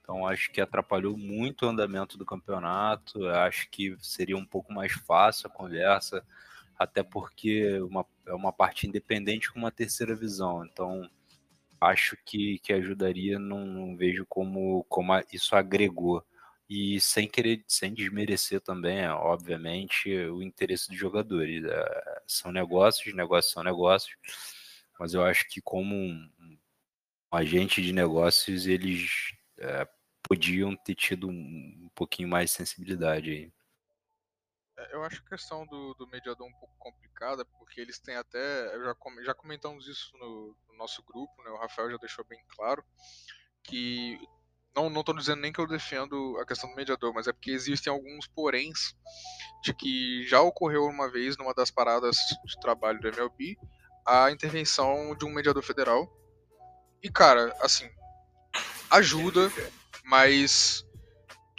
Então 0.00 0.26
acho 0.26 0.50
que 0.50 0.60
atrapalhou 0.60 1.16
muito 1.16 1.64
o 1.64 1.68
andamento 1.68 2.18
do 2.18 2.26
campeonato. 2.26 3.26
Acho 3.28 3.68
que 3.70 3.96
seria 4.00 4.36
um 4.36 4.44
pouco 4.44 4.72
mais 4.72 4.92
fácil 4.92 5.46
a 5.46 5.50
conversa, 5.52 6.24
até 6.78 7.02
porque 7.02 7.78
uma, 7.80 8.04
é 8.26 8.34
uma 8.34 8.52
parte 8.52 8.86
independente 8.86 9.52
com 9.52 9.58
uma 9.58 9.70
terceira 9.70 10.14
visão. 10.14 10.64
Então 10.64 11.08
acho 11.80 12.16
que, 12.24 12.58
que 12.60 12.72
ajudaria, 12.72 13.38
não, 13.38 13.64
não 13.66 13.96
vejo 13.96 14.26
como, 14.28 14.84
como 14.84 15.12
isso 15.32 15.56
agregou. 15.56 16.24
E 16.68 17.00
sem 17.00 17.28
querer, 17.28 17.64
sem 17.66 17.92
desmerecer 17.92 18.60
também, 18.60 19.04
obviamente, 19.08 20.14
o 20.26 20.42
interesse 20.42 20.88
dos 20.88 20.98
jogadores. 20.98 21.64
É, 21.64 22.22
são 22.26 22.52
negócios, 22.52 23.14
negócios 23.14 23.52
são 23.52 23.64
negócios, 23.64 24.14
mas 24.98 25.14
eu 25.14 25.24
acho 25.24 25.48
que 25.48 25.60
como 25.60 25.94
um, 25.96 26.30
um 27.32 27.36
agente 27.36 27.82
de 27.82 27.92
negócios, 27.92 28.66
eles 28.66 29.34
é, 29.58 29.88
podiam 30.22 30.76
ter 30.76 30.94
tido 30.94 31.28
um, 31.28 31.32
um 31.32 31.90
pouquinho 31.94 32.28
mais 32.28 32.50
de 32.50 32.56
sensibilidade 32.56 33.30
aí. 33.30 33.52
É, 34.80 34.94
eu 34.94 35.04
acho 35.04 35.22
a 35.24 35.28
questão 35.28 35.66
do, 35.66 35.94
do 35.94 36.06
mediador 36.08 36.46
um 36.46 36.52
pouco 36.52 36.74
complicada, 36.78 37.44
porque 37.44 37.80
eles 37.80 37.98
têm 37.98 38.16
até. 38.16 38.38
Já, 38.78 38.96
já 39.24 39.34
comentamos 39.34 39.86
isso 39.86 40.10
no, 40.16 40.56
no, 40.68 40.76
nosso 40.76 41.02
grupo, 41.02 41.42
né? 41.42 41.50
O 41.50 41.58
Rafael 41.58 41.90
já 41.90 41.96
deixou 41.98 42.24
bem 42.24 42.40
claro 42.48 42.84
que. 43.62 44.18
Não, 44.74 44.88
não 44.88 45.02
dizendo 45.02 45.40
nem 45.40 45.52
que 45.52 45.60
eu 45.60 45.66
defendo 45.66 46.38
a 46.40 46.46
questão 46.46 46.70
do 46.70 46.76
mediador, 46.76 47.12
mas 47.12 47.26
é 47.26 47.32
porque 47.32 47.50
existem 47.50 47.92
alguns 47.92 48.28
poréns 48.28 48.94
de 49.64 49.74
que 49.74 50.24
já 50.28 50.40
ocorreu 50.40 50.84
uma 50.84 51.10
vez 51.10 51.36
numa 51.36 51.52
das 51.52 51.72
paradas 51.72 52.16
de 52.44 52.60
trabalho 52.60 53.00
do 53.00 53.08
MLB 53.08 53.58
a 54.06 54.30
intervenção 54.30 55.16
de 55.16 55.24
um 55.24 55.30
mediador 55.30 55.62
federal. 55.64 56.08
E 57.02 57.10
cara, 57.10 57.52
assim, 57.60 57.90
ajuda, 58.90 59.50
mas 60.04 60.86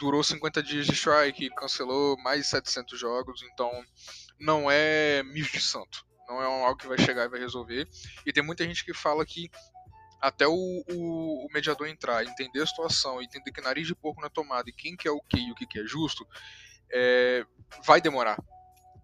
durou 0.02 0.24
50 0.24 0.60
dias 0.64 0.84
de 0.84 0.94
strike, 0.94 1.48
cancelou 1.50 2.18
mais 2.18 2.40
de 2.40 2.46
700 2.48 2.98
jogos, 2.98 3.40
então 3.44 3.70
não 4.36 4.68
é 4.68 5.22
mijo 5.22 5.52
de 5.52 5.60
santo. 5.60 6.04
Não 6.26 6.42
é 6.42 6.44
algo 6.44 6.76
que 6.76 6.88
vai 6.88 6.98
chegar 6.98 7.24
e 7.24 7.28
vai 7.28 7.38
resolver. 7.38 7.88
E 8.26 8.32
tem 8.32 8.42
muita 8.42 8.64
gente 8.64 8.84
que 8.84 8.92
fala 8.92 9.24
que 9.24 9.48
até 10.20 10.44
o, 10.48 10.54
o, 10.90 11.46
o 11.46 11.48
mediador 11.52 11.86
entrar, 11.86 12.24
entender 12.24 12.62
a 12.62 12.66
situação, 12.66 13.22
entender 13.22 13.52
que 13.52 13.60
nariz 13.60 13.86
de 13.86 13.94
porco 13.94 14.20
na 14.20 14.28
tomada 14.28 14.68
e 14.68 14.72
quem 14.72 14.96
que 14.96 15.06
é 15.06 15.10
o 15.12 15.20
que 15.20 15.38
e 15.38 15.52
o 15.52 15.54
que, 15.54 15.66
que 15.66 15.78
é 15.78 15.84
justo, 15.84 16.26
é, 16.92 17.46
vai 17.84 18.00
demorar. 18.00 18.38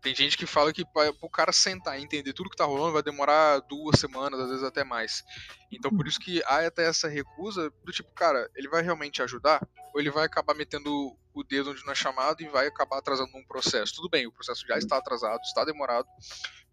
Tem 0.00 0.14
gente 0.14 0.38
que 0.38 0.46
fala 0.46 0.72
que 0.72 0.84
para 0.84 1.12
o 1.20 1.30
cara 1.30 1.52
sentar 1.52 1.98
e 1.98 2.02
entender 2.02 2.32
tudo 2.32 2.50
que 2.50 2.56
tá 2.56 2.64
rolando 2.64 2.92
vai 2.92 3.02
demorar 3.02 3.60
duas 3.60 3.98
semanas, 3.98 4.38
às 4.38 4.48
vezes 4.48 4.64
até 4.64 4.84
mais. 4.84 5.24
Então 5.72 5.90
por 5.90 6.06
isso 6.06 6.20
que 6.20 6.42
há 6.44 6.66
até 6.66 6.86
essa 6.86 7.08
recusa 7.08 7.70
do 7.84 7.92
tipo, 7.92 8.12
cara, 8.14 8.48
ele 8.54 8.68
vai 8.68 8.82
realmente 8.82 9.22
ajudar? 9.22 9.66
Ou 9.92 10.00
ele 10.00 10.10
vai 10.10 10.24
acabar 10.24 10.54
metendo 10.54 11.16
o 11.34 11.44
dedo 11.44 11.70
onde 11.70 11.84
não 11.84 11.92
é 11.92 11.96
chamado 11.96 12.42
e 12.42 12.48
vai 12.48 12.66
acabar 12.66 12.98
atrasando 12.98 13.36
um 13.36 13.46
processo? 13.46 13.94
Tudo 13.94 14.08
bem, 14.08 14.26
o 14.26 14.32
processo 14.32 14.64
já 14.66 14.78
está 14.78 14.98
atrasado, 14.98 15.40
está 15.42 15.64
demorado, 15.64 16.06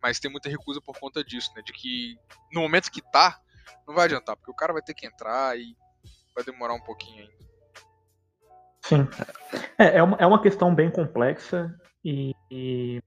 mas 0.01 0.19
tem 0.19 0.29
muita 0.29 0.49
recusa 0.49 0.79
por 0.79 0.97
conta 0.99 1.23
disso, 1.23 1.51
né? 1.55 1.63
De 1.63 1.73
que 1.73 2.15
no 2.51 2.61
momento 2.61 2.91
que 2.91 3.01
tá, 3.01 3.39
não 3.87 3.95
vai 3.95 4.05
adiantar, 4.05 4.35
porque 4.35 4.51
o 4.51 4.55
cara 4.55 4.73
vai 4.73 4.81
ter 4.81 4.93
que 4.93 5.07
entrar 5.07 5.57
e 5.57 5.75
vai 6.35 6.43
demorar 6.43 6.73
um 6.73 6.81
pouquinho 6.81 7.23
ainda. 7.23 7.45
Sim. 8.83 9.07
É, 9.79 9.97
é, 9.97 10.03
uma, 10.03 10.17
é 10.17 10.25
uma 10.27 10.41
questão 10.41 10.73
bem 10.73 10.91
complexa 10.91 11.73
e, 12.03 12.35
e 12.51 13.01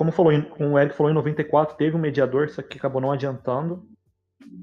como, 0.00 0.12
falou, 0.12 0.32
como 0.44 0.70
o 0.70 0.78
Eric 0.78 0.96
falou, 0.96 1.10
em 1.10 1.14
94 1.14 1.76
teve 1.76 1.94
um 1.94 2.00
mediador, 2.00 2.46
isso 2.46 2.58
aqui 2.58 2.78
acabou 2.78 3.02
não 3.02 3.12
adiantando. 3.12 3.86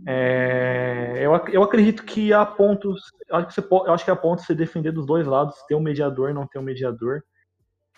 É, 0.08 1.19
eu, 1.19 1.32
eu 1.54 1.62
acredito 1.62 2.04
que 2.04 2.34
há 2.34 2.43
pontos. 2.43 3.04
Acho 3.30 3.45
que, 3.45 3.54
você 3.54 3.67
eu 3.71 3.93
acho 3.93 4.04
que 4.04 4.10
há 4.10 4.15
pontos 4.15 4.45
de 4.45 4.47
se 4.47 4.56
defender 4.56 4.91
dos 4.91 5.06
dois 5.06 5.28
lados, 5.28 5.62
ter 5.67 5.76
um 5.76 5.80
mediador 5.80 6.32
e 6.32 6.34
não 6.34 6.47
ter 6.47 6.58
um 6.58 6.63
mediador. 6.63 7.21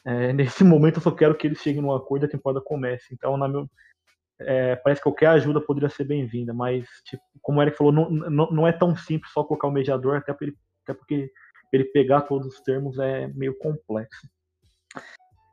É, 0.03 0.33
nesse 0.33 0.65
momento 0.65 0.97
eu 0.97 1.01
só 1.01 1.11
quero 1.11 1.33
que 1.33 1.47
eles 1.47 1.61
cheguem 1.61 1.81
num 1.81 1.93
acordo 1.93 2.25
e 2.25 2.27
a 2.27 2.29
temporada 2.29 2.59
comece. 2.59 3.05
Então, 3.13 3.37
na 3.37 3.47
meu, 3.47 3.69
é, 4.41 4.75
parece 4.75 4.99
que 4.99 5.03
qualquer 5.03 5.27
ajuda 5.27 5.61
poderia 5.61 5.89
ser 5.89 6.03
bem-vinda, 6.03 6.53
mas, 6.53 6.85
tipo, 7.05 7.23
como 7.41 7.59
o 7.59 7.61
Eric 7.61 7.77
falou, 7.77 7.93
não, 7.93 8.09
não, 8.09 8.51
não, 8.51 8.67
é 8.67 8.73
tão 8.73 8.97
simples 8.97 9.31
só 9.31 9.45
colocar 9.45 9.69
o 9.69 9.71
mediador, 9.71 10.17
até, 10.17 10.35
ele, 10.41 10.57
até 10.83 10.93
porque 10.93 11.31
ele 11.71 11.85
pegar 11.85 12.19
todos 12.23 12.47
os 12.47 12.59
termos 12.59 12.99
é 12.99 13.27
meio 13.29 13.57
complexo. 13.57 14.27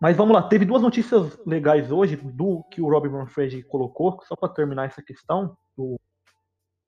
Mas 0.01 0.17
vamos 0.17 0.35
lá, 0.35 0.43
teve 0.43 0.65
duas 0.65 0.83
notícias 0.83 1.39
legais 1.47 1.91
hoje 1.91 2.17
do 2.17 2.63
que 2.71 2.83
o 2.83 2.89
Rob 2.89 3.09
Manfred 3.09 3.63
colocou, 3.65 4.21
só 4.25 4.37
para 4.37 4.51
terminar 4.51 4.87
essa 4.87 5.03
questão 5.03 5.57
do, 5.77 5.99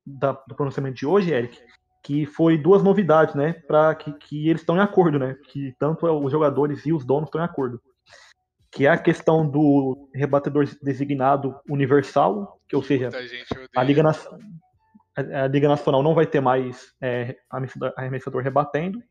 da, 0.05 0.33
do 0.47 0.55
pronunciamento 0.55 0.95
de 0.97 1.05
hoje, 1.07 1.33
Eric, 1.33 1.59
que 2.03 2.25
foi 2.25 2.57
duas 2.57 2.83
novidades, 2.83 3.33
né, 3.33 3.53
para 3.53 3.95
que, 3.95 4.13
que 4.13 4.47
eles 4.47 4.61
estão 4.61 4.77
em 4.77 4.81
acordo, 4.81 5.17
né, 5.17 5.35
que 5.51 5.73
tanto 5.79 6.05
os 6.05 6.31
jogadores 6.31 6.85
e 6.85 6.93
os 6.93 7.03
donos 7.03 7.27
estão 7.27 7.41
em 7.41 7.45
acordo, 7.45 7.81
que 8.71 8.85
é 8.85 8.89
a 8.89 8.97
questão 8.97 9.49
do 9.49 10.09
rebatedor 10.13 10.67
designado 10.81 11.59
universal, 11.67 12.59
que 12.67 12.75
ou 12.75 12.83
seja, 12.83 13.09
a 13.75 13.83
Liga, 13.83 14.03
a 15.15 15.47
Liga 15.47 15.67
Nacional 15.67 16.03
não 16.03 16.13
vai 16.13 16.27
ter 16.27 16.39
mais 16.39 16.93
é, 17.01 17.35
arremessador 17.97 18.43
rebatendo, 18.43 19.01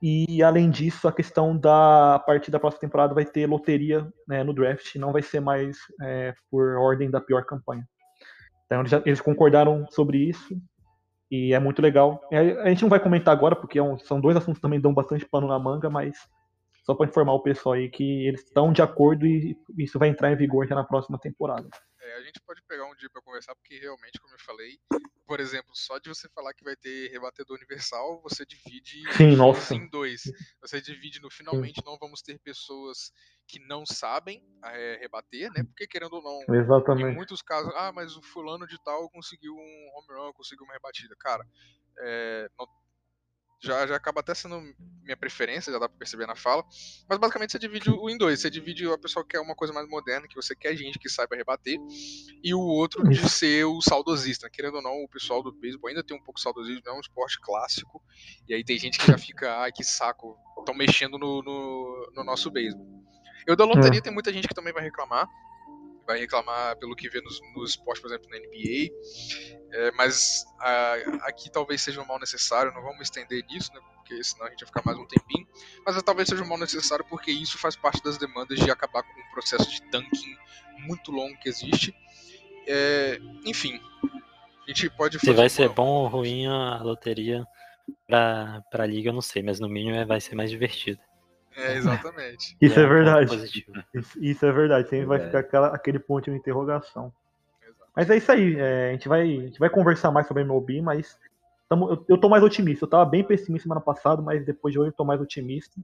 e 0.00 0.42
além 0.42 0.70
disso, 0.70 1.08
a 1.08 1.12
questão 1.12 1.56
da 1.56 2.14
a 2.14 2.18
partir 2.18 2.50
da 2.50 2.60
próxima 2.60 2.80
temporada 2.80 3.14
vai 3.14 3.24
ter 3.24 3.46
loteria 3.46 4.06
né, 4.26 4.44
no 4.44 4.54
draft, 4.54 4.94
não 4.96 5.12
vai 5.12 5.22
ser 5.22 5.40
mais 5.40 5.76
é, 6.00 6.34
por 6.50 6.76
ordem 6.76 7.10
da 7.10 7.20
pior 7.20 7.44
campanha. 7.44 7.84
Então 8.66 8.80
eles, 8.80 8.90
já, 8.90 9.02
eles, 9.04 9.20
concordaram 9.20 9.86
sobre 9.90 10.18
isso 10.18 10.56
e 11.30 11.52
é 11.52 11.58
muito 11.58 11.82
legal. 11.82 12.20
A 12.30 12.68
gente 12.68 12.82
não 12.82 12.88
vai 12.88 13.00
comentar 13.00 13.34
agora 13.34 13.56
porque 13.56 13.78
é 13.78 13.82
um, 13.82 13.98
são 13.98 14.20
dois 14.20 14.36
assuntos 14.36 14.58
que 14.58 14.62
também 14.62 14.80
dão 14.80 14.94
bastante 14.94 15.26
pano 15.26 15.48
na 15.48 15.58
manga, 15.58 15.90
mas 15.90 16.16
só 16.84 16.94
para 16.94 17.06
informar 17.06 17.32
o 17.32 17.42
pessoal 17.42 17.74
aí 17.74 17.88
que 17.88 18.26
eles 18.26 18.44
estão 18.44 18.72
de 18.72 18.82
acordo 18.82 19.26
e 19.26 19.56
isso 19.76 19.98
vai 19.98 20.08
entrar 20.08 20.30
em 20.32 20.36
vigor 20.36 20.66
já 20.66 20.74
na 20.74 20.84
próxima 20.84 21.18
temporada. 21.18 21.68
É, 22.08 22.14
a 22.14 22.22
gente 22.22 22.40
pode 22.40 22.62
pegar 22.62 22.86
um 22.86 22.94
dia 22.94 23.10
para 23.10 23.20
conversar, 23.20 23.54
porque 23.54 23.78
realmente, 23.78 24.18
como 24.20 24.34
eu 24.34 24.38
falei, 24.38 24.78
por 25.26 25.40
exemplo, 25.40 25.70
só 25.74 25.98
de 25.98 26.08
você 26.08 26.26
falar 26.30 26.54
que 26.54 26.64
vai 26.64 26.74
ter 26.74 27.10
rebatedor 27.10 27.56
universal, 27.58 28.22
você 28.22 28.46
divide 28.46 29.02
Sim, 29.12 29.36
nossa. 29.36 29.74
em 29.74 29.86
dois. 29.90 30.22
Você 30.62 30.80
divide 30.80 31.20
no 31.20 31.30
finalmente 31.30 31.82
não 31.84 31.98
vamos 31.98 32.22
ter 32.22 32.38
pessoas 32.38 33.12
que 33.46 33.58
não 33.60 33.84
sabem 33.84 34.42
é, 34.64 34.96
rebater, 35.00 35.50
né? 35.52 35.64
Porque 35.64 35.86
querendo 35.86 36.14
ou 36.14 36.22
não, 36.22 36.54
Exatamente. 36.54 37.12
em 37.12 37.14
muitos 37.14 37.42
casos, 37.42 37.70
ah, 37.76 37.92
mas 37.92 38.16
o 38.16 38.22
fulano 38.22 38.66
de 38.66 38.82
tal 38.82 39.10
conseguiu 39.10 39.54
um 39.54 39.90
home 39.94 40.18
run, 40.18 40.32
conseguiu 40.32 40.64
uma 40.64 40.72
rebatida. 40.72 41.14
Cara, 41.16 41.46
é, 41.98 42.48
não, 42.58 42.66
já, 43.60 43.86
já 43.86 43.96
acaba 43.96 44.20
até 44.20 44.34
sendo 44.34 44.60
minha 45.02 45.16
preferência, 45.16 45.72
já 45.72 45.78
dá 45.78 45.88
pra 45.88 45.98
perceber 45.98 46.26
na 46.26 46.36
fala. 46.36 46.64
Mas 47.08 47.18
basicamente 47.18 47.52
você 47.52 47.58
divide 47.58 47.90
o 47.90 48.08
em 48.08 48.16
dois. 48.16 48.40
Você 48.40 48.50
divide 48.50 48.86
a 48.86 48.98
pessoa 48.98 49.24
que 49.24 49.30
quer 49.30 49.40
uma 49.40 49.54
coisa 49.54 49.72
mais 49.72 49.88
moderna, 49.88 50.28
que 50.28 50.36
você 50.36 50.54
quer 50.54 50.76
gente 50.76 50.98
que 50.98 51.08
saiba 51.08 51.34
rebater, 51.34 51.78
e 52.42 52.54
o 52.54 52.60
outro 52.60 53.02
de 53.08 53.28
ser 53.28 53.64
o 53.64 53.80
saudosista. 53.80 54.48
Querendo 54.48 54.76
ou 54.76 54.82
não, 54.82 55.02
o 55.02 55.08
pessoal 55.08 55.42
do 55.42 55.52
beisebol 55.52 55.88
ainda 55.88 56.04
tem 56.04 56.16
um 56.16 56.22
pouco 56.22 56.38
de 56.38 56.42
saudosismo, 56.42 56.82
é 56.86 56.92
um 56.92 57.00
esporte 57.00 57.40
clássico. 57.40 58.02
E 58.48 58.54
aí 58.54 58.62
tem 58.62 58.78
gente 58.78 58.98
que 58.98 59.06
já 59.06 59.18
fica, 59.18 59.58
ai 59.58 59.72
que 59.72 59.82
saco, 59.82 60.36
estão 60.58 60.74
mexendo 60.74 61.18
no, 61.18 61.42
no, 61.42 62.12
no 62.14 62.24
nosso 62.24 62.50
beisebol. 62.50 62.86
Eu 63.46 63.56
da 63.56 63.64
loteria 63.64 63.98
é. 63.98 64.02
tem 64.02 64.12
muita 64.12 64.32
gente 64.32 64.46
que 64.46 64.54
também 64.54 64.72
vai 64.72 64.82
reclamar 64.82 65.26
vai 66.08 66.18
reclamar 66.18 66.74
pelo 66.78 66.96
que 66.96 67.06
vê 67.10 67.20
nos, 67.20 67.38
nos 67.54 67.70
esportes, 67.70 68.00
por 68.00 68.08
exemplo, 68.08 68.30
na 68.30 68.38
NBA. 68.38 68.90
É, 69.70 69.92
mas 69.92 70.42
a, 70.58 70.94
aqui 71.28 71.50
talvez 71.50 71.82
seja 71.82 72.00
um 72.00 72.06
mal 72.06 72.18
necessário, 72.18 72.72
não 72.72 72.82
vamos 72.82 73.02
estender 73.02 73.44
nisso, 73.44 73.70
né, 73.74 73.80
porque 73.94 74.24
senão 74.24 74.46
a 74.46 74.50
gente 74.50 74.60
vai 74.60 74.68
ficar 74.68 74.82
mais 74.86 74.98
um 74.98 75.06
tempinho. 75.06 75.46
Mas 75.84 76.02
talvez 76.02 76.30
seja 76.30 76.42
um 76.42 76.46
mal 76.46 76.56
necessário 76.56 77.04
porque 77.10 77.30
isso 77.30 77.58
faz 77.58 77.76
parte 77.76 78.02
das 78.02 78.16
demandas 78.16 78.58
de 78.58 78.70
acabar 78.70 79.02
com 79.02 79.20
um 79.20 79.30
processo 79.32 79.70
de 79.70 79.82
tanking 79.90 80.34
muito 80.78 81.12
longo 81.12 81.38
que 81.40 81.48
existe. 81.50 81.94
É, 82.66 83.20
enfim, 83.44 83.78
a 84.66 84.70
gente 84.70 84.88
pode 84.88 85.20
Se 85.20 85.32
vai 85.34 85.50
ser 85.50 85.68
bom 85.68 85.88
ou 85.88 86.08
ruim 86.08 86.46
a 86.46 86.82
loteria 86.82 87.46
para 88.06 88.62
a 88.72 88.86
liga, 88.86 89.10
eu 89.10 89.14
não 89.14 89.20
sei, 89.20 89.42
mas 89.42 89.60
no 89.60 89.68
mínimo 89.68 89.96
é, 89.96 90.06
vai 90.06 90.22
ser 90.22 90.34
mais 90.34 90.48
divertido. 90.48 91.00
É, 91.58 91.76
exatamente. 91.76 92.56
Isso 92.60 92.78
é, 92.78 92.82
é 92.82 92.86
verdade. 92.86 93.64
Isso, 93.92 94.24
isso, 94.24 94.46
é 94.46 94.52
verdade. 94.52 94.88
Sempre 94.88 95.04
é. 95.04 95.06
vai 95.06 95.20
ficar 95.20 95.40
aquela, 95.40 95.68
aquele 95.68 95.98
ponto 95.98 96.30
de 96.30 96.36
interrogação. 96.36 97.12
Exato. 97.60 97.90
Mas 97.96 98.08
é 98.10 98.16
isso 98.16 98.30
aí. 98.30 98.56
É, 98.56 98.90
a, 98.90 98.92
gente 98.92 99.08
vai, 99.08 99.22
a 99.22 99.42
gente 99.42 99.58
vai 99.58 99.68
conversar 99.68 100.12
mais 100.12 100.26
sobre 100.28 100.44
MLB, 100.44 100.80
mas 100.80 101.18
tamo, 101.68 101.90
eu, 101.90 102.04
eu 102.10 102.18
tô 102.18 102.28
mais 102.28 102.44
otimista. 102.44 102.84
Eu 102.84 102.88
tava 102.90 103.04
bem 103.04 103.24
pessimista 103.24 103.64
semana 103.64 103.80
passada, 103.80 104.22
mas 104.22 104.44
depois 104.44 104.72
de 104.72 104.78
hoje 104.78 104.90
eu 104.90 104.94
tô 104.94 105.04
mais 105.04 105.20
otimista. 105.20 105.80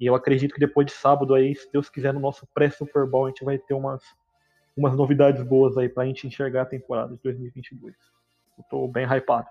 E 0.00 0.06
eu 0.06 0.16
acredito 0.16 0.52
que 0.52 0.60
depois 0.60 0.86
de 0.86 0.92
sábado 0.92 1.32
aí, 1.32 1.54
se 1.54 1.70
Deus 1.70 1.88
quiser, 1.88 2.12
no 2.12 2.18
nosso 2.18 2.44
pré-Super 2.52 3.06
Bowl, 3.06 3.26
a 3.26 3.28
gente 3.28 3.44
vai 3.44 3.56
ter 3.56 3.74
umas, 3.74 4.02
umas 4.76 4.96
novidades 4.96 5.40
boas 5.44 5.78
aí 5.78 5.88
pra 5.88 6.04
gente 6.04 6.26
enxergar 6.26 6.62
a 6.62 6.66
temporada 6.66 7.14
de 7.14 7.22
2022. 7.22 7.94
Eu 8.58 8.64
tô 8.64 8.88
bem 8.88 9.06
hypado. 9.06 9.46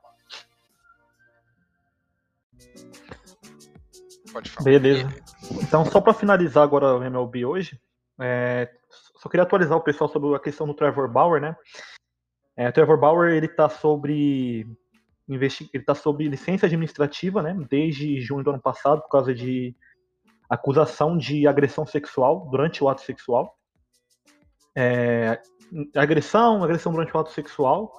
Pode 4.31 4.49
falar. 4.49 4.63
Beleza. 4.63 5.09
Então, 5.61 5.85
só 5.85 5.99
para 5.99 6.13
finalizar 6.13 6.63
agora 6.63 6.95
o 6.95 7.03
MLB 7.03 7.45
hoje, 7.45 7.79
é, 8.19 8.69
só 9.15 9.29
queria 9.29 9.43
atualizar 9.43 9.77
o 9.77 9.83
pessoal 9.83 10.09
sobre 10.09 10.35
a 10.35 10.39
questão 10.39 10.67
do 10.67 10.73
Trevor 10.73 11.09
Bauer, 11.11 11.41
né? 11.41 11.55
É, 12.55 12.69
o 12.69 12.73
Trevor 12.73 12.99
Bauer 12.99 13.33
ele 13.33 13.45
está 13.45 13.69
sobre 13.69 14.67
ele 15.27 15.83
tá 15.85 15.95
sob 15.95 16.27
licença 16.27 16.65
administrativa, 16.65 17.41
né? 17.41 17.55
Desde 17.69 18.19
junho 18.19 18.43
do 18.43 18.49
ano 18.49 18.61
passado 18.61 19.01
por 19.01 19.09
causa 19.09 19.33
de 19.33 19.73
acusação 20.49 21.17
de 21.17 21.47
agressão 21.47 21.85
sexual 21.85 22.49
durante 22.49 22.83
o 22.83 22.89
ato 22.89 23.01
sexual. 23.01 23.57
É, 24.75 25.39
agressão, 25.95 26.63
agressão 26.63 26.91
durante 26.91 27.15
o 27.15 27.19
ato 27.19 27.31
sexual 27.31 27.93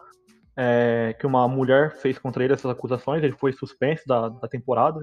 é, 0.56 1.14
que 1.18 1.26
uma 1.26 1.48
mulher 1.48 1.96
fez 1.96 2.18
contra 2.18 2.44
ele 2.44 2.52
essas 2.52 2.70
acusações. 2.70 3.22
Ele 3.22 3.36
foi 3.36 3.52
suspenso 3.52 4.02
da, 4.06 4.28
da 4.28 4.48
temporada, 4.48 5.00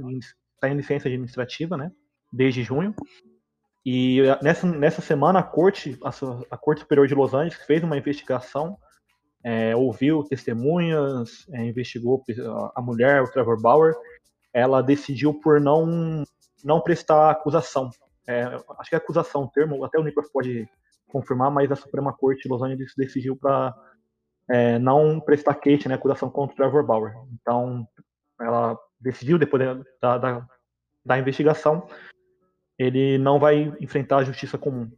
está 0.60 0.70
em 0.70 0.76
licença 0.76 1.08
administrativa, 1.08 1.78
né? 1.78 1.92
Desde 2.32 2.64
junho. 2.64 2.94
E 3.86 4.22
nessa, 4.42 4.68
nessa 4.68 5.02
semana 5.02 5.40
a 5.40 5.44
corte, 5.44 5.98
a, 6.04 6.10
a 6.52 6.58
Corte 6.58 6.82
Superior 6.82 7.08
de 7.08 7.16
Los 7.16 7.34
Angeles 7.34 7.66
fez 7.66 7.84
uma 7.84 7.98
investigação, 7.98 8.78
é, 9.44 9.76
ouviu 9.76 10.24
testemunhas, 10.24 11.48
é, 11.54 11.66
investigou 11.66 12.24
a 12.76 12.82
mulher, 12.82 13.22
o 13.22 13.32
Trevor 13.32 13.60
Bauer. 13.62 13.96
Ela 14.54 14.82
decidiu 14.82 15.34
por 15.34 15.60
não 15.62 16.24
não 16.64 16.82
prestar 16.82 17.30
acusação. 17.30 17.90
É, 18.28 18.44
acho 18.78 18.90
que 18.90 18.96
é 18.96 18.98
acusação, 18.98 19.44
o 19.44 19.50
termo, 19.50 19.84
até 19.86 19.98
o 19.98 20.04
Nicolas 20.04 20.30
pode 20.30 20.68
confirmar, 21.08 21.50
mas 21.50 21.72
a 21.72 21.76
Suprema 21.76 22.14
Corte 22.14 22.44
de 22.44 22.50
Los 22.50 22.62
Angeles 22.62 22.94
decidiu 22.96 23.36
para 23.36 23.74
é, 24.50 24.78
não 24.78 25.20
prestar 25.20 25.56
queixa, 25.56 25.88
né, 25.88 25.96
acusação 25.96 26.30
contra 26.30 26.54
o 26.54 26.56
Trevor 26.58 26.86
Bauer. 26.86 27.14
Então, 27.34 27.88
ela 28.40 28.78
decidiu, 29.00 29.38
depois 29.38 29.64
da, 30.02 30.18
da, 30.18 30.48
da 31.06 31.20
investigação, 31.20 31.88
ele 32.78 33.18
não 33.18 33.40
vai 33.40 33.74
enfrentar 33.80 34.18
a 34.18 34.24
justiça 34.24 34.58
comum. 34.58 34.90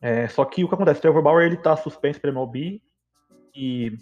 É, 0.00 0.26
só 0.28 0.44
que 0.44 0.64
o 0.64 0.68
que 0.68 0.74
acontece? 0.74 1.00
Trevor 1.00 1.22
Bauer 1.22 1.46
ele 1.46 1.54
está 1.54 1.76
suspenso 1.76 2.20
pela 2.20 2.32
MLB 2.32 2.82
e 3.54 3.96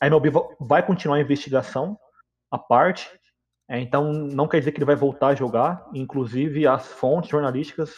a 0.00 0.06
MLB 0.06 0.30
vai 0.60 0.84
continuar 0.84 1.16
a 1.16 1.20
investigação 1.20 1.98
à 2.50 2.58
parte. 2.58 3.08
É, 3.68 3.78
então 3.80 4.12
não 4.12 4.48
quer 4.48 4.58
dizer 4.60 4.72
que 4.72 4.78
ele 4.78 4.84
vai 4.84 4.96
voltar 4.96 5.28
a 5.28 5.34
jogar. 5.34 5.88
Inclusive 5.94 6.66
as 6.66 6.86
fontes 6.88 7.30
jornalísticas 7.30 7.92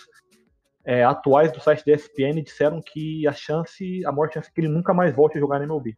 é, 0.84 1.04
atuais 1.04 1.52
do 1.52 1.60
site 1.60 1.84
da 1.84 1.92
ESPN 1.92 2.42
disseram 2.42 2.80
que 2.80 3.26
a 3.26 3.32
chance, 3.32 4.04
a 4.04 4.12
maior 4.12 4.32
chance 4.32 4.48
é 4.48 4.52
que 4.52 4.60
ele 4.60 4.68
nunca 4.68 4.92
mais 4.92 5.14
volte 5.14 5.36
a 5.36 5.40
jogar 5.40 5.58
na 5.58 5.64
MLB. 5.64 5.96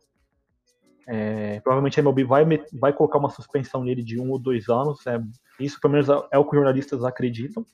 É, 1.06 1.60
provavelmente 1.60 1.98
a 1.98 2.02
MLB 2.02 2.24
vai, 2.24 2.44
vai 2.72 2.92
colocar 2.92 3.18
uma 3.18 3.30
suspensão 3.30 3.84
nele 3.84 4.02
de 4.02 4.18
um 4.18 4.30
ou 4.30 4.38
dois 4.38 4.68
anos. 4.68 5.06
É, 5.06 5.20
isso, 5.60 5.80
pelo 5.80 5.92
menos, 5.92 6.08
é 6.08 6.38
o 6.38 6.44
que 6.44 6.50
os 6.50 6.56
jornalistas 6.56 7.04
acreditam. 7.04 7.64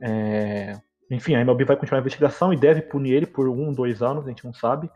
É, 0.00 0.78
enfim, 1.10 1.34
a 1.34 1.40
MLB 1.40 1.64
vai 1.64 1.76
continuar 1.76 1.98
a 1.98 2.02
investigação 2.02 2.52
e 2.52 2.56
deve 2.56 2.82
punir 2.82 3.12
ele 3.12 3.26
por 3.26 3.48
um, 3.48 3.72
dois 3.72 4.02
anos, 4.02 4.26
a 4.26 4.28
gente 4.28 4.44
não 4.44 4.52
sabe. 4.52 4.90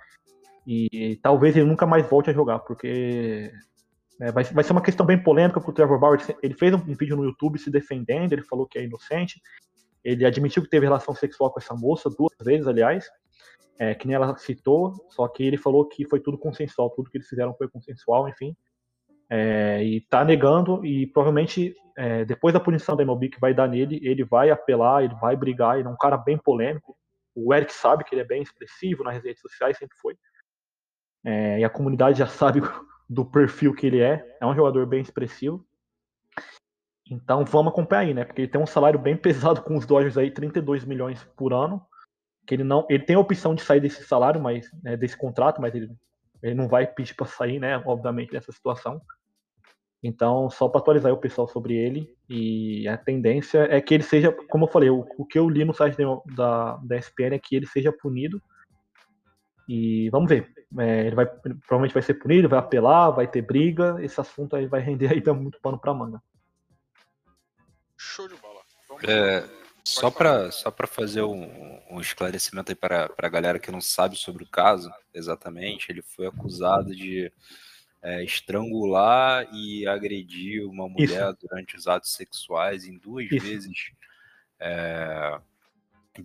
E 0.66 1.18
talvez 1.22 1.56
ele 1.56 1.66
nunca 1.66 1.86
mais 1.86 2.08
volte 2.08 2.30
a 2.30 2.32
jogar, 2.32 2.60
porque 2.60 3.52
é, 4.20 4.32
vai, 4.32 4.44
vai 4.44 4.64
ser 4.64 4.72
uma 4.72 4.82
questão 4.82 5.04
bem 5.04 5.22
polêmica, 5.22 5.60
porque 5.60 5.70
o 5.70 5.74
Trevor 5.74 5.98
Bauer 5.98 6.20
ele 6.42 6.54
fez 6.54 6.72
um 6.74 6.94
vídeo 6.94 7.16
no 7.16 7.24
YouTube 7.24 7.58
se 7.58 7.70
defendendo, 7.70 8.32
ele 8.32 8.42
falou 8.42 8.66
que 8.66 8.78
é 8.78 8.84
inocente. 8.84 9.40
Ele 10.02 10.24
admitiu 10.24 10.62
que 10.62 10.68
teve 10.68 10.86
relação 10.86 11.14
sexual 11.14 11.50
com 11.50 11.60
essa 11.60 11.74
moça, 11.74 12.10
duas 12.10 12.34
vezes, 12.40 12.66
aliás 12.66 13.08
é, 13.78 13.94
que 13.94 14.06
nem 14.06 14.14
ela 14.14 14.36
citou, 14.36 14.94
só 15.10 15.26
que 15.28 15.42
ele 15.42 15.56
falou 15.56 15.84
que 15.86 16.06
foi 16.06 16.20
tudo 16.20 16.38
consensual, 16.38 16.90
tudo 16.90 17.10
que 17.10 17.18
eles 17.18 17.28
fizeram 17.28 17.54
foi 17.54 17.68
consensual, 17.68 18.28
enfim. 18.28 18.56
É, 19.28 19.82
e 19.82 20.00
tá 20.02 20.24
negando, 20.24 20.84
e 20.84 21.06
provavelmente 21.06 21.74
é, 21.96 22.24
depois 22.24 22.52
da 22.52 22.60
punição 22.60 22.96
da 22.96 23.02
MLB 23.02 23.28
que 23.30 23.40
vai 23.40 23.52
dar 23.52 23.68
nele, 23.68 24.00
ele 24.02 24.24
vai 24.24 24.50
apelar, 24.50 25.02
ele 25.02 25.14
vai 25.16 25.36
brigar, 25.36 25.78
ele 25.78 25.88
é 25.88 25.90
um 25.90 25.96
cara 25.96 26.16
bem 26.16 26.38
polêmico. 26.38 26.96
O 27.34 27.52
Eric 27.52 27.72
sabe 27.72 28.04
que 28.04 28.14
ele 28.14 28.22
é 28.22 28.26
bem 28.26 28.42
expressivo 28.42 29.02
nas 29.02 29.22
redes 29.22 29.40
sociais, 29.40 29.76
sempre 29.76 29.96
foi. 29.98 30.16
É, 31.24 31.58
e 31.60 31.64
a 31.64 31.70
comunidade 31.70 32.18
já 32.18 32.26
sabe 32.28 32.60
do 33.08 33.24
perfil 33.24 33.74
que 33.74 33.86
ele 33.86 34.00
é, 34.00 34.24
é 34.40 34.46
um 34.46 34.54
jogador 34.54 34.86
bem 34.86 35.00
expressivo. 35.00 35.64
Então 37.10 37.44
vamos 37.44 37.72
acompanhar 37.72 38.02
aí, 38.02 38.14
né? 38.14 38.24
Porque 38.24 38.42
ele 38.42 38.50
tem 38.50 38.60
um 38.60 38.66
salário 38.66 38.98
bem 38.98 39.16
pesado 39.18 39.62
com 39.62 39.76
os 39.76 39.84
Dodgers 39.84 40.16
aí, 40.16 40.30
32 40.30 40.84
milhões 40.84 41.24
por 41.36 41.52
ano 41.52 41.84
que 42.46 42.54
ele 42.54 42.64
não, 42.64 42.86
ele 42.88 43.04
tem 43.04 43.16
a 43.16 43.20
opção 43.20 43.54
de 43.54 43.62
sair 43.62 43.80
desse 43.80 44.04
salário, 44.04 44.40
mas 44.40 44.70
né, 44.82 44.96
desse 44.96 45.16
contrato, 45.16 45.60
mas 45.60 45.74
ele, 45.74 45.90
ele 46.42 46.54
não 46.54 46.68
vai 46.68 46.86
pedir 46.86 47.14
para 47.14 47.26
sair, 47.26 47.58
né? 47.58 47.82
Obviamente 47.86 48.32
nessa 48.32 48.52
situação. 48.52 49.00
Então, 50.02 50.50
só 50.50 50.68
para 50.68 50.82
atualizar 50.82 51.10
o 51.10 51.16
pessoal 51.16 51.48
sobre 51.48 51.74
ele, 51.74 52.14
e 52.28 52.86
a 52.86 52.98
tendência 52.98 53.66
é 53.70 53.80
que 53.80 53.94
ele 53.94 54.02
seja, 54.02 54.30
como 54.50 54.66
eu 54.66 54.70
falei, 54.70 54.90
o, 54.90 55.06
o 55.16 55.24
que 55.24 55.38
eu 55.38 55.48
li 55.48 55.64
no 55.64 55.72
site 55.72 55.96
da, 56.36 56.76
da 56.76 56.96
SPN 56.98 57.34
é 57.34 57.38
que 57.38 57.56
ele 57.56 57.66
seja 57.66 57.90
punido. 57.90 58.40
E 59.66 60.10
vamos 60.10 60.28
ver. 60.28 60.52
É, 60.78 61.06
ele 61.06 61.16
vai, 61.16 61.24
provavelmente 61.24 61.94
vai 61.94 62.02
ser 62.02 62.14
punido, 62.14 62.50
vai 62.50 62.58
apelar, 62.58 63.12
vai 63.12 63.26
ter 63.26 63.40
briga. 63.40 63.96
Esse 64.00 64.20
assunto 64.20 64.54
aí 64.54 64.66
vai 64.66 64.80
render 64.82 65.10
aí 65.10 65.22
muito 65.34 65.58
pano 65.62 65.78
para 65.78 65.94
manga. 65.94 66.22
Show 67.96 68.28
de 68.28 68.34
bola. 68.36 68.60
Vamos 68.86 69.04
é, 69.04 69.48
só 69.86 70.10
para 70.10 70.50
só 70.50 70.74
fazer 70.86 71.22
um, 71.22 71.80
um 71.90 72.00
esclarecimento 72.00 72.72
aí 72.72 72.74
para 72.74 73.10
a 73.18 73.28
galera 73.28 73.58
que 73.58 73.70
não 73.70 73.80
sabe 73.80 74.16
sobre 74.16 74.42
o 74.42 74.48
caso, 74.48 74.90
exatamente, 75.12 75.92
ele 75.92 76.00
foi 76.00 76.26
acusado 76.26 76.94
de 76.94 77.30
é, 78.02 78.24
estrangular 78.24 79.46
e 79.54 79.86
agredir 79.86 80.66
uma 80.66 80.88
mulher 80.88 81.30
Isso. 81.30 81.38
durante 81.40 81.76
os 81.76 81.86
atos 81.86 82.12
sexuais 82.12 82.86
em 82.86 82.96
duas 82.96 83.30
Isso. 83.30 83.46
vezes, 83.46 83.92
é, 84.58 85.38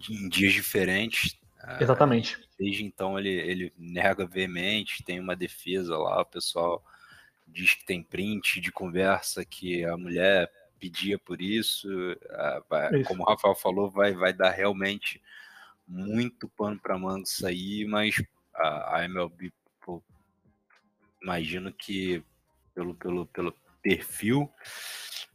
em 0.10 0.30
dias 0.30 0.54
diferentes. 0.54 1.38
É, 1.62 1.84
exatamente. 1.84 2.40
Desde 2.58 2.86
então 2.86 3.20
ele, 3.20 3.30
ele 3.30 3.74
nega 3.78 4.26
veemente, 4.26 5.04
tem 5.04 5.20
uma 5.20 5.36
defesa 5.36 5.98
lá, 5.98 6.22
o 6.22 6.26
pessoal 6.26 6.84
diz 7.46 7.74
que 7.74 7.86
tem 7.86 8.04
print 8.04 8.62
de 8.62 8.72
conversa 8.72 9.44
que 9.44 9.84
a 9.84 9.98
mulher 9.98 10.50
pedia 10.80 11.18
por 11.18 11.42
isso. 11.42 11.88
Vai, 12.70 13.02
isso. 13.02 13.08
Como 13.08 13.24
o 13.24 13.26
Rafael 13.26 13.56
falou, 13.56 13.90
vai, 13.90 14.14
vai 14.14 14.34
dar 14.34 14.52
realmente 14.52 15.22
muito 15.88 16.48
pano 16.50 16.80
para 16.80 16.98
manga 16.98 17.24
isso 17.24 17.46
aí, 17.46 17.86
mas 17.86 18.16
a, 18.54 18.98
a 18.98 19.06
MLB, 19.06 19.52
pô, 19.82 20.04
imagino 21.22 21.74
que 21.74 22.24
pelo, 22.76 22.94
pelo, 22.94 23.26
pelo 23.26 23.54
perfil 23.82 24.50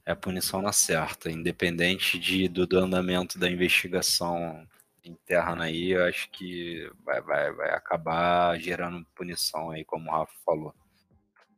é 0.06 0.12
a 0.12 0.16
punição 0.16 0.62
na 0.62 0.72
certa, 0.72 1.30
independente 1.30 2.18
de, 2.18 2.46
do, 2.46 2.66
do 2.66 2.78
andamento 2.78 3.38
da 3.38 3.50
investigação 3.50 4.66
interna 5.04 5.64
aí, 5.64 5.90
eu 5.90 6.04
acho 6.04 6.30
que 6.30 6.90
vai, 7.04 7.20
vai, 7.20 7.52
vai 7.52 7.70
acabar 7.70 8.58
gerando 8.58 9.04
punição 9.14 9.70
aí, 9.70 9.84
como 9.84 10.08
o 10.08 10.12
Rafa 10.12 10.32
falou. 10.44 10.74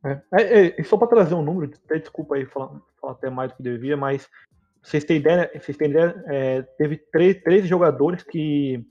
É, 0.03 0.21
é, 0.33 0.81
é, 0.81 0.83
só 0.83 0.97
para 0.97 1.07
trazer 1.07 1.35
um 1.35 1.43
número, 1.43 1.73
até 1.85 1.99
desculpa 1.99 2.35
aí 2.35 2.45
falar, 2.45 2.79
falar, 2.99 3.13
até 3.13 3.29
mais 3.29 3.51
do 3.51 3.57
que 3.57 3.63
devia, 3.63 3.97
mas 3.97 4.27
vocês 4.81 5.03
têm 5.03 5.17
ideia, 5.17 5.51
vocês 5.53 5.77
têm 5.77 5.89
ideia 5.89 6.23
é, 6.27 6.61
teve 6.61 6.97
13 6.97 7.67
jogadores 7.67 8.23
que, 8.23 8.85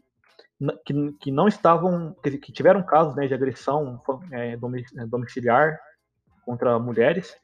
que, 0.84 1.12
que, 1.20 1.30
não 1.30 1.48
estavam, 1.48 2.14
que, 2.22 2.38
que 2.38 2.52
tiveram 2.52 2.82
casos 2.82 3.14
né, 3.16 3.26
de 3.26 3.34
agressão 3.34 4.00
é, 4.32 4.52
é, 4.52 5.06
domiciliar 5.06 5.78
contra 6.44 6.78
mulheres, 6.78 7.36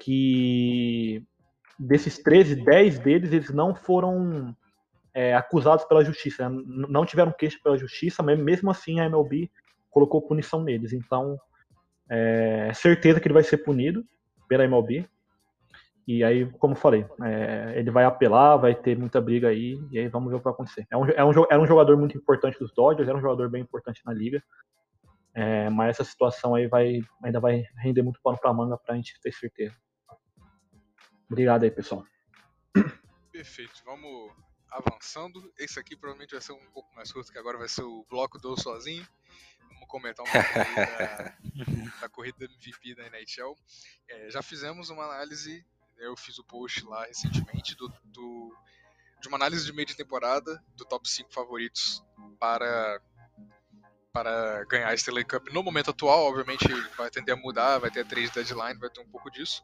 que 0.00 1.22
desses 1.78 2.18
13, 2.22 2.56
10 2.56 2.98
deles 3.00 3.32
eles 3.32 3.50
não 3.50 3.74
foram 3.74 4.56
é, 5.12 5.34
acusados 5.34 5.84
pela 5.84 6.04
justiça, 6.04 6.48
né, 6.48 6.62
não 6.66 7.04
tiveram 7.04 7.32
queixa 7.32 7.58
pela 7.62 7.76
justiça, 7.76 8.22
mas 8.22 8.38
mesmo 8.38 8.70
assim 8.70 9.00
a 9.00 9.06
MLB 9.06 9.50
colocou 9.90 10.20
punição 10.20 10.62
neles. 10.62 10.92
Então, 10.92 11.40
é 12.08 12.70
certeza 12.74 13.18
que 13.18 13.26
ele 13.26 13.34
vai 13.34 13.42
ser 13.42 13.58
punido 13.58 14.04
pela 14.48 14.64
MLB. 14.64 15.08
E 16.06 16.22
aí, 16.22 16.46
como 16.58 16.76
falei, 16.76 17.04
é, 17.24 17.74
ele 17.76 17.90
vai 17.90 18.04
apelar, 18.04 18.56
vai 18.56 18.74
ter 18.74 18.96
muita 18.96 19.20
briga 19.20 19.48
aí, 19.48 19.76
e 19.90 19.98
aí 19.98 20.06
vamos 20.06 20.30
ver 20.30 20.36
o 20.36 20.38
que 20.38 20.44
vai 20.44 20.52
acontecer. 20.52 20.86
É 20.88 20.96
um, 20.96 21.08
é 21.08 21.24
um, 21.24 21.30
era 21.50 21.60
um 21.60 21.66
jogador 21.66 21.96
muito 21.96 22.16
importante 22.16 22.58
dos 22.58 22.72
Dodgers, 22.72 23.08
era 23.08 23.18
um 23.18 23.20
jogador 23.20 23.50
bem 23.50 23.62
importante 23.62 24.02
na 24.04 24.12
liga. 24.12 24.42
É, 25.34 25.68
mas 25.68 25.90
essa 25.90 26.04
situação 26.04 26.54
aí 26.54 26.68
vai, 26.68 27.00
ainda 27.22 27.40
vai 27.40 27.64
render 27.78 28.02
muito 28.02 28.20
pano 28.22 28.38
pra 28.38 28.54
manga 28.54 28.78
pra 28.78 28.94
gente 28.94 29.20
ter 29.20 29.32
certeza. 29.32 29.74
Obrigado 31.28 31.64
aí, 31.64 31.70
pessoal. 31.72 32.04
Perfeito. 33.32 33.82
Vamos 33.84 34.32
avançando. 34.70 35.52
Esse 35.58 35.80
aqui 35.80 35.96
provavelmente 35.96 36.30
vai 36.30 36.40
ser 36.40 36.52
um 36.52 36.70
pouco 36.72 36.94
mais 36.94 37.12
curto, 37.12 37.32
que 37.32 37.38
agora 37.38 37.58
vai 37.58 37.68
ser 37.68 37.82
o 37.82 38.06
bloco 38.08 38.38
do 38.38 38.56
sozinho 38.56 39.04
vamos 39.76 39.88
comentar 39.88 40.24
um 40.24 40.30
pouco 40.30 40.48
da, 40.54 41.36
da, 42.00 42.08
corrida 42.08 42.44
MVP 42.44 42.94
da 42.94 43.06
NHL. 43.06 43.56
É, 44.08 44.30
já 44.30 44.42
fizemos 44.42 44.90
uma 44.90 45.04
análise, 45.04 45.64
eu 45.98 46.16
fiz 46.16 46.38
o 46.38 46.44
post 46.44 46.84
lá 46.84 47.04
recentemente 47.04 47.74
do, 47.76 47.92
do 48.04 48.52
de 49.20 49.28
uma 49.28 49.36
análise 49.36 49.64
de 49.64 49.72
meio 49.72 49.86
de 49.86 49.96
temporada 49.96 50.62
do 50.76 50.84
top 50.84 51.08
5 51.08 51.32
favoritos 51.32 52.02
para 52.38 53.00
para 54.12 54.64
ganhar 54.64 54.88
a 54.88 54.94
Stanley 54.94 55.24
Cup 55.24 55.48
no 55.52 55.62
momento 55.62 55.90
atual. 55.90 56.24
Obviamente 56.24 56.66
vai 56.96 57.10
tender 57.10 57.34
a 57.34 57.38
mudar, 57.38 57.78
vai 57.78 57.90
ter 57.90 58.00
a 58.00 58.04
3 58.04 58.30
deadline, 58.30 58.78
vai 58.78 58.88
ter 58.88 59.00
um 59.00 59.08
pouco 59.08 59.30
disso. 59.30 59.62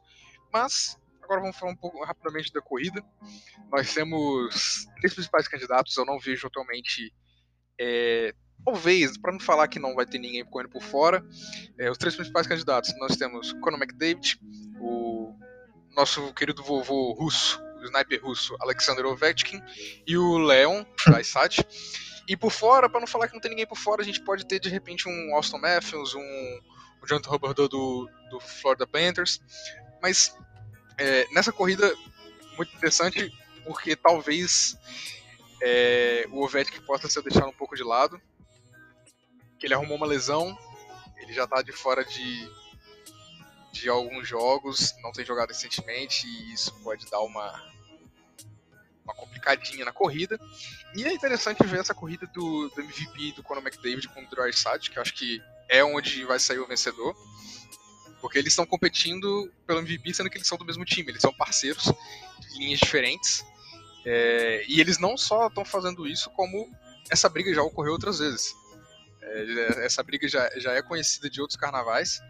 Mas 0.51 0.95
agora 1.23 1.41
vamos 1.41 1.57
falar 1.57 1.71
um 1.71 1.75
pouco 1.75 2.03
rapidamente 2.03 2.53
da 2.53 2.61
corrida. 2.61 3.03
Nós 3.71 3.91
temos 3.91 4.85
três 4.97 5.15
principais 5.15 5.47
candidatos, 5.47 5.97
eu 5.97 6.05
não 6.05 6.19
vejo 6.19 6.45
atualmente. 6.45 7.11
É, 7.79 8.35
talvez, 8.63 9.17
para 9.17 9.31
não 9.31 9.39
falar 9.39 9.67
que 9.67 9.79
não 9.79 9.95
vai 9.95 10.05
ter 10.05 10.19
ninguém 10.19 10.45
correndo 10.45 10.69
por 10.69 10.83
fora, 10.83 11.25
é, 11.79 11.89
os 11.89 11.97
três 11.97 12.15
principais 12.15 12.45
candidatos 12.45 12.93
nós 12.99 13.17
temos 13.17 13.53
Conor 13.53 13.81
McDavid, 13.81 14.39
o 14.79 15.12
nosso 15.95 16.33
querido 16.33 16.63
vovô 16.63 17.13
russo, 17.13 17.61
o 17.79 17.85
sniper 17.85 18.23
russo 18.23 18.55
Alexander 18.59 19.05
Ovechkin 19.05 19.61
e 20.05 20.17
o 20.17 20.37
Leon 20.37 20.83
Draisaitl. 21.05 21.61
E 22.27 22.37
por 22.37 22.51
fora, 22.51 22.89
para 22.89 22.99
não 22.99 23.07
falar 23.07 23.27
que 23.27 23.33
não 23.33 23.41
tem 23.41 23.49
ninguém 23.49 23.67
por 23.67 23.77
fora, 23.77 24.01
a 24.01 24.05
gente 24.05 24.21
pode 24.21 24.45
ter 24.45 24.59
de 24.59 24.69
repente 24.69 25.09
um 25.09 25.35
Austin 25.35 25.57
Matthews, 25.57 26.15
um, 26.15 26.19
um 26.21 27.07
Jonathan 27.07 27.31
Hubbard 27.31 27.55
do, 27.55 28.09
do 28.29 28.39
Florida 28.39 28.87
Panthers. 28.87 29.41
Mas 30.01 30.35
é, 30.97 31.27
nessa 31.33 31.51
corrida, 31.51 31.93
muito 32.55 32.73
interessante, 32.75 33.31
porque 33.65 33.95
talvez 33.95 34.77
é, 35.61 36.25
o 36.31 36.43
Ovechkin 36.43 36.81
possa 36.81 37.09
ser 37.09 37.21
deixado 37.23 37.47
um 37.47 37.53
pouco 37.53 37.75
de 37.75 37.83
lado. 37.83 38.21
Que 39.59 39.67
ele 39.67 39.73
arrumou 39.73 39.97
uma 39.97 40.07
lesão, 40.07 40.57
ele 41.17 41.33
já 41.33 41.43
está 41.43 41.61
de 41.61 41.71
fora 41.71 42.03
de, 42.05 42.49
de 43.73 43.89
alguns 43.89 44.27
jogos, 44.27 44.93
não 45.01 45.11
tem 45.11 45.25
jogado 45.25 45.49
recentemente, 45.49 46.27
e 46.27 46.53
isso 46.53 46.71
pode 46.83 47.09
dar 47.09 47.21
uma, 47.21 47.51
uma 49.03 49.15
complicadinha 49.15 49.83
na 49.83 49.91
corrida. 49.91 50.39
E 50.95 51.03
é 51.03 51.11
interessante 51.11 51.65
ver 51.65 51.79
essa 51.79 51.93
corrida 51.93 52.27
do, 52.27 52.69
do 52.69 52.81
MVP 52.81 53.33
do 53.33 53.41
Conor 53.41 53.63
McDavid 53.63 54.07
com 54.09 54.21
o 54.21 54.29
Drysdale, 54.29 54.79
que 54.79 54.97
eu 54.97 55.01
acho 55.01 55.13
que 55.15 55.41
é 55.67 55.83
onde 55.83 56.23
vai 56.23 56.39
sair 56.39 56.59
o 56.59 56.67
vencedor. 56.67 57.15
Porque 58.21 58.37
eles 58.37 58.53
estão 58.53 58.65
competindo 58.65 59.51
pelo 59.65 59.79
MVP, 59.79 60.13
sendo 60.13 60.29
que 60.29 60.37
eles 60.37 60.47
são 60.47 60.57
do 60.57 60.63
mesmo 60.63 60.85
time, 60.85 61.09
eles 61.09 61.21
são 61.21 61.33
parceiros 61.33 61.91
de 62.51 62.59
linhas 62.59 62.79
diferentes. 62.79 63.43
É, 64.05 64.63
e 64.67 64.79
eles 64.79 64.99
não 64.99 65.17
só 65.17 65.47
estão 65.47 65.65
fazendo 65.65 66.07
isso, 66.07 66.29
como 66.29 66.69
essa 67.09 67.27
briga 67.27 67.53
já 67.53 67.63
ocorreu 67.63 67.93
outras 67.93 68.19
vezes. 68.19 68.53
É, 69.19 69.85
essa 69.85 70.03
briga 70.03 70.27
já, 70.27 70.47
já 70.59 70.73
é 70.73 70.81
conhecida 70.81 71.27
de 71.27 71.41
outros 71.41 71.57
carnavais. 71.59 72.21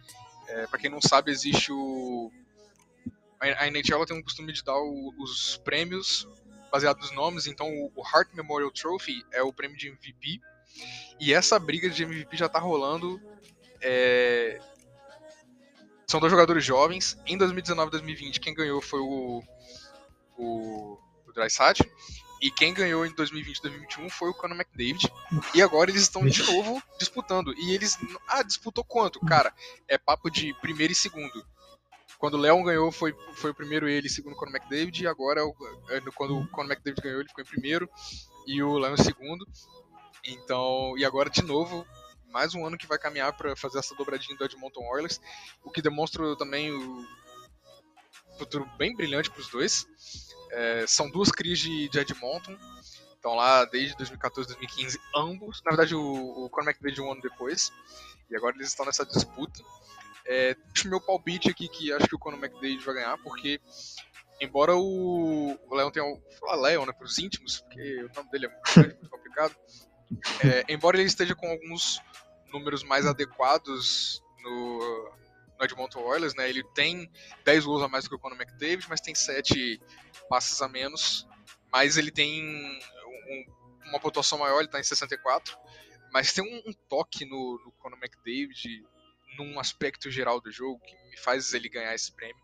É, 0.54 0.68
para 0.68 0.80
quem 0.80 0.90
não 0.90 1.02
sabe, 1.02 1.32
existe 1.32 1.72
o. 1.72 2.32
A 3.40 3.68
NHL 3.68 4.06
tem 4.06 4.16
um 4.16 4.22
costume 4.22 4.54
de 4.54 4.64
dar 4.64 4.78
o, 4.78 5.14
os 5.20 5.58
prêmios 5.58 6.28
baseado 6.72 7.00
nos 7.00 7.12
nomes, 7.12 7.46
então 7.46 7.68
o 7.94 8.02
Hart 8.02 8.30
Memorial 8.34 8.72
Trophy 8.72 9.26
é 9.32 9.42
o 9.42 9.52
prêmio 9.52 9.78
de 9.78 9.90
MVP. 9.90 10.40
E 11.20 11.34
essa 11.34 11.60
briga 11.60 11.90
de 11.90 12.04
MVP 12.04 12.38
já 12.38 12.48
tá 12.48 12.60
rolando. 12.60 13.20
É... 13.82 14.60
São 16.08 16.20
dois 16.20 16.32
jogadores 16.32 16.64
jovens. 16.64 17.18
Em 17.26 17.38
2019 17.38 17.90
e 17.90 17.92
2020, 17.92 18.40
quem 18.40 18.54
ganhou 18.54 18.82
foi 18.82 19.00
o, 19.00 19.44
o, 20.38 20.98
o. 20.98 21.00
E 22.44 22.52
quem 22.52 22.74
ganhou 22.74 23.06
em 23.06 23.12
2020 23.14 23.56
e 23.58 23.62
2021 23.62 24.10
foi 24.10 24.30
o 24.30 24.34
Conor 24.34 24.58
McDavid. 24.58 25.10
E 25.56 25.62
agora 25.62 25.90
eles 25.90 26.02
estão 26.02 26.26
de 26.26 26.44
novo 26.44 26.84
disputando. 27.00 27.54
E 27.58 27.74
eles. 27.74 27.98
Ah, 28.28 28.44
disputou 28.44 28.84
quanto? 28.84 29.18
Cara, 29.22 29.54
é 29.88 29.98
papo 29.98 30.30
de 30.30 30.54
primeiro 30.56 30.92
e 30.92 30.96
segundo. 30.96 31.46
Quando 32.18 32.34
o 32.34 32.38
Leon 32.38 32.62
ganhou, 32.62 32.92
foi, 32.92 33.16
foi 33.36 33.52
o 33.52 33.56
primeiro 33.56 33.88
ele, 33.88 34.10
segundo 34.10 34.34
o 34.34 34.36
Conor 34.36 34.56
McDavid, 34.56 35.04
e 35.04 35.08
agora, 35.08 35.40
é, 35.90 36.02
quando 36.16 36.38
o 36.38 36.48
Conor 36.50 36.74
McDavid 36.74 37.02
ganhou, 37.02 37.22
ele 37.22 37.30
ficou 37.30 37.44
em 37.46 37.48
primeiro, 37.48 37.90
e 38.46 38.62
o 38.62 38.78
Leon 38.78 38.96
em 38.96 39.04
segundo. 39.04 39.48
Então, 40.26 40.98
e 40.98 41.06
agora, 41.06 41.30
de 41.30 41.44
novo, 41.44 41.88
mais 42.30 42.54
um 42.54 42.66
ano 42.66 42.78
que 42.78 42.88
vai 42.88 42.98
caminhar 42.98 43.32
para 43.38 43.56
fazer 43.56 43.80
essa 43.80 43.96
dobradinha 43.96 44.38
do 44.38 44.44
Edmonton 44.44 44.86
Oilers, 44.92 45.22
o 45.64 45.72
que 45.72 45.82
demonstra 45.82 46.36
também 46.36 46.74
o 46.74 47.08
futuro 48.38 48.70
bem 48.78 48.94
brilhante 48.94 49.32
para 49.32 49.40
os 49.40 49.48
dois. 49.48 49.88
É, 50.56 50.86
são 50.88 51.10
duas 51.10 51.32
crises 51.32 51.60
de, 51.60 51.90
de 51.90 52.00
Edmonton, 52.00 52.56
estão 53.16 53.36
lá 53.36 53.66
desde 53.66 53.96
2014, 53.98 54.50
2015, 54.50 55.00
ambos. 55.16 55.62
Na 55.66 55.72
verdade, 55.72 55.96
o, 55.96 56.46
o 56.46 56.50
Conor 56.50 56.70
McDavid 56.70 57.02
um 57.02 57.12
ano 57.12 57.22
depois, 57.22 57.72
e 58.30 58.36
agora 58.36 58.56
eles 58.56 58.68
estão 58.68 58.86
nessa 58.86 59.06
disputa. 59.06 59.62
É, 60.26 60.56
deixo 60.74 60.90
meu 60.90 61.02
palpite 61.02 61.50
aqui 61.50 61.68
que 61.68 61.92
acho 61.92 62.08
que 62.08 62.16
o 62.16 62.20
Conor 62.20 62.40
McDavid 62.40 62.84
vai 62.86 62.96
ganhar, 62.96 63.18
porque 63.18 63.60
embora 64.40 64.76
o, 64.76 65.58
Leon 65.72 65.92
tenha. 65.92 66.06
Falar 66.40 66.62
Leon, 66.62 66.86
né, 66.86 66.94
para 66.94 67.06
os 67.06 67.18
íntimos, 67.18 67.62
porque 67.62 68.04
o 68.04 68.12
nome 68.16 68.30
dele 68.30 68.46
é 68.46 68.50
muito, 68.50 68.96
muito 68.98 69.10
complicado. 69.10 69.56
É, 70.44 70.72
embora 70.72 70.98
ele 70.98 71.08
esteja 71.08 71.34
com 71.34 71.48
alguns 71.48 72.00
números 72.52 72.84
mais 72.84 73.06
adequados 73.06 74.22
no 74.44 75.12
Edmonton 75.64 76.02
Oilers, 76.02 76.34
né, 76.36 76.50
ele 76.50 76.64
tem 76.74 77.10
10 77.46 77.66
gols 77.66 77.84
a 77.84 77.88
mais 77.88 78.04
do 78.04 78.10
que 78.10 78.16
o 78.16 78.20
Conor 78.20 78.40
McDavid, 78.40 78.86
mas 78.90 79.02
tem 79.02 79.16
7 79.16 79.82
passes 80.30 80.62
a 80.62 80.68
menos. 80.68 81.28
Mas 81.72 81.98
ele 81.98 82.12
tem 82.12 82.44
um, 82.44 83.90
uma 83.90 84.00
pontuação 84.00 84.38
maior, 84.38 84.60
ele 84.60 84.68
está 84.68 84.80
em 84.80 84.84
64. 84.84 85.58
Mas 86.12 86.32
tem 86.32 86.44
um, 86.44 86.70
um 86.70 86.74
toque 86.88 87.26
no, 87.26 87.60
no 87.66 87.72
Conor 87.74 87.98
McDavid 87.98 88.86
num 89.38 89.60
aspecto 89.60 90.12
geral 90.12 90.40
do 90.40 90.52
jogo 90.52 90.80
que 90.86 90.96
me 91.10 91.18
faz 91.18 91.54
ele 91.54 91.70
ganhar 91.70 91.94
esse 91.96 92.12
prêmio. 92.12 92.42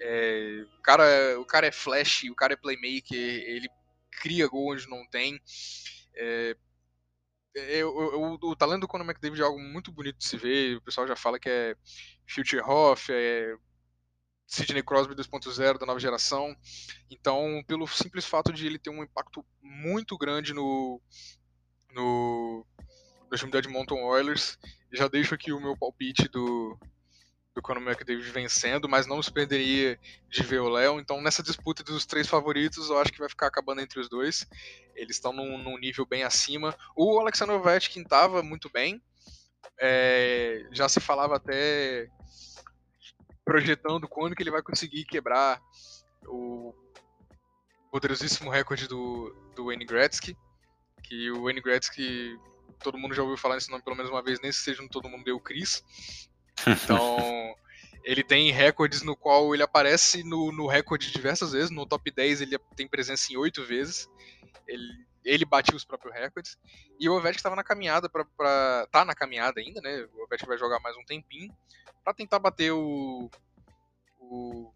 É, 0.00 0.64
o, 0.78 0.82
cara, 0.82 1.40
o 1.40 1.44
cara 1.44 1.66
é 1.66 1.72
flash, 1.72 2.24
o 2.30 2.34
cara 2.34 2.54
é 2.54 2.56
playmaker, 2.56 3.18
ele 3.18 3.68
cria 4.10 4.48
gol 4.48 4.72
onde 4.72 4.88
não 4.88 5.06
tem. 5.08 5.40
É, 6.14 6.56
é 7.54 7.84
o, 7.84 8.38
o, 8.40 8.56
talento 8.56 8.82
do 8.82 8.88
Conor 8.88 9.06
McDavid 9.06 9.40
é 9.40 9.44
algo 9.44 9.60
muito 9.60 9.92
bonito 9.92 10.18
de 10.18 10.26
se 10.26 10.36
ver. 10.36 10.76
O 10.76 10.82
pessoal 10.82 11.06
já 11.06 11.16
fala 11.16 11.38
que 11.38 11.48
é 11.48 11.76
Future 12.32 12.62
Hoff, 12.62 13.12
é 13.12 13.54
Sidney 14.46 14.82
Crosby 14.82 15.14
2.0 15.14 15.78
da 15.78 15.86
nova 15.86 16.00
geração. 16.00 16.54
Então, 17.10 17.62
pelo 17.66 17.86
simples 17.86 18.24
fato 18.24 18.52
de 18.52 18.66
ele 18.66 18.78
ter 18.78 18.90
um 18.90 19.02
impacto 19.02 19.44
muito 19.62 20.16
grande 20.18 20.52
no, 20.52 21.00
no, 21.92 22.66
no 23.30 23.38
time 23.38 23.50
do 23.50 23.58
Edmonton 23.58 24.02
Oilers, 24.02 24.58
já 24.92 25.08
deixo 25.08 25.34
aqui 25.34 25.52
o 25.52 25.60
meu 25.60 25.76
palpite 25.76 26.28
do, 26.28 26.78
do 27.54 27.62
Conor 27.62 27.82
McDavid 27.82 28.30
vencendo, 28.30 28.88
mas 28.88 29.06
não 29.06 29.16
me 29.16 29.22
surpreenderia 29.22 29.98
de 30.28 30.42
ver 30.42 30.60
o 30.60 30.68
Léo. 30.68 31.00
Então, 31.00 31.20
nessa 31.20 31.42
disputa 31.42 31.82
dos 31.82 32.06
três 32.06 32.26
favoritos, 32.26 32.90
eu 32.90 32.98
acho 32.98 33.12
que 33.12 33.18
vai 33.18 33.28
ficar 33.28 33.46
acabando 33.46 33.80
entre 33.80 34.00
os 34.00 34.08
dois. 34.08 34.46
Eles 34.94 35.16
estão 35.16 35.32
num, 35.32 35.58
num 35.58 35.78
nível 35.78 36.06
bem 36.06 36.24
acima. 36.24 36.76
O 36.96 37.18
Alexander 37.18 37.56
Ovechkin 37.56 38.02
estava 38.02 38.42
muito 38.42 38.70
bem. 38.70 39.02
É, 39.78 40.66
já 40.70 40.88
se 40.88 41.00
falava 41.00 41.36
até 41.36 42.08
projetando 43.44 44.08
quando 44.08 44.34
que 44.34 44.42
ele 44.42 44.50
vai 44.50 44.62
conseguir 44.62 45.04
quebrar 45.04 45.60
o 46.26 46.74
poderosíssimo 47.90 48.50
recorde 48.50 48.86
do, 48.88 49.34
do 49.54 49.66
Wayne 49.66 49.84
Gretzky. 49.84 50.36
Que 51.02 51.30
o 51.30 51.44
Wayne 51.44 51.60
Gretzky 51.60 52.38
todo 52.82 52.98
mundo 52.98 53.14
já 53.14 53.22
ouviu 53.22 53.36
falar 53.36 53.54
nesse 53.56 53.70
nome 53.70 53.82
pelo 53.82 53.96
menos 53.96 54.10
uma 54.10 54.22
vez, 54.22 54.40
nem 54.40 54.50
se 54.52 54.62
seja 54.62 54.82
no 54.82 54.88
Todo 54.88 55.08
Mundo 55.08 55.24
Deu 55.24 55.38
Chris. 55.40 55.82
Então, 56.66 57.16
ele 58.04 58.22
tem 58.22 58.50
recordes 58.50 59.02
no 59.02 59.16
qual 59.16 59.54
ele 59.54 59.62
aparece 59.62 60.22
no, 60.24 60.52
no 60.52 60.66
recorde 60.66 61.12
diversas 61.12 61.52
vezes. 61.52 61.70
No 61.70 61.86
top 61.86 62.10
10 62.10 62.42
ele 62.42 62.58
tem 62.76 62.88
presença 62.88 63.32
em 63.32 63.36
8 63.36 63.64
vezes. 63.64 64.08
Ele, 64.66 65.06
ele 65.24 65.44
batia 65.44 65.76
os 65.76 65.84
próprios 65.84 66.14
recordes. 66.14 66.56
E 66.98 67.08
o 67.08 67.14
Ovechkin 67.14 67.36
estava 67.36 67.56
na 67.56 67.64
caminhada 67.64 68.08
para 68.08 68.86
tá 68.90 69.04
na 69.04 69.14
caminhada 69.14 69.60
ainda, 69.60 69.80
né? 69.80 70.08
O 70.12 70.24
Ovechkin 70.24 70.46
vai 70.46 70.58
jogar 70.58 70.80
mais 70.80 70.96
um 70.96 71.04
tempinho 71.04 71.54
para 72.02 72.14
tentar 72.14 72.38
bater 72.38 72.72
o, 72.72 73.30
o, 74.18 74.72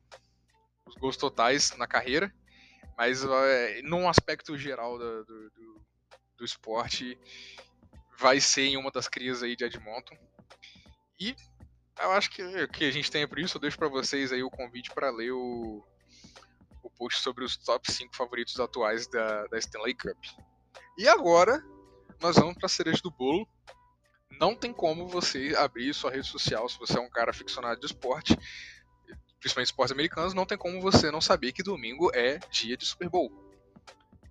os 0.87 0.95
gols 0.95 1.17
totais 1.17 1.77
na 1.77 1.87
carreira. 1.87 2.33
Mas 2.97 3.25
é, 3.25 3.83
num 3.83 4.09
aspecto 4.09 4.57
geral 4.57 4.99
do, 4.99 5.25
do, 5.25 5.51
do, 5.51 5.81
do 6.39 6.45
esporte, 6.45 7.19
vai 8.19 8.41
ser 8.41 8.63
em 8.63 8.77
uma 8.77 8.91
das 8.91 9.09
crias 9.09 9.43
aí 9.43 9.55
de 9.55 9.65
Edmonton. 9.65 10.17
E 11.19 11.35
eu 12.01 12.13
acho 12.13 12.31
que, 12.31 12.69
que 12.69 12.85
a 12.85 12.91
gente 12.91 13.11
tem 13.11 13.27
por 13.27 13.39
isso, 13.39 13.57
eu 13.57 13.61
deixo 13.61 13.79
para 13.79 13.89
vocês 13.89 14.33
aí 14.33 14.43
o 14.43 14.51
convite 14.51 14.91
para 14.93 15.11
ler 15.11 15.33
o, 15.33 15.39
o 15.39 15.96
post 16.97 17.23
sobre 17.23 17.45
os 17.45 17.57
top 17.57 17.91
5 17.91 18.15
favoritos 18.15 18.59
atuais 18.59 19.07
da, 19.07 19.47
da 19.47 19.59
Stanley 19.59 19.95
Cup. 19.95 20.17
E 20.99 21.09
agora, 21.09 21.63
nós 22.21 22.37
vamos 22.37 22.55
para 22.55 22.67
a 22.67 22.69
cereja 22.69 23.01
do 23.03 23.11
bolo. 23.11 23.47
Não 24.41 24.55
tem 24.55 24.73
como 24.73 25.07
você 25.07 25.55
abrir 25.57 25.95
sua 25.95 26.11
rede 26.11 26.27
social 26.27 26.69
se 26.69 26.79
você 26.79 26.99
é 26.99 27.01
um 27.01 27.11
cara 27.11 27.31
aficionado 27.31 27.81
de 27.81 27.87
esporte, 27.87 28.37
principalmente 29.41 29.69
esportes 29.69 29.93
americanos, 29.93 30.35
não 30.35 30.45
tem 30.45 30.59
como 30.59 30.81
você 30.81 31.11
não 31.11 31.21
saber 31.21 31.53
que 31.53 31.63
domingo 31.63 32.11
é 32.15 32.39
dia 32.51 32.77
de 32.77 32.85
Super 32.85 33.09
Bowl. 33.09 33.31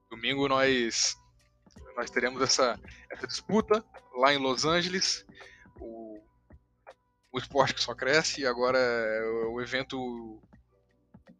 Domingo 0.10 0.48
nós 0.48 1.18
nós 1.96 2.10
teremos 2.10 2.42
essa, 2.42 2.80
essa 3.10 3.26
disputa 3.26 3.84
lá 4.18 4.34
em 4.34 4.38
Los 4.38 4.66
Angeles. 4.66 5.26
O, 5.80 6.20
o 7.32 7.38
esporte 7.38 7.74
que 7.74 7.82
só 7.82 7.96
cresce 7.96 8.42
e 8.42 8.46
agora 8.46 8.78
é 8.78 9.24
o 9.48 9.62
evento 9.62 10.42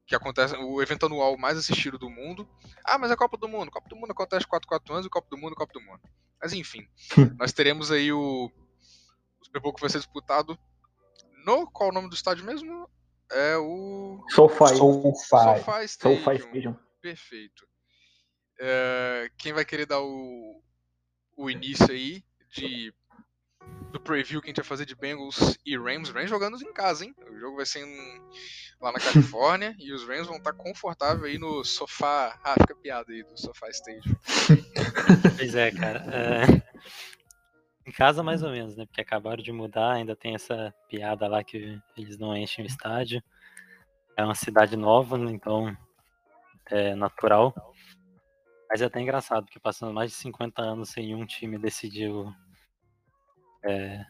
que 0.06 0.16
acontece, 0.16 0.56
o 0.56 0.82
evento 0.82 1.06
anual 1.06 1.38
mais 1.38 1.58
assistido 1.58 1.98
do 1.98 2.10
mundo. 2.10 2.48
Ah, 2.84 2.98
mas 2.98 3.10
é 3.10 3.14
a 3.16 3.18
Copa 3.18 3.38
do 3.38 3.48
Mundo. 3.48 3.72
Copa 3.72 3.90
do 3.90 3.96
Mundo 3.96 4.12
acontece 4.12 4.46
4 4.46 4.68
4 4.68 4.94
anos, 4.94 5.06
e 5.06 5.10
Copa 5.10 5.28
do 5.30 5.38
Mundo, 5.38 5.56
Copa 5.56 5.74
do 5.74 5.82
Mundo. 5.82 6.02
Mas 6.42 6.54
enfim, 6.54 6.88
nós 7.40 7.52
teremos 7.52 7.92
aí 7.92 8.12
o, 8.12 8.52
o 9.42 9.46
Super 9.46 9.62
Bowl 9.62 9.74
que 9.74 9.82
vai 9.82 9.90
ser 9.90 9.98
disputado 9.98 10.58
no. 11.46 11.70
Qual 11.72 11.90
é 11.90 11.92
o 11.92 11.96
nome 11.96 12.10
do 12.10 12.16
estádio 12.16 12.46
mesmo? 12.46 12.90
É 13.32 13.58
o. 13.58 14.24
SoFi. 14.30 14.76
SoFi. 14.76 15.18
SoFi 15.28 15.86
Stadium. 15.86 16.24
SoFi 16.24 16.36
Stadium. 16.38 16.78
Perfeito. 17.02 17.68
É, 18.60 19.30
quem 19.38 19.54
vai 19.54 19.66
querer 19.66 19.86
dar 19.86 20.02
o, 20.02 20.62
o 21.36 21.50
início 21.50 21.90
aí 21.92 22.24
de 22.52 22.94
do 23.92 24.00
preview 24.00 24.42
que 24.42 24.48
a 24.48 24.50
gente 24.50 24.58
vai 24.58 24.66
fazer 24.66 24.86
de 24.86 24.96
Bengals 24.96 25.58
e 25.66 25.78
Rams. 25.78 26.10
Rams 26.10 26.30
jogando 26.30 26.62
em 26.62 26.74
casa, 26.74 27.06
hein? 27.06 27.16
O 27.32 27.40
jogo 27.40 27.56
vai 27.58 27.66
ser 27.66 27.86
em, 27.86 28.22
lá 28.82 28.92
na 28.92 29.00
Califórnia 29.00 29.76
e 29.80 29.94
os 29.94 30.06
Rams 30.06 30.28
vão 30.28 30.38
estar 30.38 30.54
confortáveis 30.54 31.34
aí 31.34 31.38
no 31.40 31.64
sofá. 31.64 32.38
Ah, 32.44 32.56
fica 32.60 32.76
piada 32.76 33.12
aí 33.12 33.24
do 33.24 33.40
sofá 33.40 33.70
stage. 33.70 34.16
Pois 35.38 35.56
é, 35.56 35.72
cara. 35.72 36.04
é, 36.12 36.62
Em 37.88 37.92
casa, 37.92 38.22
mais 38.22 38.44
ou 38.44 38.52
menos, 38.52 38.76
né? 38.76 38.86
Porque 38.86 39.02
acabaram 39.02 39.42
de 39.42 39.52
mudar, 39.52 39.94
ainda 39.94 40.16
tem 40.16 40.36
essa 40.36 40.74
piada 40.90 41.28
lá 41.28 41.44
que 41.44 41.80
eles 41.96 42.18
não 42.18 42.36
enchem 42.36 42.66
o 42.66 42.68
estádio. 42.68 43.24
É 44.18 44.24
uma 44.24 44.36
cidade 44.36 44.76
nova, 44.76 45.18
né? 45.18 45.32
então 45.32 45.76
é 46.66 46.96
natural. 46.96 47.54
Mas 48.70 48.82
é 48.82 48.86
até 48.86 49.00
engraçado, 49.00 49.46
porque 49.46 49.60
passando 49.60 49.94
mais 49.94 50.12
de 50.12 50.18
50 50.18 50.62
anos 50.62 50.90
sem 50.90 51.16
um 51.16 51.26
time 51.26 51.58
decidiu 51.58 52.34
é, 53.66 54.06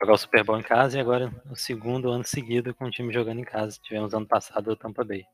jogar 0.00 0.12
o 0.12 0.18
Super 0.18 0.44
Bowl 0.44 0.58
em 0.58 0.62
casa 0.62 0.98
e 0.98 1.00
agora 1.00 1.32
o 1.50 1.56
segundo 1.56 2.10
ano 2.10 2.24
seguido 2.24 2.74
com 2.74 2.84
o 2.84 2.90
time 2.90 3.12
jogando 3.12 3.40
em 3.40 3.44
casa. 3.44 3.78
Tivemos 3.82 4.12
ano 4.12 4.26
passado 4.26 4.70
o 4.70 4.76
Tampa 4.76 5.02
Bay. 5.04 5.24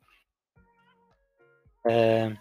É, 1.85 2.33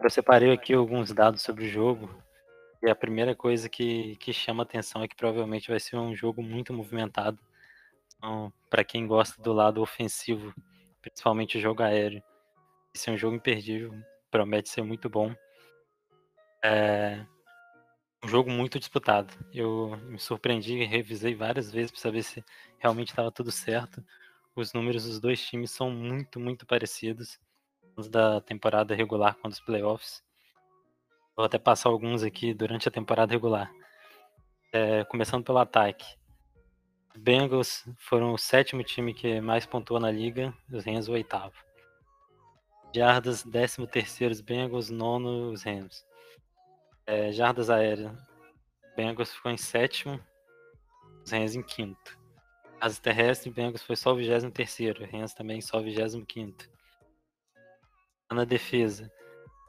eu 0.00 0.10
separei 0.10 0.52
aqui 0.52 0.72
alguns 0.72 1.12
dados 1.12 1.42
sobre 1.42 1.64
o 1.64 1.68
jogo. 1.68 2.08
E 2.82 2.90
a 2.90 2.94
primeira 2.94 3.34
coisa 3.34 3.68
que, 3.68 4.16
que 4.16 4.32
chama 4.32 4.62
atenção 4.62 5.02
é 5.02 5.08
que 5.08 5.14
provavelmente 5.16 5.70
vai 5.70 5.78
ser 5.78 5.96
um 5.96 6.14
jogo 6.14 6.42
muito 6.42 6.72
movimentado. 6.72 7.38
Então, 8.16 8.52
para 8.70 8.84
quem 8.84 9.06
gosta 9.06 9.40
do 9.42 9.52
lado 9.52 9.80
ofensivo, 9.80 10.52
principalmente 11.00 11.58
o 11.58 11.60
jogo 11.60 11.82
aéreo, 11.82 12.22
esse 12.94 13.08
é 13.08 13.12
um 13.12 13.16
jogo 13.16 13.36
imperdível, 13.36 13.92
promete 14.30 14.68
ser 14.68 14.82
muito 14.82 15.08
bom. 15.08 15.34
É 16.64 17.24
um 18.24 18.28
jogo 18.28 18.50
muito 18.50 18.78
disputado. 18.78 19.34
Eu 19.52 19.96
me 20.04 20.18
surpreendi 20.18 20.74
e 20.74 20.84
revisei 20.84 21.34
várias 21.34 21.70
vezes 21.70 21.90
para 21.90 22.00
saber 22.00 22.22
se 22.22 22.44
realmente 22.78 23.08
estava 23.08 23.32
tudo 23.32 23.50
certo. 23.50 24.02
Os 24.54 24.72
números 24.72 25.04
dos 25.04 25.18
dois 25.18 25.44
times 25.44 25.70
são 25.70 25.90
muito, 25.90 26.38
muito 26.38 26.64
parecidos. 26.64 27.40
Os 27.96 28.08
da 28.08 28.40
temporada 28.40 28.94
regular 28.94 29.36
com 29.36 29.48
os 29.48 29.60
playoffs. 29.60 30.22
Vou 31.36 31.44
até 31.44 31.58
passar 31.58 31.88
alguns 31.88 32.22
aqui 32.22 32.54
durante 32.54 32.88
a 32.88 32.92
temporada 32.92 33.32
regular. 33.32 33.70
É, 34.72 35.04
começando 35.04 35.44
pelo 35.44 35.58
ataque. 35.58 36.06
Bengals 37.16 37.84
foram 37.98 38.32
o 38.32 38.38
sétimo 38.38 38.82
time 38.82 39.12
que 39.12 39.40
mais 39.40 39.66
pontuou 39.66 40.00
na 40.00 40.10
liga, 40.10 40.54
os 40.70 40.84
Rams 40.84 41.08
o 41.08 41.12
oitavo. 41.12 41.54
Jardas, 42.94 43.42
décimo 43.42 43.86
terceiro, 43.86 44.32
os 44.32 44.40
Bengals, 44.40 44.90
nono, 44.90 45.50
os 45.50 45.62
Rams. 45.62 46.04
É, 47.06 47.32
jardas 47.32 47.68
aéreas, 47.68 48.12
Bengals 48.96 49.34
ficou 49.34 49.50
em 49.50 49.56
sétimo, 49.56 50.20
os 51.24 51.30
Rams 51.30 51.54
em 51.54 51.62
quinto. 51.62 52.18
As 52.80 52.98
terrestres, 52.98 53.54
Bengals 53.54 53.82
foi 53.82 53.96
só 53.96 54.12
o 54.12 54.16
23 54.16 54.52
terceiro, 54.52 55.04
Rams 55.10 55.34
também 55.34 55.60
só 55.60 55.78
o 55.78 55.82
25 55.82 56.26
quinto. 56.26 56.70
Na 58.30 58.44
defesa, 58.44 59.10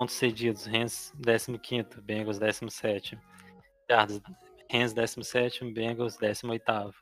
Pontos 0.04 0.16
cedidos, 0.16 0.66
Rams 0.66 1.14
15, 1.62 2.02
Bengals 2.02 2.40
17. 2.40 3.18
Jardas, 3.90 4.22
Rams 4.70 4.94
17, 4.94 5.72
Bengals 5.72 6.18
18. 6.18 6.94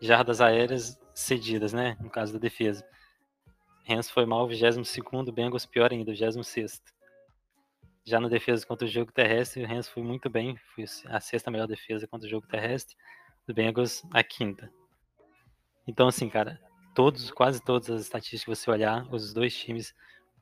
Jardas 0.00 0.40
aéreas 0.40 1.00
cedidas, 1.14 1.72
né? 1.72 1.96
No 2.00 2.10
caso 2.10 2.32
da 2.32 2.38
defesa. 2.38 2.84
Rams 3.88 4.10
foi 4.10 4.26
mal, 4.26 4.46
22, 4.46 4.92
Bengals 5.32 5.64
pior 5.64 5.92
ainda, 5.92 6.12
26. 6.12 6.82
Já 8.04 8.18
na 8.18 8.28
defesa 8.28 8.66
contra 8.66 8.86
o 8.86 8.90
jogo 8.90 9.12
terrestre, 9.12 9.62
o 9.62 9.66
Rams 9.66 9.88
foi 9.88 10.02
muito 10.02 10.28
bem, 10.28 10.56
foi 10.74 10.84
a 11.06 11.20
sexta 11.20 11.50
melhor 11.50 11.68
defesa 11.68 12.06
contra 12.06 12.26
o 12.26 12.30
jogo 12.30 12.46
terrestre, 12.46 12.96
os 13.46 13.54
Bengals 13.54 14.02
a 14.12 14.24
quinta. 14.24 14.72
Então, 15.86 16.08
assim, 16.08 16.28
cara, 16.28 16.60
todos, 16.94 17.30
quase 17.30 17.62
todas 17.62 17.90
as 17.90 18.02
estatísticas 18.02 18.42
que 18.42 18.62
você 18.62 18.70
olhar, 18.70 19.06
os 19.12 19.32
dois 19.32 19.56
times 19.56 19.94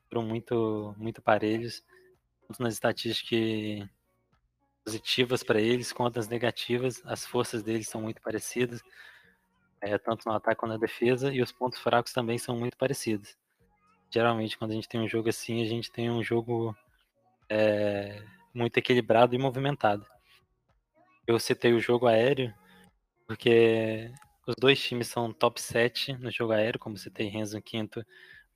foram 0.09 0.23
muito, 0.23 0.95
muito 0.97 1.21
parelhos, 1.21 1.83
tanto 2.47 2.63
nas 2.63 2.73
estatísticas 2.73 3.87
positivas 4.83 5.43
para 5.43 5.61
eles 5.61 5.93
quanto 5.93 6.15
nas 6.15 6.27
negativas. 6.27 7.01
As 7.05 7.25
forças 7.25 7.61
deles 7.63 7.87
são 7.87 8.01
muito 8.01 8.21
parecidas, 8.21 8.81
é, 9.79 9.97
tanto 9.97 10.27
no 10.27 10.33
ataque 10.33 10.59
quanto 10.59 10.71
na 10.71 10.77
defesa, 10.77 11.31
e 11.33 11.41
os 11.41 11.51
pontos 11.51 11.79
fracos 11.79 12.11
também 12.11 12.37
são 12.37 12.55
muito 12.57 12.75
parecidos. 12.75 13.37
Geralmente, 14.09 14.57
quando 14.57 14.71
a 14.71 14.73
gente 14.73 14.89
tem 14.89 14.99
um 14.99 15.07
jogo 15.07 15.29
assim, 15.29 15.61
a 15.61 15.65
gente 15.65 15.91
tem 15.91 16.09
um 16.09 16.23
jogo 16.23 16.75
é, 17.51 18.23
muito 18.53 18.77
equilibrado 18.77 19.35
e 19.35 19.37
movimentado. 19.37 20.05
Eu 21.27 21.37
citei 21.37 21.73
o 21.73 21.81
jogo 21.81 22.07
aéreo, 22.07 22.53
porque 23.27 24.09
os 24.47 24.55
dois 24.57 24.81
times 24.81 25.07
são 25.07 25.33
top 25.33 25.61
7 25.61 26.13
no 26.13 26.31
jogo 26.31 26.53
aéreo, 26.53 26.79
como 26.79 26.97
citei 26.97 27.27
Renzo 27.27 27.57
no 27.57 27.61
quinto 27.61 28.05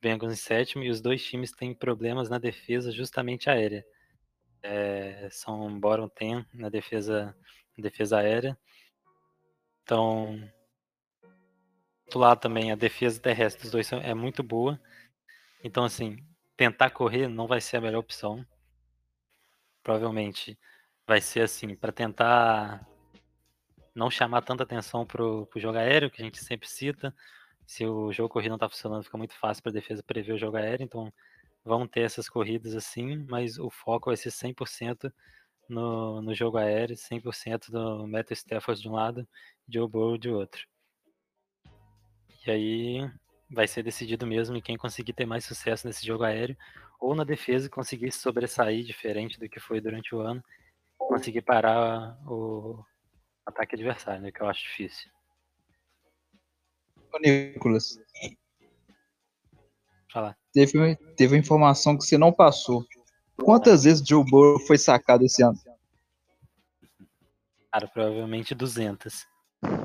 Bengals 0.00 0.32
em 0.32 0.36
sétimo 0.36 0.82
e 0.82 0.88
os 0.88 1.00
dois 1.02 1.22
times 1.22 1.52
têm 1.52 1.74
problemas 1.74 2.30
na 2.30 2.38
defesa 2.38 2.90
justamente 2.90 3.50
aérea. 3.50 3.84
É, 4.62 5.28
são 5.30 5.78
bottom 5.78 6.10
10 6.18 6.46
na 6.54 6.70
defesa, 6.70 7.36
na 7.76 7.82
defesa 7.82 8.18
aérea. 8.18 8.58
Então, 9.82 10.40
do 12.10 12.18
lado 12.18 12.40
também, 12.40 12.72
a 12.72 12.76
defesa 12.76 13.20
terrestre 13.20 13.62
dos 13.62 13.70
dois 13.70 13.92
é 13.92 14.14
muito 14.14 14.42
boa. 14.42 14.80
Então, 15.62 15.84
assim, 15.84 16.16
tentar 16.56 16.90
correr 16.90 17.28
não 17.28 17.46
vai 17.46 17.60
ser 17.60 17.76
a 17.76 17.80
melhor 17.80 18.00
opção. 18.00 18.44
Provavelmente 19.86 20.58
vai 21.06 21.20
ser 21.20 21.42
assim, 21.42 21.76
para 21.76 21.92
tentar 21.92 22.84
não 23.94 24.10
chamar 24.10 24.42
tanta 24.42 24.64
atenção 24.64 25.06
pro, 25.06 25.46
pro 25.46 25.60
jogo 25.60 25.78
aéreo, 25.78 26.10
que 26.10 26.20
a 26.20 26.24
gente 26.24 26.42
sempre 26.42 26.68
cita, 26.68 27.14
se 27.64 27.86
o 27.86 28.12
jogo 28.12 28.28
corrido 28.28 28.50
não 28.50 28.56
está 28.56 28.68
funcionando, 28.68 29.04
fica 29.04 29.16
muito 29.16 29.34
fácil 29.38 29.62
para 29.62 29.70
defesa 29.70 30.02
prever 30.02 30.32
o 30.32 30.38
jogo 30.38 30.56
aéreo. 30.56 30.82
Então, 30.82 31.12
vão 31.64 31.86
ter 31.86 32.00
essas 32.00 32.28
corridas 32.28 32.74
assim, 32.74 33.24
mas 33.28 33.60
o 33.60 33.70
foco 33.70 34.10
vai 34.10 34.16
ser 34.16 34.30
100% 34.30 35.12
no, 35.68 36.20
no 36.20 36.34
jogo 36.34 36.58
aéreo, 36.58 36.96
100% 36.96 37.70
do 37.70 38.08
Matthew 38.08 38.34
Stafford 38.34 38.82
de 38.82 38.88
um 38.88 38.92
lado, 38.92 39.28
Joe 39.68 39.88
Burrow 39.88 40.18
de 40.18 40.30
outro. 40.30 40.66
E 42.44 42.50
aí 42.50 43.10
vai 43.48 43.68
ser 43.68 43.84
decidido 43.84 44.26
mesmo 44.26 44.60
quem 44.60 44.76
conseguir 44.76 45.12
ter 45.12 45.26
mais 45.26 45.44
sucesso 45.44 45.86
nesse 45.86 46.04
jogo 46.04 46.24
aéreo 46.24 46.56
ou 47.00 47.14
na 47.14 47.24
defesa 47.24 47.68
conseguir 47.68 48.12
sobressair 48.12 48.84
diferente 48.84 49.38
do 49.38 49.48
que 49.48 49.60
foi 49.60 49.80
durante 49.80 50.14
o 50.14 50.20
ano, 50.20 50.42
conseguir 50.98 51.42
parar 51.42 52.18
o 52.26 52.82
ataque 53.44 53.74
adversário, 53.74 54.22
né, 54.22 54.32
que 54.32 54.40
eu 54.40 54.48
acho 54.48 54.62
difícil. 54.62 55.10
Nicolas. 57.20 57.98
Fala. 60.12 60.36
Teve, 60.52 60.96
teve 61.16 61.34
uma 61.34 61.40
informação 61.40 61.96
que 61.96 62.04
você 62.04 62.18
não 62.18 62.32
passou. 62.32 62.84
Quantas 63.36 63.84
vezes 63.84 64.06
Joe 64.06 64.24
Burrow 64.24 64.58
foi 64.60 64.78
sacado 64.78 65.24
esse 65.24 65.42
ano? 65.42 65.58
Cara, 67.72 67.86
provavelmente 67.88 68.54
200. 68.54 69.26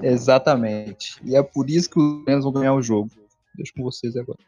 Exatamente. 0.02 1.20
E 1.24 1.36
é 1.36 1.44
por 1.44 1.70
isso 1.70 1.90
que 1.90 2.00
os 2.00 2.26
Rams 2.26 2.44
vão 2.44 2.54
ganhar 2.54 2.74
o 2.74 2.82
jogo. 2.82 3.10
Deixa 3.56 3.74
com 3.74 3.84
vocês 3.84 4.16
agora. 4.16 4.40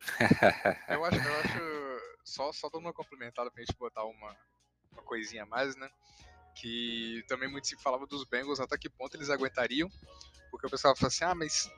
eu 0.88 1.04
acho, 1.04 1.16
eu 1.16 1.40
acho. 1.40 1.69
Só, 2.30 2.52
só 2.52 2.68
dando 2.68 2.82
uma 2.82 2.92
complementada 2.92 3.50
pra 3.50 3.60
gente 3.60 3.76
botar 3.76 4.04
uma, 4.04 4.36
uma 4.92 5.02
coisinha 5.02 5.42
a 5.42 5.46
mais, 5.46 5.74
né? 5.74 5.90
Que 6.54 7.24
também 7.26 7.50
muito 7.50 7.66
se 7.66 7.76
falava 7.82 8.06
dos 8.06 8.24
Bengals, 8.24 8.60
até 8.60 8.78
que 8.78 8.88
ponto 8.88 9.16
eles 9.16 9.30
aguentariam. 9.30 9.90
Porque 10.50 10.66
o 10.66 10.70
pessoal 10.70 10.94
fala 10.94 11.08
assim, 11.08 11.24
ah, 11.24 11.34
mas 11.34 11.68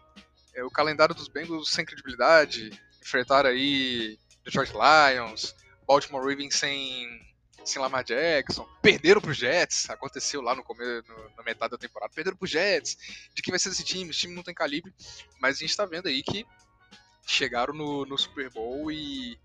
é, 0.55 0.63
o 0.63 0.71
calendário 0.71 1.15
dos 1.15 1.29
Bengals 1.29 1.71
sem 1.71 1.87
credibilidade, 1.87 2.71
enfrentar 3.01 3.47
aí 3.47 4.19
Detroit 4.45 4.73
Lions, 4.73 5.55
Baltimore 5.87 6.23
Ravens 6.23 6.55
sem, 6.55 7.09
sem 7.65 7.81
Lamar 7.81 8.05
Jackson, 8.05 8.69
perderam 8.83 9.23
pro 9.23 9.33
Jets, 9.33 9.89
aconteceu 9.89 10.43
lá 10.43 10.55
no 10.55 10.63
começo, 10.63 11.09
no, 11.09 11.37
na 11.37 11.43
metade 11.43 11.71
da 11.71 11.79
temporada, 11.79 12.13
perderam 12.15 12.37
pro 12.37 12.47
Jets, 12.47 12.97
de 13.35 13.41
que 13.41 13.51
vai 13.51 13.59
ser 13.59 13.71
esse 13.71 13.85
time, 13.85 14.11
esse 14.11 14.21
time 14.21 14.35
não 14.35 14.43
tem 14.43 14.55
calibre, 14.55 14.93
mas 15.41 15.57
a 15.57 15.61
gente 15.61 15.77
tá 15.77 15.87
vendo 15.87 16.09
aí 16.09 16.23
que 16.23 16.47
chegaram 17.27 17.73
no, 17.73 18.05
no 18.05 18.19
Super 18.19 18.51
Bowl 18.51 18.91
e 18.91 19.39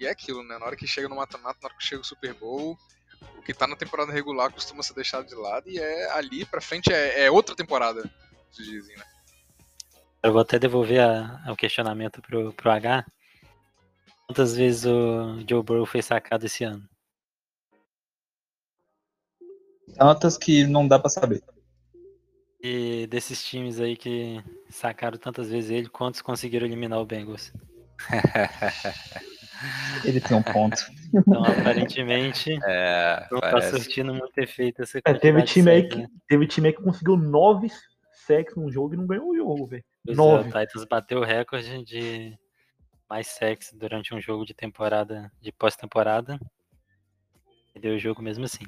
e 0.00 0.06
é 0.06 0.10
aquilo, 0.10 0.42
né? 0.42 0.58
Na 0.58 0.64
hora 0.64 0.76
que 0.76 0.86
chega 0.86 1.08
no 1.08 1.16
mata-mata, 1.16 1.58
na 1.62 1.68
hora 1.68 1.76
que 1.76 1.84
chega 1.84 2.00
o 2.00 2.04
Super 2.04 2.32
Bowl, 2.32 2.76
o 3.36 3.42
que 3.42 3.52
tá 3.52 3.66
na 3.66 3.76
temporada 3.76 4.10
regular 4.10 4.50
costuma 4.50 4.82
ser 4.82 4.94
deixado 4.94 5.26
de 5.26 5.34
lado 5.34 5.68
e 5.68 5.78
é 5.78 6.10
ali 6.12 6.46
pra 6.46 6.60
frente 6.60 6.90
é, 6.90 7.26
é 7.26 7.30
outra 7.30 7.54
temporada, 7.54 8.10
se 8.50 8.64
dizem, 8.64 8.96
né? 8.96 9.04
Eu 10.22 10.32
vou 10.32 10.40
até 10.40 10.58
devolver 10.58 11.00
a, 11.00 11.52
o 11.52 11.56
questionamento 11.56 12.22
pro, 12.22 12.52
pro 12.54 12.70
H. 12.70 13.06
Quantas 14.26 14.56
vezes 14.56 14.84
o 14.86 15.44
Joe 15.48 15.62
Burrow 15.62 15.86
foi 15.86 16.02
sacado 16.02 16.46
esse 16.46 16.64
ano? 16.64 16.88
Tantas 19.96 20.38
que 20.38 20.66
não 20.66 20.86
dá 20.86 20.98
pra 20.98 21.10
saber. 21.10 21.42
E 22.62 23.06
desses 23.06 23.42
times 23.42 23.80
aí 23.80 23.96
que 23.96 24.42
sacaram 24.68 25.18
tantas 25.18 25.50
vezes 25.50 25.70
ele, 25.70 25.88
quantos 25.88 26.22
conseguiram 26.22 26.66
eliminar 26.66 27.00
o 27.00 27.06
Bengals? 27.06 27.52
Ele 30.04 30.20
tem 30.20 30.36
um 30.36 30.42
ponto. 30.42 30.76
Então, 31.12 31.42
aparentemente, 31.44 32.56
É, 32.64 33.26
não 33.32 33.40
parece. 33.40 33.72
tá 33.72 33.78
surtindo 33.78 34.14
muito 34.14 34.38
efeito 34.38 34.80
essa 34.82 35.00
É, 35.04 35.12
teve, 35.12 35.42
time 35.42 35.68
aí 35.68 35.88
que, 35.88 35.96
né? 35.98 36.06
teve 36.28 36.46
time 36.46 36.68
aí 36.68 36.72
que 36.72 36.80
conseguiu 36.80 37.16
nove 37.16 37.68
sacks 38.26 38.54
num 38.54 38.70
jogo 38.70 38.94
e 38.94 38.96
não 38.96 39.08
ganhou 39.08 39.28
o 39.30 39.36
jogo, 39.36 39.66
velho. 39.66 39.82
É, 40.08 40.14
Nove. 40.14 40.48
o 40.48 40.52
Titans 40.52 40.84
bateu 40.88 41.18
o 41.18 41.24
recorde 41.24 41.82
de 41.84 42.38
mais 43.08 43.26
sacks 43.26 43.72
durante 43.72 44.14
um 44.14 44.20
jogo 44.20 44.46
de 44.46 44.54
temporada, 44.54 45.32
de 45.40 45.50
pós-temporada. 45.50 46.38
E 47.74 47.80
deu 47.80 47.96
o 47.96 47.98
jogo 47.98 48.22
mesmo 48.22 48.44
assim. 48.44 48.64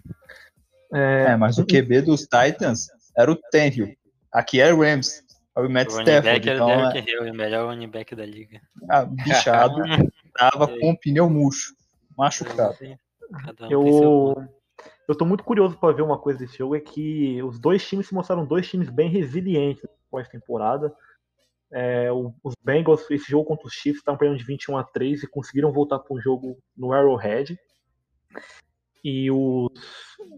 É, 0.92 1.36
mas 1.36 1.58
o 1.58 1.64
QB 1.64 2.02
dos 2.02 2.22
Titans 2.22 2.88
era 3.16 3.30
o 3.30 3.36
Tannehill. 3.36 3.94
Aqui 4.32 4.60
é 4.60 4.72
o 4.74 4.80
Rams. 4.82 5.22
É 5.56 5.60
o 5.60 5.70
Matt 5.70 5.90
Stafford. 5.90 6.22
back 6.22 6.48
era 6.48 6.56
Então, 6.56 6.66
o 6.66 6.70
é, 6.72 6.92
Derrick 6.92 7.10
Hill, 7.12 7.22
o 7.32 7.34
melhor 7.36 7.66
running 7.68 7.88
back 7.88 8.16
da 8.16 8.26
liga. 8.26 8.60
a 8.90 9.04
bichado 9.04 9.76
tava 10.50 10.68
com 10.68 10.90
o 10.90 10.98
pneu 10.98 11.28
murcho. 11.28 11.74
Machucado. 12.16 12.76
Um 12.82 13.70
Eu, 13.70 14.34
eu 15.08 15.14
tô 15.14 15.24
muito 15.24 15.44
curioso 15.44 15.76
pra 15.76 15.92
ver 15.92 16.02
uma 16.02 16.18
coisa 16.18 16.38
desse 16.38 16.58
jogo, 16.58 16.76
é 16.76 16.80
que 16.80 17.42
os 17.42 17.58
dois 17.58 17.86
times 17.86 18.06
se 18.06 18.14
mostraram 18.14 18.44
dois 18.44 18.68
times 18.68 18.90
bem 18.90 19.08
resilientes 19.08 19.84
pós-temporada. 20.10 20.94
É, 21.72 22.10
os 22.12 22.54
Bengals, 22.62 23.10
esse 23.10 23.30
jogo 23.30 23.46
contra 23.46 23.66
os 23.66 23.72
Chiefs, 23.72 24.00
estavam 24.00 24.18
perdendo 24.18 24.38
de 24.38 24.44
21 24.44 24.76
a 24.76 24.84
3 24.84 25.22
e 25.22 25.26
conseguiram 25.26 25.72
voltar 25.72 25.98
para 25.98 26.14
um 26.14 26.20
jogo 26.20 26.58
no 26.76 26.92
Arrowhead. 26.92 27.58
E 29.02 29.30
os, 29.30 29.72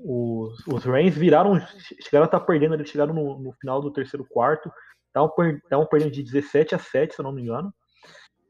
os, 0.05 0.67
os 0.67 0.85
Rams 0.85 1.17
viraram, 1.17 1.61
chegaram 2.01 2.25
a 2.25 2.27
estar 2.27 2.41
perdendo, 2.41 2.75
eles 2.75 2.89
chegaram 2.89 3.13
no, 3.13 3.39
no 3.39 3.53
final 3.55 3.81
do 3.81 3.93
terceiro 3.93 4.25
quarto, 4.25 4.71
estavam 5.09 5.29
per, 5.31 5.57
estavam 5.57 5.87
perdendo 5.87 6.13
de 6.13 6.23
17 6.23 6.75
a 6.75 6.79
7, 6.79 7.15
se 7.15 7.21
eu 7.21 7.25
não 7.25 7.33
me 7.33 7.43
engano, 7.43 7.75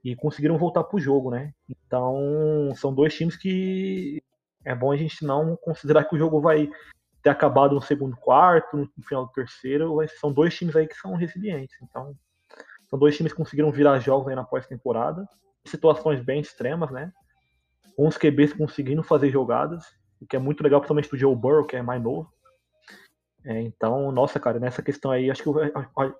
e 0.05 0.15
conseguiram 0.15 0.59
voltar 0.59 0.85
pro 0.85 1.01
jogo, 1.01 1.31
né? 1.31 1.53
Então, 1.69 2.73
são 2.77 2.95
dois 2.95 3.15
times 3.15 3.37
que 3.37 4.23
é 4.65 4.75
bom 4.75 4.93
a 4.93 4.97
gente 4.97 5.25
não 5.25 5.57
considerar 5.57 6.05
que 6.05 6.15
o 6.15 6.19
jogo 6.19 6.41
vai 6.41 6.69
ter 7.23 7.31
acabado 7.31 7.75
no 7.75 7.81
segundo 7.81 8.15
quarto, 8.17 8.77
no 8.77 8.89
final 9.03 9.25
do 9.25 9.33
terceiro, 9.33 9.97
são 10.21 10.31
dois 10.31 10.55
times 10.55 10.77
aí 10.77 10.87
que 10.87 10.95
são 10.95 11.15
resilientes. 11.15 11.75
Então, 11.83 12.15
são 12.89 12.99
dois 12.99 13.17
times 13.17 13.33
que 13.33 13.39
conseguiram 13.39 13.73
virar 13.73 13.99
jogos 13.99 14.29
aí 14.29 14.35
na 14.35 14.45
pós-temporada, 14.45 15.27
situações 15.65 16.23
bem 16.23 16.41
extremas, 16.41 16.91
né? 16.91 17.11
Os 17.97 18.19
QBs 18.19 18.53
conseguindo 18.53 19.03
fazer 19.03 19.31
jogadas, 19.31 19.85
o 20.21 20.27
que 20.27 20.37
é 20.37 20.39
muito 20.39 20.63
legal, 20.63 20.81
principalmente 20.81 21.11
do 21.11 21.17
Joe 21.17 21.35
Burrow, 21.35 21.65
que 21.65 21.77
é 21.77 21.83
mais 21.83 22.03
novo. 22.03 22.31
É, 23.45 23.61
então, 23.61 24.11
nossa, 24.11 24.41
cara, 24.41 24.59
nessa 24.59 24.83
questão 24.83 25.11
aí, 25.11 25.31
acho 25.31 25.43
que, 25.43 25.49
o- 25.49 25.61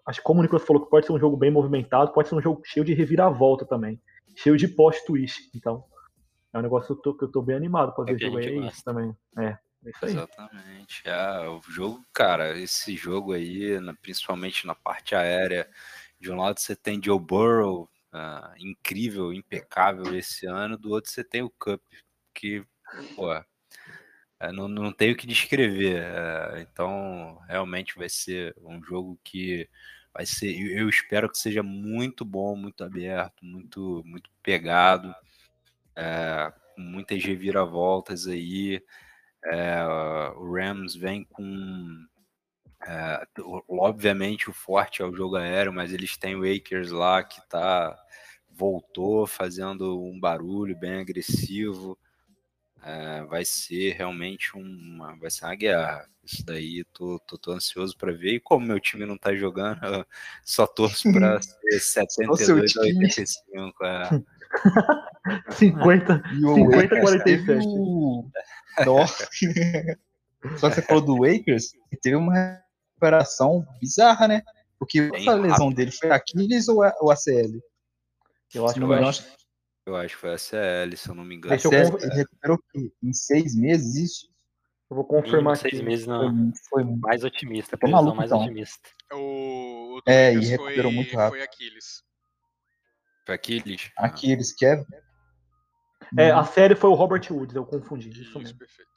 acho 0.07 0.19
que 0.21 0.25
como 0.25 0.41
o 0.41 0.43
Nicolas 0.43 0.65
falou 0.67 0.85
que 0.85 0.91
pode 0.91 1.07
ser 1.07 1.13
um 1.13 1.19
jogo 1.19 1.37
bem 1.37 1.51
movimentado, 1.51 2.13
pode 2.13 2.29
ser 2.29 2.35
um 2.35 2.43
jogo 2.43 2.61
cheio 2.65 2.85
de 2.85 2.93
reviravolta 2.93 3.65
também, 3.65 3.99
cheio 4.37 4.57
de 4.57 4.69
post 4.69 5.05
twist. 5.07 5.51
Então, 5.55 5.85
é 6.53 6.59
um 6.59 6.63
negócio 6.63 6.89
que 6.89 6.93
eu 6.93 7.03
tô, 7.03 7.19
que 7.19 7.25
eu 7.25 7.31
tô 7.33 7.43
bem 7.43 7.57
animado 7.57 7.95
pra 7.95 8.05
É 8.05 8.09
ver 8.15 8.17
o 8.17 8.21
jogo 8.21 8.39
aí 8.39 8.61
gosta. 8.61 8.83
também. 8.85 9.17
É, 9.39 9.47
é 9.47 9.91
isso 9.91 10.05
aí. 10.05 10.11
Exatamente. 10.13 11.03
É, 11.07 11.49
o 11.49 11.61
jogo, 11.63 12.05
cara, 12.13 12.59
esse 12.59 12.95
jogo 12.95 13.33
aí, 13.33 13.79
principalmente 14.03 14.67
na 14.67 14.75
parte 14.75 15.15
aérea, 15.15 15.69
de 16.21 16.31
um 16.31 16.37
lado 16.37 16.61
você 16.61 16.77
tem 16.77 17.03
Joe 17.03 17.19
Burrow, 17.19 17.89
ah, 18.13 18.55
incrível, 18.59 19.33
impecável 19.33 20.15
esse 20.15 20.47
ano, 20.47 20.77
do 20.77 20.91
outro 20.91 21.11
você 21.11 21.25
tem 21.25 21.43
o 21.43 21.51
Cup, 21.59 21.81
que, 22.35 22.65
pô, 23.17 23.33
é, 23.33 23.45
não, 24.53 24.69
não 24.69 24.93
tem 24.93 25.13
o 25.13 25.17
que 25.17 25.27
descrever. 25.27 26.03
é, 26.03 26.61
então, 26.63 27.39
realmente 27.49 27.97
vai 27.97 28.09
ser 28.09 28.55
um 28.63 28.83
jogo 28.83 29.19
que 29.25 29.69
vai 30.13 30.25
ser, 30.27 30.57
eu 30.57 30.89
espero 30.89 31.29
que 31.29 31.37
seja 31.39 31.63
muito 31.63 32.25
bom, 32.25 32.57
muito 32.57 32.85
aberto, 32.85 33.45
muito, 33.45 34.03
muito 34.07 34.31
pegado, 34.43 35.15
é, 35.97 36.53
muitas 36.79 37.23
reviravoltas 37.25 38.27
aí. 38.29 38.83
É, 39.47 39.85
o 40.37 40.55
Rams 40.55 40.95
vem 40.95 41.25
com. 41.25 42.07
é, 42.87 43.27
obviamente 43.69 44.49
o 44.51 44.53
forte 44.53 45.03
é 45.03 45.05
o 45.05 45.15
jogo 45.15 45.37
aéreo, 45.37 45.73
mas 45.73 45.93
eles 45.93 46.17
têm 46.17 46.37
o 46.37 46.45
Akers 46.45 46.91
lá 46.91 47.23
que 47.23 47.41
tá 47.49 47.99
voltou 48.51 49.27
fazendo 49.27 50.01
um 50.03 50.19
barulho 50.19 50.77
bem 50.79 51.01
agressivo. 51.01 51.99
É, 52.87 53.23
vai 53.25 53.45
ser 53.47 53.95
realmente 53.95 54.55
uma, 54.57 55.17
vai 55.17 55.31
ser 55.31 55.47
uma 55.47 55.55
guerra. 55.55 56.07
Isso 56.23 56.45
daí 56.45 56.85
tô, 56.93 57.19
tô, 57.27 57.39
tô 57.39 57.53
ansioso 57.53 57.97
para 57.97 58.13
ver. 58.13 58.35
E 58.35 58.41
como 58.41 58.67
meu 58.67 58.79
time 58.79 59.07
não 59.07 59.17
tá 59.17 59.35
jogando, 59.35 59.83
eu 59.85 60.05
só 60.45 60.67
torço 60.67 61.11
para 61.13 61.41
ser 61.43 61.81
72 61.81 62.41
a 62.43 62.83
time. 62.83 63.05
85. 63.05 63.85
É. 63.85 64.09
50. 65.53 66.23
E 66.35 66.45
o 66.45 66.55
50, 66.55 66.85
Akers 66.85 67.01
47. 67.01 67.25
teve 67.25 67.59
o- 67.67 68.31
Nossa. 68.85 69.29
Só 70.59 70.69
que 70.69 70.75
você 70.77 70.83
falou 70.83 71.03
do 71.03 71.25
Akers, 71.25 71.73
ele 71.91 72.01
teve 72.03 72.17
uma 72.17 72.35
recuperação 72.93 73.67
bizarra, 73.81 74.29
né? 74.29 74.43
Porque 74.79 75.01
Bem 75.11 75.23
essa 75.23 75.35
lesão 75.35 75.59
rápido. 75.69 75.77
dele 75.77 75.91
foi 75.91 76.11
Aquiles 76.11 76.69
ou 76.69 76.83
a- 76.83 76.95
ou 77.01 77.11
ACL? 77.11 77.63
Eu 78.55 78.65
acho 78.67 78.75
Se 78.75 78.81
que 78.81 78.81
Eu 79.87 79.97
acho 79.97 80.15
que 80.15 80.21
foi 80.21 80.33
a 80.33 80.39
CL, 80.39 80.97
se 80.97 81.09
eu 81.09 81.15
não 81.15 81.25
me 81.25 81.35
engano. 81.35 81.51
Deixa 81.51 81.69
eu 81.69 81.99
ele 81.99 82.15
recuperou 82.15 82.57
o 82.57 82.63
quê? 82.73 82.91
em 83.03 83.13
seis 83.13 83.55
meses 83.55 83.95
isso? 83.97 84.35
Eu 84.91 84.97
vou 84.97 85.05
confirmar 85.05 85.57
Mínimo 85.57 85.57
seis 85.57 85.75
aqui. 85.75 85.83
meses 85.83 86.05
Foi, 86.07 86.15
não. 86.17 86.53
foi 86.71 86.85
Mais 86.85 87.25
otimista, 87.25 87.77
previsão 87.77 88.01
maluco, 88.03 88.17
mais 88.17 88.31
então. 88.31 88.43
otimista. 88.43 88.89
O, 89.13 89.99
o 89.99 90.03
É, 90.07 90.33
e 90.33 90.45
recuperou 90.45 90.85
foi, 90.85 90.93
muito 90.93 91.17
rápido. 91.17 91.31
foi 91.31 91.43
Aquiles. 91.43 92.03
Foi 93.27 93.35
Aquiles? 93.35 93.91
Aquiles, 93.97 94.53
que 94.53 94.67
é. 94.67 94.85
É, 96.19 96.31
a 96.31 96.45
série 96.45 96.75
foi 96.77 96.91
o 96.91 96.95
Robert 96.95 97.23
Woods, 97.31 97.57
eu 97.57 97.65
confundi. 97.67 98.09
Isso 98.11 98.23
Isso, 98.23 98.39
mesmo. 98.39 98.59
perfeito. 98.59 98.91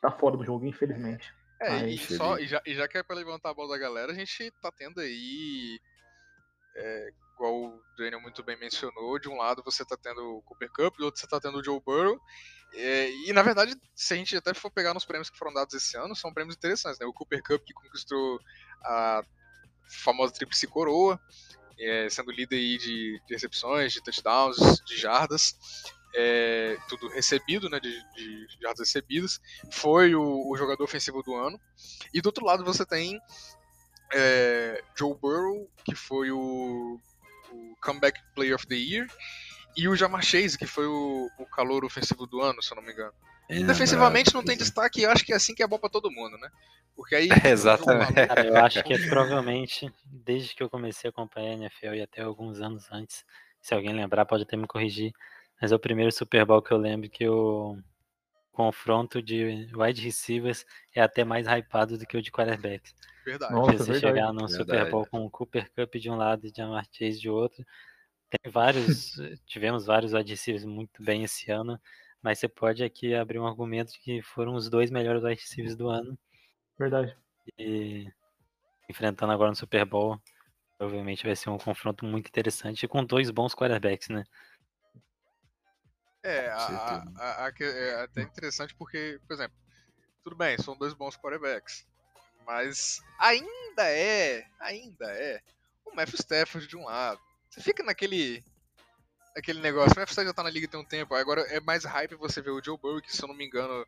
Tá 0.00 0.10
fora 0.10 0.36
do 0.36 0.44
jogo, 0.44 0.66
infelizmente. 0.66 1.32
É, 1.60 1.88
e, 1.88 1.96
só, 1.98 2.38
e, 2.38 2.46
já, 2.46 2.60
e 2.66 2.74
já 2.74 2.86
que 2.86 2.98
é 2.98 3.02
pra 3.02 3.16
levantar 3.16 3.50
a 3.50 3.54
bola 3.54 3.70
da 3.70 3.78
galera, 3.78 4.12
a 4.12 4.14
gente 4.14 4.50
tá 4.60 4.70
tendo 4.70 5.00
aí, 5.00 5.80
é, 6.76 7.10
igual 7.34 7.54
o 7.54 7.82
Daniel 7.96 8.20
muito 8.20 8.42
bem 8.42 8.58
mencionou, 8.58 9.18
de 9.18 9.28
um 9.28 9.36
lado 9.36 9.62
você 9.64 9.84
tá 9.84 9.96
tendo 9.96 10.38
o 10.38 10.42
Cooper 10.42 10.70
Cup, 10.70 10.96
do 10.96 11.04
outro 11.04 11.20
você 11.20 11.26
tá 11.26 11.40
tendo 11.40 11.58
o 11.58 11.64
Joe 11.64 11.80
Burrow, 11.80 12.18
é, 12.72 13.10
e 13.10 13.32
na 13.32 13.42
verdade, 13.42 13.76
se 13.94 14.14
a 14.14 14.16
gente 14.16 14.36
até 14.36 14.52
for 14.52 14.70
pegar 14.70 14.94
nos 14.94 15.04
prêmios 15.04 15.30
que 15.30 15.38
foram 15.38 15.52
dados 15.52 15.74
esse 15.74 15.96
ano, 15.96 16.16
são 16.16 16.32
prêmios 16.32 16.56
interessantes, 16.56 16.98
né? 16.98 17.06
O 17.06 17.12
Cooper 17.12 17.42
Cup 17.42 17.62
que 17.64 17.72
conquistou 17.72 18.40
a 18.82 19.22
famosa 19.88 20.32
tríplice 20.32 20.66
coroa, 20.66 21.20
é, 21.78 22.08
sendo 22.10 22.32
líder 22.32 22.56
aí 22.56 22.78
de, 22.78 23.20
de 23.26 23.34
recepções, 23.34 23.92
de 23.92 24.02
touchdowns, 24.02 24.56
de 24.84 24.96
jardas, 24.96 25.56
é, 26.16 26.76
tudo 26.88 27.08
recebido, 27.08 27.68
né, 27.68 27.80
de, 27.80 27.90
de 28.14 28.46
jardas 28.60 28.80
recebidas, 28.80 29.40
foi 29.70 30.14
o, 30.14 30.48
o 30.48 30.56
jogador 30.56 30.84
ofensivo 30.84 31.22
do 31.22 31.34
ano. 31.34 31.60
E 32.12 32.20
do 32.20 32.26
outro 32.26 32.44
lado 32.44 32.64
você 32.64 32.86
tem 32.86 33.20
é, 34.12 34.82
Joe 34.96 35.14
Burrow, 35.14 35.68
que 35.84 35.94
foi 35.94 36.30
o 36.30 37.00
Comeback 37.84 38.20
Player 38.34 38.54
of 38.54 38.66
the 38.66 38.74
Year, 38.74 39.06
e 39.76 39.88
o 39.88 39.96
Jamar 39.96 40.22
Chase, 40.22 40.56
que 40.56 40.66
foi 40.66 40.86
o, 40.86 41.28
o 41.38 41.46
calor 41.46 41.84
ofensivo 41.84 42.26
do 42.26 42.40
ano, 42.40 42.62
se 42.62 42.72
eu 42.72 42.76
não 42.76 42.82
me 42.82 42.92
engano. 42.92 43.12
É, 43.48 43.62
Defensivamente 43.62 44.32
não 44.32 44.42
tem 44.42 44.56
destaque, 44.56 45.00
e 45.00 45.04
eu 45.04 45.10
acho 45.10 45.24
que 45.24 45.32
é 45.32 45.36
assim 45.36 45.54
que 45.54 45.62
é 45.62 45.66
bom 45.66 45.78
pra 45.78 45.90
todo 45.90 46.10
mundo, 46.10 46.38
né? 46.38 46.48
Porque 46.96 47.14
aí. 47.14 47.28
Exatamente. 47.44 48.14
Cara, 48.14 48.46
eu 48.46 48.56
acho 48.56 48.82
que 48.82 48.94
é 48.94 49.08
provavelmente, 49.08 49.92
desde 50.06 50.54
que 50.54 50.62
eu 50.62 50.70
comecei 50.70 51.08
a 51.08 51.10
acompanhar 51.10 51.50
a 51.50 51.54
NFL 51.54 51.94
e 51.94 52.02
até 52.02 52.22
alguns 52.22 52.60
anos 52.60 52.86
antes, 52.90 53.24
se 53.60 53.74
alguém 53.74 53.92
lembrar, 53.92 54.24
pode 54.24 54.44
até 54.44 54.56
me 54.56 54.66
corrigir, 54.66 55.12
mas 55.60 55.72
é 55.72 55.74
o 55.74 55.78
primeiro 55.78 56.12
Super 56.12 56.44
Bowl 56.44 56.62
que 56.62 56.72
eu 56.72 56.78
lembro 56.78 57.10
que 57.10 57.28
o 57.28 57.76
confronto 58.52 59.20
de 59.20 59.68
wide 59.74 60.00
receivers 60.00 60.64
é 60.94 61.02
até 61.02 61.24
mais 61.24 61.46
hypado 61.46 61.98
do 61.98 62.06
que 62.06 62.16
o 62.16 62.22
de 62.22 62.30
quarterbacks. 62.30 62.94
Verdade. 63.24 63.52
Nossa, 63.54 63.72
Porque 63.72 63.78
você 63.78 63.92
verdade. 63.92 64.18
chegar 64.18 64.32
num 64.32 64.48
Super 64.48 64.66
Verdade. 64.66 64.90
Bowl 64.90 65.06
com 65.06 65.24
o 65.24 65.30
Cooper 65.30 65.70
Cup 65.74 65.94
de 65.96 66.10
um 66.10 66.16
lado 66.16 66.46
e 66.46 66.52
Jamar 66.54 66.86
Chase 66.92 67.18
de 67.20 67.28
outro, 67.30 67.64
tem 68.30 68.52
vários, 68.52 69.12
tivemos 69.46 69.86
vários 69.86 70.12
wide 70.12 70.30
receivers 70.32 70.64
muito 70.64 71.02
bem 71.02 71.24
esse 71.24 71.50
ano, 71.50 71.80
mas 72.22 72.38
você 72.38 72.48
pode 72.48 72.84
aqui 72.84 73.14
abrir 73.14 73.38
um 73.38 73.46
argumento 73.46 73.92
de 73.92 74.00
que 74.00 74.22
foram 74.22 74.54
os 74.54 74.70
dois 74.70 74.90
melhores 74.90 75.22
wide 75.24 75.40
receivers 75.40 75.76
do 75.76 75.88
ano 75.88 76.18
Verdade. 76.78 77.16
e 77.58 78.06
enfrentando 78.90 79.32
agora 79.32 79.50
no 79.50 79.56
Super 79.56 79.84
Bowl, 79.84 80.18
provavelmente 80.78 81.24
vai 81.26 81.36
ser 81.36 81.50
um 81.50 81.58
confronto 81.58 82.04
muito 82.04 82.28
interessante 82.28 82.84
e 82.84 82.88
com 82.88 83.04
dois 83.04 83.30
bons 83.30 83.54
quarterbacks, 83.54 84.08
né? 84.08 84.24
É, 86.22 86.48
a, 86.48 87.04
a- 87.16 87.46
a- 87.46 87.52
é 87.60 88.02
até 88.02 88.22
interessante 88.22 88.74
porque, 88.74 89.20
por 89.26 89.34
exemplo, 89.34 89.56
tudo 90.22 90.36
bem, 90.36 90.56
são 90.58 90.76
dois 90.76 90.94
bons 90.94 91.16
quarterbacks, 91.16 91.86
mas 92.46 93.02
ainda 93.18 93.88
é, 93.88 94.46
ainda 94.60 95.06
é 95.06 95.40
o 95.84 95.94
Matthew 95.94 96.18
Stafford 96.20 96.66
de 96.66 96.76
um 96.76 96.84
lado. 96.84 97.20
Você 97.48 97.60
fica 97.60 97.82
naquele 97.82 98.42
aquele 99.36 99.60
negócio. 99.60 99.92
O 99.92 100.00
Matthew 100.00 100.12
Stafford 100.12 100.28
já 100.28 100.34
tá 100.34 100.42
na 100.42 100.50
liga 100.50 100.68
tem 100.68 100.80
um 100.80 100.84
tempo. 100.84 101.14
Agora 101.14 101.42
é 101.42 101.60
mais 101.60 101.84
hype 101.84 102.14
você 102.14 102.40
ver 102.40 102.50
o 102.50 102.62
Joe 102.62 102.78
Burrow, 102.78 103.00
que 103.00 103.14
se 103.14 103.22
eu 103.22 103.28
não 103.28 103.34
me 103.34 103.44
engano, 103.44 103.86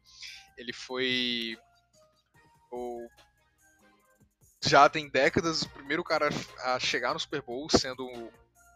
ele 0.56 0.72
foi 0.72 1.58
o 2.70 3.08
já 4.60 4.88
tem 4.88 5.08
décadas 5.08 5.62
o 5.62 5.68
primeiro 5.68 6.02
cara 6.02 6.28
a 6.64 6.80
chegar 6.80 7.12
no 7.14 7.20
Super 7.20 7.42
Bowl 7.42 7.68
sendo 7.70 8.04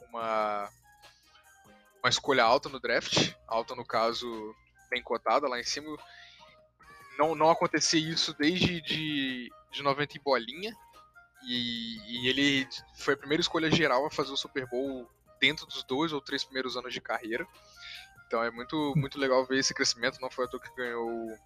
uma 0.08 0.70
uma 2.02 2.08
escolha 2.08 2.44
alta 2.44 2.68
no 2.68 2.80
draft, 2.80 3.34
alta 3.46 3.74
no 3.74 3.84
caso 3.84 4.54
bem 4.88 5.02
cotada 5.02 5.46
lá 5.46 5.60
em 5.60 5.64
cima. 5.64 5.96
Não, 7.18 7.34
não 7.34 7.50
acontecia 7.50 8.00
isso 8.00 8.34
desde 8.34 8.80
de, 8.80 9.50
de 9.70 9.82
90 9.82 10.16
em 10.16 10.20
bolinha. 10.20 10.76
E, 11.42 11.98
e, 12.06 12.28
ele 12.28 12.68
foi 12.94 13.14
a 13.14 13.16
primeira 13.16 13.40
escolha 13.40 13.70
geral 13.70 14.04
a 14.04 14.10
fazer 14.10 14.30
o 14.30 14.36
Super 14.36 14.66
Bowl 14.66 15.08
dentro 15.40 15.66
dos 15.66 15.82
dois 15.84 16.12
ou 16.12 16.20
três 16.20 16.44
primeiros 16.44 16.76
anos 16.76 16.92
de 16.92 17.00
carreira. 17.00 17.46
Então 18.26 18.42
é 18.42 18.50
muito, 18.50 18.92
muito 18.96 19.18
legal 19.18 19.44
ver 19.46 19.58
esse 19.58 19.74
crescimento. 19.74 20.20
Não 20.20 20.30
foi 20.30 20.44
a 20.44 20.48
toa 20.48 20.60
que 20.60 20.74
ganhou 20.76 21.08
o 21.08 21.38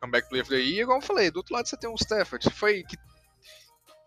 Comeback 0.00 0.28
Player 0.28 0.42
of 0.42 0.50
the 0.50 0.56
Year. 0.56 0.78
E 0.78 0.80
igual 0.82 0.98
eu 0.98 1.02
falei, 1.02 1.30
do 1.30 1.38
outro 1.38 1.54
lado 1.54 1.66
você 1.66 1.76
tem 1.76 1.88
um 1.88 1.94
Stafford, 1.94 2.50
foi 2.50 2.82
que 2.82 2.96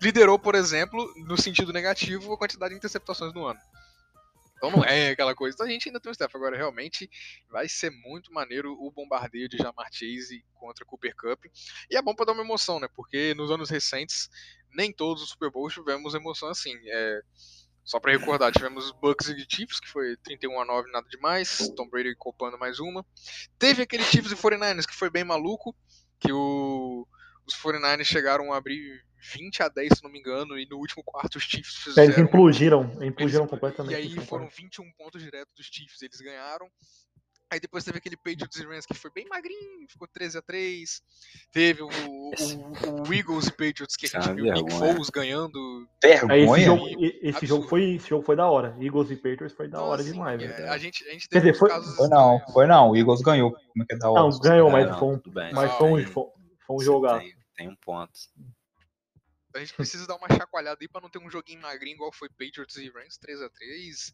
liderou, 0.02 0.38
por 0.38 0.54
exemplo, 0.54 1.12
no 1.26 1.38
sentido 1.38 1.72
negativo, 1.72 2.34
a 2.34 2.38
quantidade 2.38 2.72
de 2.72 2.78
interceptações 2.78 3.34
no 3.34 3.46
ano. 3.46 3.60
Então 4.64 4.78
não 4.78 4.86
é 4.86 5.10
aquela 5.10 5.36
coisa. 5.36 5.54
Então 5.54 5.68
a 5.68 5.70
gente 5.70 5.90
ainda 5.90 6.00
tem 6.00 6.10
o 6.10 6.16
Steph. 6.16 6.34
Agora 6.34 6.56
realmente 6.56 7.10
vai 7.50 7.68
ser 7.68 7.90
muito 7.90 8.32
maneiro 8.32 8.72
o 8.80 8.90
bombardeio 8.90 9.50
de 9.50 9.58
Jamar 9.58 9.90
Chase 9.92 10.42
contra 10.54 10.86
Cooper 10.86 11.14
Cup. 11.18 11.44
E 11.92 11.98
é 11.98 12.02
bom 12.02 12.16
para 12.16 12.28
dar 12.28 12.32
uma 12.32 12.44
emoção, 12.44 12.80
né? 12.80 12.88
Porque 12.96 13.34
nos 13.34 13.52
anos 13.52 13.70
recentes, 13.70 14.30
nem 14.74 14.94
todos 14.94 15.22
os 15.22 15.32
Super 15.32 15.52
Bowls 15.52 15.74
tivemos 15.74 16.16
emoção 16.16 16.48
assim. 16.48 16.80
É... 16.86 17.22
Só 17.84 18.00
para 18.00 18.14
recordar, 18.14 18.54
tivemos 18.54 18.94
Bucks 18.94 19.28
e 19.28 19.46
Chiefs, 19.50 19.82
que 19.82 19.90
foi 19.90 20.16
31 20.24 20.58
a 20.62 20.64
9, 20.64 20.90
nada 20.94 21.10
demais. 21.10 21.70
Tom 21.76 21.90
Brady 21.90 22.16
copando 22.16 22.58
mais 22.58 22.80
uma. 22.80 23.06
Teve 23.60 23.82
aquele 23.82 24.04
Chiefs 24.06 24.32
e 24.32 24.36
49ers, 24.38 24.88
que 24.88 24.96
foi 24.96 25.10
bem 25.10 25.26
maluco, 25.26 25.76
que 26.22 26.32
o... 26.32 27.06
os 27.46 27.54
49ers 27.54 28.06
chegaram 28.06 28.54
a 28.54 28.58
abrir 28.58 29.04
20 29.24 29.64
a 29.64 29.70
10, 29.70 29.98
se 29.98 30.04
não 30.04 30.12
me 30.12 30.20
engano, 30.20 30.58
e 30.60 30.66
no 30.66 30.78
último 30.78 31.04
quarto 31.04 31.38
os 31.38 31.44
Chiefs 31.44 31.78
fizeram. 31.78 32.04
Eles 32.04 32.18
implodiram, 32.18 32.92
implodiram 33.02 33.48
completamente. 33.48 33.94
E 33.94 33.96
aí 33.96 34.26
foram 34.26 34.50
21 34.50 34.92
pontos 34.94 35.22
direto 35.22 35.50
dos 35.56 35.66
Chiefs, 35.66 36.02
eles 36.02 36.20
ganharam. 36.20 36.70
Aí 37.54 37.60
depois 37.60 37.84
teve 37.84 38.00
aquele 38.00 38.18
Patriots 38.18 38.58
e 38.58 38.66
Rams 38.66 38.84
que 38.84 38.96
foi 38.96 39.12
bem 39.12 39.28
magrinho, 39.30 39.88
ficou 39.88 40.08
13 40.08 40.40
a 40.40 40.42
3 40.42 41.04
Teve 41.52 41.84
o, 41.84 41.88
o, 41.88 43.08
o 43.08 43.14
Eagles 43.14 43.46
e 43.46 43.52
Patriots 43.52 43.96
que 43.96 44.08
a 44.08 44.10
gente 44.10 44.34
viu 44.34 44.46
o 44.46 44.54
Nick 44.54 44.74
Foles 44.74 45.12
ganhando. 45.12 45.88
Vergonha. 46.02 46.58
Esse, 46.58 46.66
jogo, 46.66 46.88
esse 47.22 47.46
jogo, 47.46 47.68
foi, 47.68 47.94
esse 47.94 48.10
jogo 48.10 48.26
foi 48.26 48.36
da 48.36 48.50
hora. 48.50 48.76
Eagles 48.82 49.12
e 49.12 49.16
Patriots 49.16 49.54
foi 49.54 49.68
da 49.68 49.84
hora 49.84 50.02
assim, 50.02 50.14
demais. 50.14 50.42
É, 50.42 50.68
a 50.68 50.78
gente, 50.80 51.08
a 51.08 51.12
gente 51.12 51.30
Quer 51.30 51.40
dizer, 51.40 51.54
foi... 51.54 51.70
foi 51.70 52.08
não, 52.08 52.40
foi 52.52 52.66
não. 52.66 52.90
O 52.90 52.98
Eagles 52.98 53.22
ganhou. 53.22 53.52
Como 53.52 53.84
é 53.84 53.86
que 53.86 53.94
é 53.94 53.98
da 54.00 54.10
hora? 54.10 54.22
Não, 54.24 54.40
ganhou, 54.40 54.72
mas, 54.72 54.98
foi 54.98 55.08
um, 55.10 55.22
mas 55.54 55.72
foi 55.74 55.92
um, 55.92 56.06
foi, 56.08 56.90
um. 56.90 57.20
Tem, 57.20 57.36
tem 57.56 57.70
um 57.70 57.76
ponto. 57.76 58.12
A 59.54 59.60
gente 59.60 59.74
precisa 59.74 60.08
dar 60.08 60.16
uma 60.16 60.28
chacoalhada 60.28 60.80
aí 60.82 60.88
pra 60.88 61.02
não 61.02 61.10
ter 61.10 61.20
um 61.20 61.30
joguinho 61.30 61.62
magrinho 61.62 61.96
igual 61.96 62.12
foi 62.12 62.30
Patriots 62.30 62.76
e 62.76 62.90
Rams 62.90 63.20
3x3. 63.20 64.14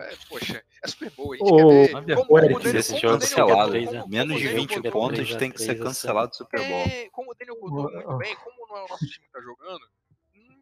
É, 0.00 0.16
poxa, 0.28 0.62
é 0.82 0.88
super 0.88 1.10
boa. 1.10 1.34
A 1.34 1.38
gente 1.38 1.50
oh, 1.50 1.56
quer 1.56 2.04
ver. 2.04 2.14
Como, 2.16 2.26
como 2.26 2.60
Daniel, 2.60 2.80
esse 2.80 2.98
jogo 2.98 3.20
cancelado. 3.20 4.08
Menos 4.08 4.40
de 4.40 4.48
20 4.48 4.74
Daniel 4.76 4.92
pontos 4.92 5.34
tem 5.36 5.50
que 5.50 5.60
ser 5.60 5.76
cancelado 5.76 6.30
do 6.30 6.36
Super 6.36 6.60
Bowl. 6.60 6.80
É, 6.80 7.08
como 7.10 7.32
o 7.32 7.34
Daniel 7.34 7.58
botou 7.60 7.90
muito 7.90 8.18
bem, 8.18 8.36
como 8.36 8.68
não 8.68 8.76
é 8.76 8.84
o 8.84 8.88
nosso 8.88 9.06
time 9.06 9.26
que 9.26 9.32
tá 9.32 9.40
jogando, 9.40 9.80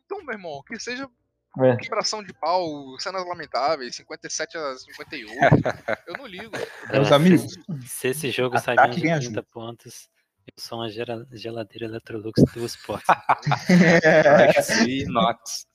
então, 0.07 0.25
meu 0.25 0.35
irmão, 0.35 0.63
que 0.63 0.79
seja 0.79 1.11
é. 1.59 1.77
quebração 1.77 2.23
de 2.23 2.33
pau, 2.33 2.99
cenas 2.99 3.27
lamentáveis, 3.27 3.97
57 3.97 4.57
a 4.57 4.77
58. 4.77 5.33
eu 6.07 6.17
não 6.17 6.27
ligo. 6.27 6.53
Meus 6.91 7.11
amigos. 7.11 7.55
Se 7.87 8.09
esse 8.09 8.31
jogo 8.31 8.59
sair 8.59 8.77
de 8.91 9.01
30 9.01 9.43
pontos, 9.43 10.09
eu 10.47 10.63
sou 10.63 10.79
uma 10.79 10.89
geladeira 10.89 11.87
Electrolux 11.87 12.43
duas 12.55 12.77
portas. 12.77 13.17
e 14.87 15.03
inox. 15.03 15.67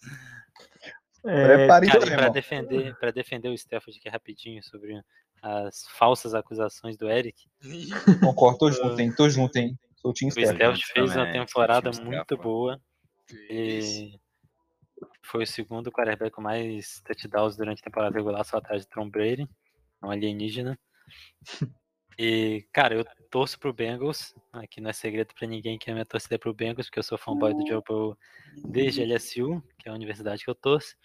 É, 1.24 1.68
para 1.68 2.30
defender, 2.30 2.98
para 2.98 3.12
defender 3.12 3.50
o 3.50 3.54
Stafford 3.54 4.00
aqui 4.00 4.10
rapidinho 4.10 4.64
sobre 4.64 5.00
as 5.42 5.86
falsas 5.98 6.34
acusações 6.34 6.98
do 6.98 7.10
Eric. 7.10 7.48
Concordo, 8.24 8.58
tô 8.58 8.72
junto, 8.72 9.00
hein? 9.00 9.14
Tô 9.16 9.30
junto, 9.30 9.56
hein? 9.58 9.78
Sou 9.98 10.12
o 10.12 10.14
Stafford 10.14 10.86
fez 10.86 11.16
uma 11.16 11.32
temporada 11.32 11.92
muito 12.02 12.38
boa. 12.38 12.82
E 13.50 14.20
foi 15.24 15.44
o 15.44 15.48
segundo 15.48 15.92
quarterback 15.92 16.32
com 16.32 16.42
mais 16.42 17.02
touchdowns 17.06 17.56
durante 17.56 17.80
a 17.80 17.84
temporada 17.84 18.16
regular, 18.16 18.44
só 18.44 18.58
atrás 18.58 18.82
de 18.82 18.90
Tom 18.90 19.10
Brady, 19.10 19.48
um 20.04 20.10
alienígena. 20.10 20.78
E, 22.18 22.68
cara, 22.74 22.96
eu 22.96 23.06
torço 23.32 23.58
pro 23.58 23.74
Bengals. 23.74 24.36
Aqui 24.52 24.82
não 24.82 24.90
é 24.90 24.94
segredo 24.94 25.34
para 25.34 25.48
ninguém 25.48 25.80
que 25.80 25.90
a 25.90 25.94
minha 25.94 26.06
torcida 26.06 26.36
é 26.36 26.38
pro 26.38 26.54
Bengals, 26.54 26.88
porque 26.88 27.00
eu 27.00 27.04
sou 27.04 27.18
fanboy 27.18 27.54
do 27.54 27.66
Joe 27.66 27.82
Burrow 27.88 28.18
desde 28.58 29.04
LSU, 29.04 29.64
que 29.80 29.88
é 29.88 29.92
a 29.92 29.96
universidade 29.96 30.44
que 30.44 30.50
eu 30.50 30.56
torço. 30.56 30.96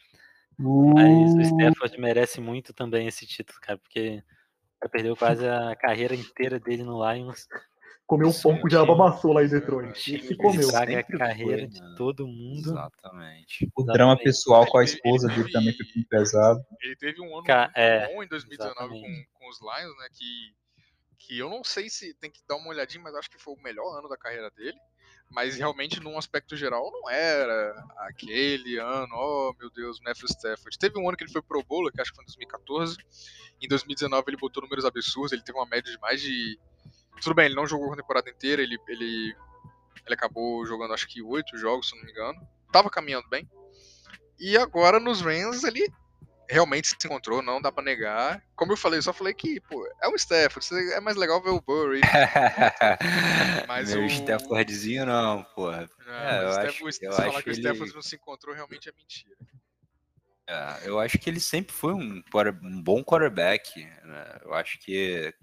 Mas 0.59 1.35
o 1.35 1.41
Stafford 1.41 2.01
merece 2.01 2.41
muito 2.41 2.75
também 2.75 3.07
esse 3.07 3.27
título, 3.27 3.59
cara, 3.61 3.79
porque 3.79 4.01
ele 4.01 4.91
perdeu 4.91 5.17
quase 5.17 5.47
a 5.47 5.77
carreira 5.77 6.15
inteira 6.15 6.59
dele 6.59 6.83
no 6.83 7.01
Lions. 7.11 7.47
Comeu 8.07 8.29
um 8.29 8.33
pouco 8.33 8.69
de 8.69 8.77
abamaçou 8.77 9.33
lá 9.33 9.43
em 9.43 9.49
Detroit. 9.49 9.99
Se 9.99 10.37
comeu. 10.37 10.63
Sabe 10.63 10.95
a 10.95 11.03
carreira 11.03 11.63
foi, 11.63 11.67
de 11.67 11.97
todo 11.97 12.27
mundo. 12.27 12.71
Exatamente. 12.71 13.69
O 13.75 13.83
drama 13.83 14.17
pessoal 14.17 14.65
com 14.67 14.79
a 14.79 14.85
esposa 14.85 15.27
dele 15.29 15.51
também 15.51 15.73
foi 15.77 15.87
muito 15.95 16.09
pesado. 16.09 16.65
Ele 16.81 16.95
teve 16.95 17.21
um 17.21 17.35
ano 17.35 17.43
Ca 17.43 17.71
é, 17.75 18.15
bom 18.15 18.23
em 18.23 18.29
2019 18.29 18.89
com, 18.89 19.25
com 19.35 19.49
os 19.49 19.61
Lions, 19.61 19.97
né? 19.99 20.07
Que 20.13 20.55
que 21.19 21.39
eu 21.39 21.51
não 21.51 21.65
sei 21.65 21.89
se 21.89 22.15
tem 22.15 22.31
que 22.31 22.43
dar 22.47 22.57
uma 22.57 22.69
olhadinha, 22.69 23.03
mas 23.03 23.15
acho 23.15 23.31
que 23.31 23.39
foi 23.39 23.55
o 23.55 23.63
melhor 23.63 23.99
ano 23.99 24.09
da 24.09 24.17
carreira 24.17 24.51
dele. 24.51 24.79
Mas 25.29 25.57
realmente, 25.57 26.01
num 26.01 26.17
aspecto 26.17 26.57
geral, 26.57 26.91
não 26.93 27.11
era 27.11 27.75
aquele 27.99 28.79
ano, 28.79 29.13
oh 29.13 29.55
meu 29.59 29.71
Deus, 29.71 30.01
Matthew 30.01 30.27
Stafford. 30.27 30.79
Teve 30.79 30.99
um 30.99 31.09
ano 31.09 31.17
que 31.17 31.25
ele 31.25 31.33
foi 31.33 31.43
pro 31.43 31.65
Bowl, 31.65 31.91
que 31.91 32.01
acho 32.01 32.13
que 32.13 32.17
foi 32.17 32.25
em 32.25 32.27
2014. 32.27 32.97
Em 33.61 33.69
2019 33.69 34.25
ele 34.29 34.37
botou 34.37 34.63
números 34.63 34.85
absurdos, 34.85 35.33
ele 35.33 35.43
teve 35.43 35.59
uma 35.59 35.67
média 35.67 35.91
de 35.91 35.99
mais 35.99 36.21
de. 36.21 36.59
Tudo 37.21 37.35
bem, 37.35 37.47
ele 37.47 37.55
não 37.55 37.67
jogou 37.67 37.93
a 37.93 37.97
temporada 37.97 38.31
inteira, 38.31 38.63
ele, 38.63 38.79
ele, 38.87 39.35
ele 40.05 40.15
acabou 40.15 40.65
jogando 40.65 40.95
acho 40.95 41.09
que 41.09 41.23
oito 41.23 41.57
jogos, 41.57 41.89
se 41.89 41.97
não 41.97 42.05
me 42.05 42.11
engano. 42.13 42.47
Tava 42.71 42.91
caminhando 42.91 43.29
bem. 43.29 43.49
E 44.39 44.57
agora 44.57 45.01
nos 45.01 45.23
Rams 45.23 45.65
ele 45.65 45.91
realmente 46.49 46.89
se 46.89 46.97
encontrou, 47.05 47.43
não 47.43 47.61
dá 47.61 47.71
pra 47.71 47.83
negar. 47.83 48.43
Como 48.55 48.73
eu 48.73 48.77
falei, 48.77 48.99
eu 48.99 49.03
só 49.03 49.13
falei 49.13 49.35
que, 49.35 49.61
pô, 49.61 49.87
é 50.03 50.09
o 50.09 50.15
Stafford, 50.15 50.93
é 50.93 51.01
mais 51.01 51.17
legal 51.17 51.43
ver 51.43 51.51
o 51.51 51.61
Burry. 51.61 52.01
mas 53.67 53.95
Meu 53.95 54.05
o 54.05 54.07
Staffordzinho 54.07 55.07
não, 55.07 55.45
pô. 55.55 55.73
É, 55.73 55.87
eu 56.43 56.49
acho, 56.51 56.93
se 56.93 57.05
eu 57.05 57.13
falar 57.13 57.29
acho 57.29 57.43
que 57.43 57.51
o 57.51 57.53
Stafford 57.53 57.95
não 57.95 58.03
se 58.03 58.17
encontrou, 58.17 58.55
realmente 58.55 58.89
é 58.89 58.93
mentira. 58.93 59.37
É, 60.49 60.89
eu 60.89 61.01
acho 61.01 61.19
que 61.19 61.29
ele 61.29 61.41
sempre 61.41 61.73
foi 61.73 61.93
um, 61.93 62.23
um 62.63 62.83
bom 62.83 63.03
quarterback. 63.03 63.85
Né? 63.85 64.39
Eu 64.43 64.55
acho 64.55 64.79
que 64.79 65.35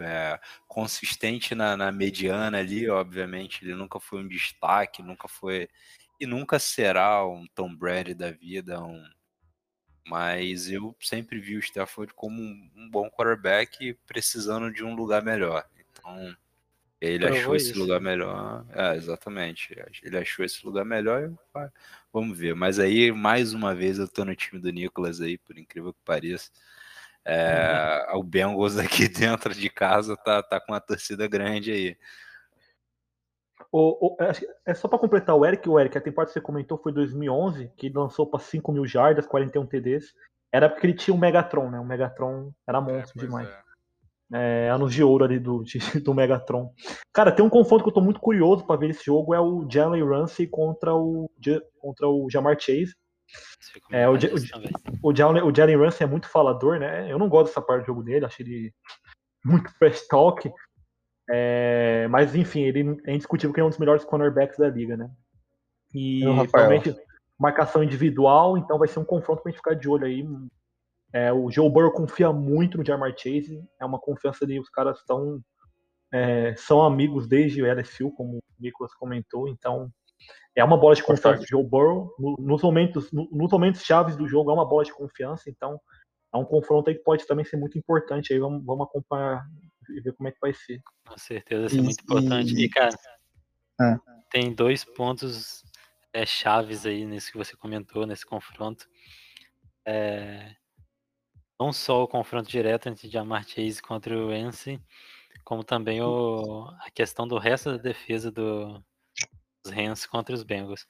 é, 0.00 0.40
consistente 0.66 1.54
na, 1.54 1.76
na 1.76 1.92
mediana 1.92 2.58
ali, 2.58 2.88
obviamente, 2.88 3.64
ele 3.64 3.74
nunca 3.74 3.98
foi 4.00 4.20
um 4.20 4.28
destaque, 4.28 5.02
nunca 5.02 5.28
foi 5.28 5.68
e 6.20 6.26
nunca 6.26 6.58
será 6.58 7.26
um 7.26 7.46
Tom 7.54 7.74
Brady 7.74 8.14
da 8.14 8.30
vida, 8.30 8.82
um 8.82 9.02
mas 10.08 10.70
eu 10.70 10.96
sempre 11.00 11.38
vi 11.38 11.56
o 11.56 11.60
Stafford 11.60 12.14
como 12.14 12.40
um, 12.40 12.70
um 12.74 12.90
bom 12.90 13.10
quarterback 13.10 13.94
precisando 14.06 14.72
de 14.72 14.82
um 14.82 14.94
lugar 14.94 15.22
melhor. 15.22 15.66
Então, 15.92 16.34
ele 17.00 17.26
Provou 17.26 17.38
achou 17.38 17.56
isso. 17.56 17.70
esse 17.70 17.78
lugar 17.78 18.00
melhor. 18.00 18.64
É, 18.72 18.96
exatamente. 18.96 19.76
Ele 20.02 20.18
achou 20.18 20.44
esse 20.44 20.64
lugar 20.64 20.84
melhor 20.84 21.30
e 21.30 21.68
vamos 22.12 22.36
ver. 22.36 22.54
Mas 22.54 22.78
aí, 22.78 23.12
mais 23.12 23.52
uma 23.52 23.74
vez, 23.74 23.98
eu 23.98 24.08
tô 24.08 24.24
no 24.24 24.34
time 24.34 24.60
do 24.60 24.70
Nicolas 24.70 25.20
aí, 25.20 25.36
por 25.38 25.58
incrível 25.58 25.92
que 25.92 26.00
pareça. 26.04 26.50
É, 27.24 28.06
uhum. 28.10 28.20
O 28.20 28.22
Bengals 28.22 28.78
aqui 28.78 29.08
dentro 29.08 29.54
de 29.54 29.68
casa 29.68 30.16
tá, 30.16 30.42
tá 30.42 30.58
com 30.58 30.72
uma 30.72 30.80
torcida 30.80 31.28
grande 31.28 31.70
aí. 31.70 31.96
O, 33.70 34.14
o, 34.14 34.16
é, 34.22 34.32
é 34.66 34.74
só 34.74 34.88
para 34.88 34.98
completar 34.98 35.36
o 35.36 35.44
Eric, 35.44 35.68
o 35.68 35.78
Eric, 35.78 35.96
a 35.98 36.00
temporada 36.00 36.30
que 36.30 36.34
você 36.34 36.40
comentou 36.40 36.78
foi 36.78 36.92
2011, 36.92 37.70
que 37.76 37.90
lançou 37.90 38.26
para 38.26 38.40
5 38.40 38.72
mil 38.72 38.86
jardas, 38.86 39.26
41 39.26 39.66
TDs. 39.66 40.14
Era 40.50 40.68
porque 40.68 40.86
ele 40.86 40.94
tinha 40.94 41.14
um 41.14 41.18
Megatron, 41.18 41.70
né? 41.70 41.78
O 41.78 41.84
Megatron 41.84 42.50
era 42.66 42.80
monstro 42.80 43.20
é, 43.20 43.26
demais. 43.26 43.48
É. 44.32 44.66
é. 44.66 44.70
anos 44.70 44.94
de 44.94 45.04
ouro 45.04 45.24
ali 45.24 45.38
do, 45.38 45.62
de, 45.62 45.78
do 46.00 46.14
Megatron. 46.14 46.72
Cara, 47.12 47.30
tem 47.30 47.44
um 47.44 47.50
confronto 47.50 47.84
que 47.84 47.90
eu 47.90 47.94
tô 47.94 48.00
muito 48.00 48.20
curioso 48.20 48.66
para 48.66 48.80
ver 48.80 48.90
esse 48.90 49.04
jogo, 49.04 49.34
é 49.34 49.40
o 49.40 49.68
Jalen 49.70 50.04
Ramsey 50.04 50.46
contra 50.46 50.94
o, 50.94 51.30
contra 51.78 52.08
o 52.08 52.28
Jamar 52.30 52.58
Chase. 52.58 52.94
É, 53.90 54.08
o, 54.08 54.14
o, 54.14 55.10
o, 55.10 55.14
Jalen, 55.14 55.42
o 55.42 55.54
Jalen 55.54 55.76
Ramsey 55.76 56.06
é 56.06 56.10
muito 56.10 56.26
falador, 56.28 56.78
né? 56.78 57.12
Eu 57.12 57.18
não 57.18 57.28
gosto 57.28 57.48
dessa 57.48 57.60
parte 57.60 57.82
do 57.82 57.88
jogo 57.88 58.02
dele, 58.02 58.24
acho 58.24 58.40
ele 58.40 58.72
muito 59.44 59.70
fast 59.78 60.08
talk. 60.08 60.50
É, 61.30 62.06
mas 62.08 62.34
enfim, 62.34 62.62
ele 62.62 63.00
é 63.06 63.14
indiscutível 63.14 63.52
que 63.54 63.60
é 63.60 63.64
um 63.64 63.68
dos 63.68 63.78
melhores 63.78 64.04
cornerbacks 64.04 64.58
da 64.58 64.68
liga, 64.68 64.96
né? 64.96 65.10
E 65.94 66.22
realmente 66.68 66.90
marcação 67.38 67.82
individual, 67.84 68.56
então 68.58 68.78
vai 68.78 68.88
ser 68.88 68.98
um 68.98 69.04
confronto 69.04 69.42
pra 69.42 69.50
gente 69.50 69.58
ficar 69.58 69.74
de 69.74 69.88
olho 69.88 70.06
aí. 70.06 70.26
É, 71.12 71.32
o 71.32 71.50
Joe 71.50 71.70
Burrow 71.70 71.92
confia 71.92 72.32
muito 72.32 72.76
no 72.76 72.84
Jamar 72.84 73.12
Chase, 73.16 73.62
é 73.80 73.84
uma 73.86 73.98
confiança 73.98 74.44
ali, 74.44 74.58
os 74.60 74.68
caras 74.68 74.98
estão 74.98 75.40
é, 76.12 76.54
são 76.56 76.82
amigos 76.82 77.26
desde 77.28 77.62
o 77.62 77.66
LSU, 77.66 78.10
como 78.12 78.38
o 78.38 78.42
Nicolas 78.58 78.94
comentou, 78.94 79.46
então 79.48 79.90
é 80.56 80.64
uma 80.64 80.76
bola 80.76 80.94
de 80.94 81.02
confiança 81.02 81.38
do 81.40 81.46
Joe 81.46 81.62
Burrow. 81.64 82.14
No- 82.18 82.36
Nos 82.38 82.62
momentos, 82.62 83.12
no- 83.12 83.28
nos 83.30 83.50
momentos 83.52 83.82
chaves 83.82 84.16
do 84.16 84.26
jogo 84.26 84.50
é 84.50 84.54
uma 84.54 84.66
bola 84.66 84.84
de 84.84 84.92
confiança, 84.92 85.48
então 85.50 85.78
é 86.34 86.36
um 86.38 86.44
confronto 86.44 86.88
aí 86.90 86.96
que 86.96 87.04
pode 87.04 87.26
também 87.26 87.44
ser 87.44 87.56
muito 87.58 87.78
importante. 87.78 88.32
Aí 88.32 88.38
vamos, 88.38 88.64
vamos 88.64 88.86
acompanhar 88.86 89.46
e 89.90 90.00
ver 90.00 90.12
como 90.14 90.28
é 90.28 90.32
que 90.32 90.38
vai 90.40 90.52
ser. 90.54 90.80
Com 91.06 91.18
certeza 91.18 91.68
ser 91.68 91.76
E- 91.78 91.82
muito 91.82 92.02
importante. 92.02 92.54
e- 92.54 92.64
E, 92.64 92.68
cara, 92.68 92.94
Ah. 93.80 93.98
tem 94.30 94.52
dois 94.54 94.84
pontos 94.84 95.62
é, 96.12 96.24
chaves 96.26 96.86
aí 96.86 97.04
nisso 97.04 97.30
que 97.30 97.38
você 97.38 97.56
comentou, 97.56 98.06
nesse 98.06 98.24
confronto. 98.24 98.88
É, 99.84 100.54
não 101.60 101.72
só 101.72 102.02
o 102.02 102.08
confronto 102.08 102.48
direto 102.48 102.88
entre 102.88 103.08
Jamar 103.10 103.46
Chase 103.46 103.80
contra 103.82 104.16
o 104.16 104.28
Wentz, 104.28 104.66
como 105.44 105.62
também 105.64 106.00
o, 106.02 106.68
a 106.80 106.90
questão 106.90 107.26
do 107.26 107.38
resto 107.38 107.72
da 107.72 107.76
defesa 107.78 108.30
do, 108.30 108.82
dos 109.64 109.72
Rams 109.72 110.06
contra 110.06 110.34
os 110.34 110.42
Bengals. 110.42 110.86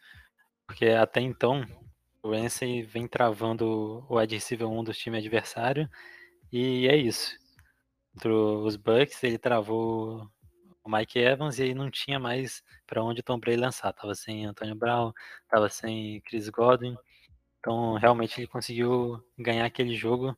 Porque 0.67 0.87
até 0.87 1.21
então, 1.21 1.65
o 2.23 2.29
Wentz 2.29 2.61
vem 2.87 3.07
travando 3.09 4.05
o 4.09 4.19
wide 4.19 4.35
receiver 4.35 4.69
1 4.69 4.85
do 4.85 4.93
time 4.93 5.19
adversário, 5.19 5.89
e 6.53 6.87
é 6.89 6.97
isso. 6.97 7.37
Contra 8.19 8.35
os 8.35 8.75
Bucks, 8.75 9.23
ele 9.23 9.39
travou 9.39 10.29
o 10.83 10.91
Mike 10.91 11.21
Evans 11.21 11.61
e 11.61 11.63
aí 11.63 11.73
não 11.73 11.89
tinha 11.89 12.19
mais 12.19 12.65
para 12.85 13.01
onde 13.01 13.21
o 13.21 13.23
Tom 13.23 13.39
Brady 13.39 13.61
lançar. 13.61 13.93
Tava 13.93 14.13
sem 14.13 14.45
Antonio 14.45 14.75
Brown, 14.75 15.13
tava 15.49 15.69
sem 15.69 16.21
Chris 16.23 16.49
Godwin. 16.49 16.97
Então, 17.61 17.95
realmente 17.95 18.41
ele 18.41 18.49
conseguiu 18.49 19.23
ganhar 19.39 19.65
aquele 19.65 19.95
jogo 19.95 20.37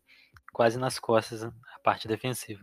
quase 0.53 0.79
nas 0.79 0.99
costas, 0.99 1.43
a 1.43 1.53
parte 1.83 2.07
defensiva. 2.07 2.63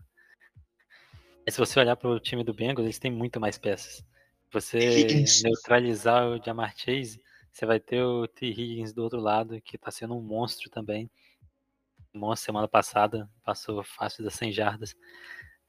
Mas 1.44 1.56
se 1.56 1.60
você 1.60 1.80
olhar 1.80 1.96
para 1.96 2.10
o 2.10 2.20
time 2.20 2.44
do 2.44 2.54
Bengals, 2.54 2.86
eles 2.86 3.00
têm 3.00 3.10
muito 3.10 3.40
mais 3.40 3.58
peças. 3.58 4.06
Você 4.52 5.08
neutralizar 5.42 6.28
o 6.28 6.40
Jamar 6.46 6.76
Chase, 6.78 7.20
você 7.52 7.66
vai 7.66 7.80
ter 7.80 8.04
o 8.04 8.28
T. 8.28 8.46
Higgins 8.46 8.94
do 8.94 9.02
outro 9.02 9.20
lado, 9.20 9.60
que 9.62 9.78
está 9.78 9.90
sendo 9.90 10.16
um 10.16 10.22
monstro 10.22 10.70
também. 10.70 11.10
Monstro 12.18 12.46
semana 12.48 12.68
passada, 12.68 13.30
passou 13.44 13.84
fácil 13.84 14.24
das 14.24 14.34
100 14.36 14.52
jardas. 14.52 14.96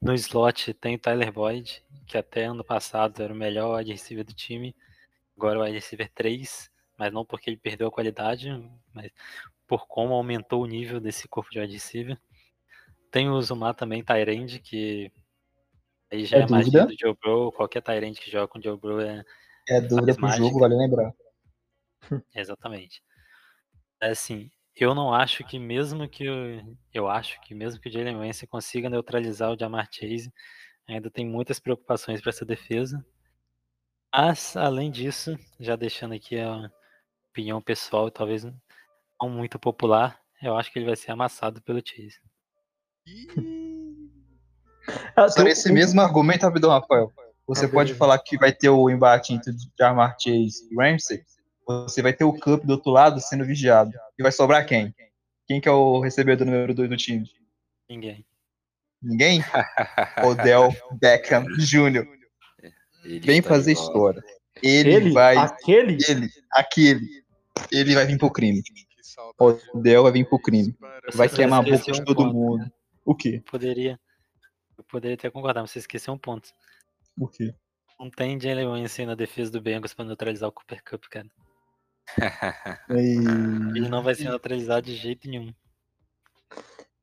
No 0.01 0.13
slot 0.15 0.73
tem 0.75 0.95
o 0.95 0.99
Tyler 0.99 1.31
Boyd, 1.31 1.83
que 2.07 2.17
até 2.17 2.45
ano 2.45 2.63
passado 2.63 3.21
era 3.21 3.33
o 3.33 3.35
melhor 3.35 3.77
wide 3.77 3.91
receiver 3.91 4.25
do 4.25 4.33
time. 4.33 4.75
Agora 5.37 5.59
o 5.59 5.63
wide 5.63 5.75
receiver 5.75 6.09
3, 6.13 6.71
mas 6.97 7.11
não 7.13 7.25
porque 7.25 7.49
ele 7.49 7.57
perdeu 7.57 7.87
a 7.87 7.91
qualidade, 7.91 8.49
mas 8.93 9.11
por 9.67 9.87
como 9.87 10.13
aumentou 10.13 10.63
o 10.63 10.67
nível 10.67 10.99
desse 10.99 11.27
corpo 11.27 11.51
de 11.51 11.59
wide 11.59 11.73
receiver. 11.73 12.19
Tem 13.11 13.29
o 13.29 13.41
Zumar 13.41 13.75
também, 13.75 14.03
Tyrande, 14.03 14.59
que 14.59 15.11
aí 16.11 16.25
já 16.25 16.37
É 16.37 16.41
é, 16.41 16.47
magia 16.47 16.85
do 16.85 16.95
Joe 16.99 17.15
Bro. 17.21 17.51
Qualquer 17.53 17.81
Tyrande 17.81 18.19
que 18.21 18.31
joga 18.31 18.47
com 18.47 18.59
o 18.59 18.63
Joe 18.63 18.77
Bro 18.77 18.99
é 19.01 19.23
É 19.69 19.81
dúvida 19.81 20.13
pro 20.13 20.21
mágica. 20.23 20.45
jogo, 20.45 20.59
vale 20.59 20.75
lembrar. 20.75 21.13
Exatamente. 22.35 23.03
É 24.01 24.09
assim, 24.11 24.49
eu 24.83 24.95
não 24.95 25.13
acho 25.13 25.43
que 25.43 25.57
mesmo 25.59 26.07
que 26.07 26.29
o- 26.29 26.77
eu 26.93 27.07
acho 27.09 27.39
que 27.41 27.53
mesmo 27.53 27.79
que 27.81 27.89
o 27.89 27.91
Jalen 27.91 28.17
Ramsey 28.17 28.47
consiga 28.47 28.89
neutralizar 28.89 29.51
o 29.51 29.57
Jamar 29.59 29.87
Chase, 29.91 30.31
ainda 30.87 31.09
tem 31.09 31.25
muitas 31.25 31.59
preocupações 31.59 32.21
para 32.21 32.29
essa 32.29 32.45
defesa. 32.45 33.03
Mas 34.13 34.57
além 34.57 34.89
disso, 34.89 35.37
já 35.59 35.75
deixando 35.75 36.13
aqui 36.13 36.39
a 36.39 36.69
opinião 37.31 37.61
pessoal, 37.61 38.07
e 38.07 38.11
talvez 38.11 38.43
não 38.43 39.29
muito 39.29 39.59
popular, 39.59 40.19
eu 40.41 40.57
acho 40.57 40.71
que 40.71 40.79
ele 40.79 40.85
vai 40.87 40.95
ser 40.95 41.11
amassado 41.11 41.61
pelo 41.61 41.81
Chase. 41.85 42.19
Ah, 45.15 45.27
tem 45.27 45.47
esse 45.47 45.71
mesmo 45.71 46.01
argumento, 46.01 46.43
rapidão, 46.43 46.71
Rafael. 46.71 47.13
Você 47.47 47.67
pode 47.67 47.93
falar 47.95 48.19
que 48.19 48.37
vai 48.37 48.51
ter 48.51 48.69
o 48.69 48.89
embate 48.89 49.33
entre 49.33 49.51
Jamar 49.77 50.15
Chase 50.19 50.67
e 50.71 50.75
Ramsey. 50.75 51.23
Você 51.69 52.01
vai 52.01 52.13
ter 52.13 52.23
o 52.23 52.33
Cup 52.33 52.63
do 52.63 52.71
outro 52.71 52.89
lado 52.91 53.21
sendo 53.21 53.45
vigiado. 53.45 53.91
E 54.17 54.23
vai 54.23 54.31
sobrar 54.31 54.65
quem? 54.65 54.93
Quem 55.45 55.61
que 55.61 55.69
é 55.69 55.71
o 55.71 55.99
recebedor 55.99 56.45
número 56.45 56.73
2 56.73 56.89
do 56.89 56.97
time? 56.97 57.29
Ninguém. 57.87 58.25
Ninguém? 58.99 59.41
Odell 60.25 60.69
Beckham 60.99 61.45
Jr. 61.57 62.07
Ele 63.03 63.19
Vem 63.19 63.37
está 63.37 63.49
fazer 63.49 63.73
história. 63.73 64.23
Ele, 64.63 64.93
Ele, 64.93 65.11
vai. 65.11 65.37
aquele, 65.37 65.97
Ele, 66.07 66.27
aquele. 66.51 67.23
Ele 67.71 67.93
vai 67.93 68.05
vir 68.05 68.17
pro 68.17 68.31
crime. 68.31 68.61
Odell 69.39 70.03
vai 70.03 70.11
vir 70.11 70.27
pro 70.27 70.41
crime. 70.41 70.75
Vai 71.13 71.29
queimar 71.29 71.59
a 71.59 71.63
boca 71.63 71.91
de 71.91 72.01
um 72.01 72.03
todo 72.03 72.23
ponto. 72.23 72.33
mundo. 72.33 72.71
O 73.05 73.15
quê? 73.15 73.35
Eu 73.35 73.51
poderia, 73.51 73.99
eu 74.77 74.83
poderia 74.83 75.15
até 75.15 75.29
concordar, 75.29 75.61
mas 75.61 75.71
você 75.71 75.79
esqueceu 75.79 76.13
um 76.13 76.17
ponto. 76.17 76.49
O 77.17 77.27
quê? 77.27 77.53
Não 77.99 78.09
tem 78.09 78.39
Jalen 78.39 78.67
Ramsey 78.67 79.05
na 79.05 79.15
defesa 79.15 79.51
do 79.51 79.61
Bengals 79.61 79.93
para 79.93 80.05
neutralizar 80.05 80.49
o 80.49 80.51
Cooper 80.51 80.83
Cup, 80.83 81.05
cara. 81.09 81.27
Ele 82.89 83.89
não 83.89 84.01
vai 84.03 84.15
ser 84.15 84.25
neutralizado 84.25 84.85
de 84.85 84.95
jeito 84.95 85.29
nenhum. 85.29 85.53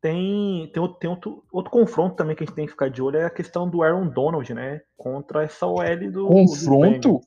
tem, 0.00 0.70
tem, 0.72 0.80
outro, 0.82 0.98
tem 0.98 1.10
outro, 1.10 1.44
outro 1.50 1.70
confronto 1.70 2.16
também 2.16 2.36
que 2.36 2.44
a 2.44 2.46
gente 2.46 2.54
tem 2.54 2.66
que 2.66 2.72
ficar 2.72 2.88
de 2.90 3.02
olho, 3.02 3.18
é 3.18 3.24
a 3.24 3.30
questão 3.30 3.68
do 3.68 3.82
Aaron 3.82 4.06
Donald, 4.08 4.52
né? 4.54 4.80
Contra 4.96 5.42
essa 5.44 5.66
OL 5.66 6.10
do. 6.12 6.26
Confronto? 6.28 7.20
Bengals. 7.20 7.26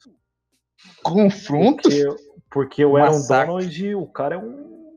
Confronto? 1.03 1.82
Porque, 1.89 2.05
porque 2.49 2.86
o 2.86 2.95
Aaron 2.95 3.11
Massacre. 3.13 3.47
Donald, 3.47 3.95
o 3.95 4.07
cara 4.07 4.36
é 4.36 4.38
um 4.38 4.95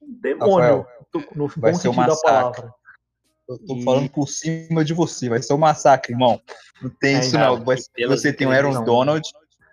demônio, 0.00 0.56
Rafael, 0.56 0.86
no 1.34 1.48
vai 1.48 1.72
bom 1.72 1.78
ser 1.78 1.88
um 1.88 1.92
sentido 1.92 2.06
da 2.06 2.08
massacre. 2.08 2.22
palavra. 2.62 2.74
Eu 3.46 3.58
tô 3.58 3.76
E- 3.76 3.82
falando 3.84 4.08
por 4.08 4.26
cima 4.26 4.82
de 4.82 4.94
você. 4.94 5.28
Vai 5.28 5.42
ser 5.42 5.52
um 5.52 5.58
massacre, 5.58 6.12
irmão. 6.14 6.40
Não 6.80 6.88
tem 6.88 7.16
É, 7.16 7.20
isso, 7.20 7.38
não. 7.38 7.62
Vai- 7.62 7.76
e 7.98 8.06
você 8.06 8.32
tem 8.32 8.46
o 8.46 8.50
Aaron 8.50 8.68
entrevistas- 8.70 8.86
Donald, 8.86 9.28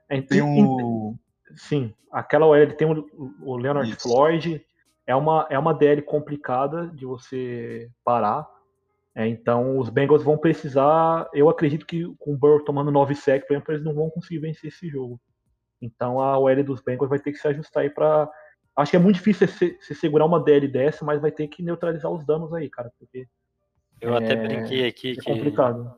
É, 0.09 0.21
tem 0.21 0.39
e- 0.39 0.41
o. 0.41 0.91
Sim, 1.56 1.93
aquela 2.12 2.45
OL 2.45 2.74
tem 2.74 2.88
o, 2.88 3.36
o 3.41 3.58
Leonard 3.58 3.89
Isso. 3.91 4.02
Floyd, 4.02 4.66
é 5.06 5.16
uma, 5.16 5.47
é 5.49 5.58
uma 5.58 5.74
DL 5.74 6.02
complicada 6.02 6.88
de 6.88 7.06
você 7.06 7.89
parar. 8.04 8.47
É, 9.14 9.28
então 9.28 9.78
os 9.78 9.89
Bengals 9.89 10.24
vão 10.24 10.38
precisar. 10.38 11.30
Eu 11.34 11.49
acredito 11.49 11.86
que 11.86 12.04
com 12.18 12.34
o 12.34 12.38
Burrow 12.38 12.64
tomando 12.64 12.91
9 12.91 13.14
sec, 13.14 13.45
por 13.45 13.54
exemplo, 13.54 13.74
eles 13.74 13.84
não 13.84 13.93
vão 13.93 14.10
conseguir 14.10 14.39
vencer 14.39 14.70
esse 14.70 14.88
jogo. 14.88 15.20
Então 15.82 16.22
a 16.22 16.38
OL 16.38 16.64
dos 16.64 16.82
Bengals 16.82 17.10
vai 17.10 17.20
ter 17.20 17.32
que 17.32 17.38
se 17.38 17.47
ajustar 17.47 17.84
aí 17.84 17.89
pra. 17.89 18.30
Acho 18.76 18.91
que 18.91 18.95
é 18.95 18.99
muito 18.99 19.16
difícil 19.16 19.47
você, 19.47 19.78
você 19.82 19.93
segurar 19.93 20.26
uma 20.26 20.41
DL 20.41 20.68
dessa, 20.68 21.04
mas 21.04 21.20
vai 21.20 21.32
ter 21.32 21.47
que 21.49 21.62
neutralizar 21.62 22.10
os 22.10 22.26
danos 22.26 22.54
aí, 22.54 22.70
cara, 22.70 22.89
porque 22.97 23.28
Eu 23.99 24.16
até 24.16 24.34
É- 24.34 24.36
brinquei 24.38 24.88
aqui 24.88 25.12
é 25.12 25.16
que 25.16 25.22
complicado. 25.24 25.93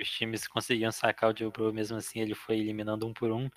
os 0.00 0.08
times 0.08 0.48
conseguiam 0.48 0.90
sacar 0.90 1.30
o 1.30 1.36
Joe 1.36 1.50
Burrow, 1.50 1.72
mesmo 1.74 1.98
assim 1.98 2.20
ele 2.20 2.34
foi 2.34 2.58
eliminando 2.58 3.06
um 3.06 3.12
por 3.12 3.30
um. 3.30 3.50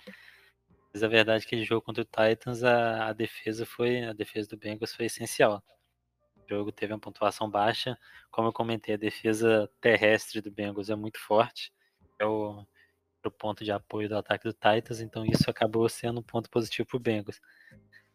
Mas 0.94 1.02
a 1.02 1.08
verdade 1.08 1.38
é 1.38 1.40
que 1.40 1.46
aquele 1.48 1.64
jogo 1.64 1.82
contra 1.82 2.02
o 2.02 2.06
Titans, 2.06 2.62
a, 2.62 3.08
a 3.08 3.12
defesa 3.12 3.66
foi. 3.66 4.04
A 4.04 4.12
defesa 4.12 4.48
do 4.48 4.56
Bengals 4.56 4.94
foi 4.94 5.06
essencial. 5.06 5.60
O 6.36 6.48
jogo 6.48 6.70
teve 6.70 6.92
uma 6.92 7.00
pontuação 7.00 7.50
baixa. 7.50 7.98
Como 8.30 8.48
eu 8.48 8.52
comentei, 8.52 8.94
a 8.94 8.98
defesa 8.98 9.68
terrestre 9.80 10.40
do 10.40 10.52
Bengals 10.52 10.90
é 10.90 10.94
muito 10.94 11.18
forte. 11.18 11.72
É 12.16 12.24
o, 12.24 12.64
o 13.24 13.30
ponto 13.30 13.64
de 13.64 13.72
apoio 13.72 14.08
do 14.08 14.16
ataque 14.16 14.44
do 14.44 14.52
Titans, 14.52 15.00
então 15.00 15.24
isso 15.26 15.50
acabou 15.50 15.88
sendo 15.88 16.20
um 16.20 16.22
ponto 16.22 16.48
positivo 16.48 16.86
para 16.86 16.96
o 16.96 17.00
Bengals. 17.00 17.40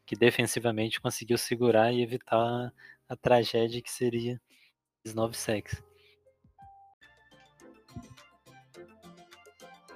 Que 0.06 0.16
defensivamente 0.16 1.02
conseguiu 1.02 1.38
segurar 1.38 1.92
e 1.92 2.02
evitar 2.02 2.38
a, 2.38 2.72
a 3.10 3.16
tragédia 3.18 3.82
que 3.82 3.92
seria 3.92 4.42
os 5.06 5.14
9 5.14 5.36
sacks. 5.36 5.89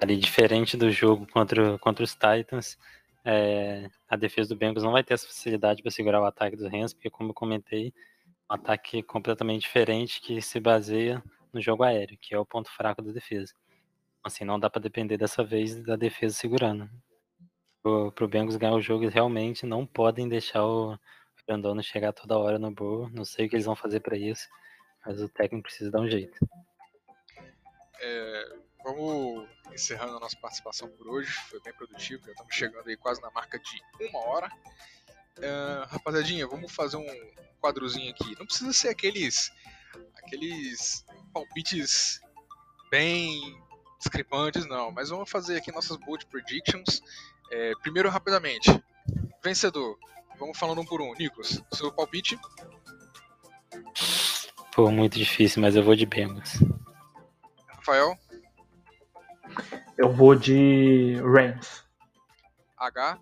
Ali, 0.00 0.16
diferente 0.16 0.76
do 0.76 0.90
jogo 0.90 1.26
contra, 1.26 1.78
contra 1.78 2.04
os 2.04 2.12
Titans, 2.12 2.76
é, 3.24 3.88
a 4.08 4.16
defesa 4.16 4.50
do 4.50 4.58
Bengals 4.58 4.84
não 4.84 4.92
vai 4.92 5.02
ter 5.02 5.14
essa 5.14 5.26
facilidade 5.26 5.82
para 5.82 5.90
segurar 5.90 6.20
o 6.20 6.26
ataque 6.26 6.56
dos 6.56 6.70
Rams, 6.70 6.92
porque, 6.92 7.08
como 7.08 7.30
eu 7.30 7.34
comentei, 7.34 7.92
um 8.50 8.54
ataque 8.54 9.02
completamente 9.02 9.62
diferente 9.62 10.20
que 10.20 10.42
se 10.42 10.60
baseia 10.60 11.22
no 11.52 11.60
jogo 11.60 11.84
aéreo, 11.84 12.18
que 12.20 12.34
é 12.34 12.38
o 12.38 12.44
ponto 12.44 12.70
fraco 12.70 13.00
da 13.00 13.12
defesa. 13.12 13.54
Assim, 14.22 14.44
não 14.44 14.58
dá 14.58 14.68
para 14.68 14.82
depender 14.82 15.16
dessa 15.16 15.42
vez 15.42 15.82
da 15.82 15.96
defesa 15.96 16.34
segurando. 16.34 16.90
Para 17.82 18.24
o 18.24 18.28
Bengals 18.28 18.56
ganhar 18.56 18.74
o 18.74 18.80
jogo, 18.80 19.04
eles 19.04 19.14
realmente 19.14 19.64
não 19.64 19.86
podem 19.86 20.28
deixar 20.28 20.64
o 20.64 20.98
Grandona 21.46 21.82
chegar 21.82 22.12
toda 22.12 22.38
hora 22.38 22.58
no 22.58 22.70
bowl. 22.70 23.08
Não 23.10 23.24
sei 23.24 23.46
o 23.46 23.48
que 23.48 23.56
eles 23.56 23.66
vão 23.66 23.76
fazer 23.76 24.00
para 24.00 24.16
isso, 24.16 24.48
mas 25.04 25.20
o 25.20 25.28
técnico 25.28 25.64
precisa 25.64 25.90
dar 25.90 26.00
um 26.00 26.08
jeito. 26.08 26.38
É, 28.00 28.56
vamos 28.84 29.48
encerrando 29.72 30.18
a 30.18 30.20
nossa 30.20 30.36
participação 30.36 30.88
por 30.90 31.08
hoje. 31.08 31.32
Foi 31.50 31.60
bem 31.60 31.72
produtivo, 31.72 32.24
já 32.24 32.32
estamos 32.32 32.54
chegando 32.54 32.88
aí 32.88 32.96
quase 32.96 33.20
na 33.20 33.30
marca 33.30 33.58
de 33.58 33.82
uma 34.08 34.20
hora. 34.26 34.48
É, 35.40 35.84
rapaziadinha, 35.88 36.46
vamos 36.46 36.70
fazer 36.70 36.98
um 36.98 37.34
quadrozinho 37.60 38.10
aqui. 38.10 38.36
Não 38.38 38.46
precisa 38.46 38.72
ser 38.72 38.90
aqueles 38.90 39.50
aqueles 40.16 41.04
palpites 41.32 42.20
bem 42.90 43.60
discrepantes, 43.98 44.66
não. 44.66 44.92
Mas 44.92 45.08
vamos 45.08 45.30
fazer 45.30 45.56
aqui 45.56 45.72
nossas 45.72 45.96
bold 45.96 46.26
predictions. 46.26 47.02
É, 47.50 47.72
primeiro, 47.82 48.08
rapidamente. 48.10 48.70
Vencedor. 49.42 49.98
Vamos 50.38 50.58
falando 50.58 50.80
um 50.80 50.84
por 50.84 51.00
um. 51.00 51.14
Nicolas, 51.14 51.62
seu 51.72 51.92
palpite? 51.92 52.38
Pô, 54.74 54.90
muito 54.90 55.18
difícil, 55.18 55.62
mas 55.62 55.76
eu 55.76 55.82
vou 55.82 55.94
de 55.94 56.06
Bengals. 56.06 56.58
Rafael? 57.68 58.18
Eu 59.96 60.12
vou 60.12 60.34
de 60.34 61.14
Rams. 61.22 61.84
H? 62.76 63.18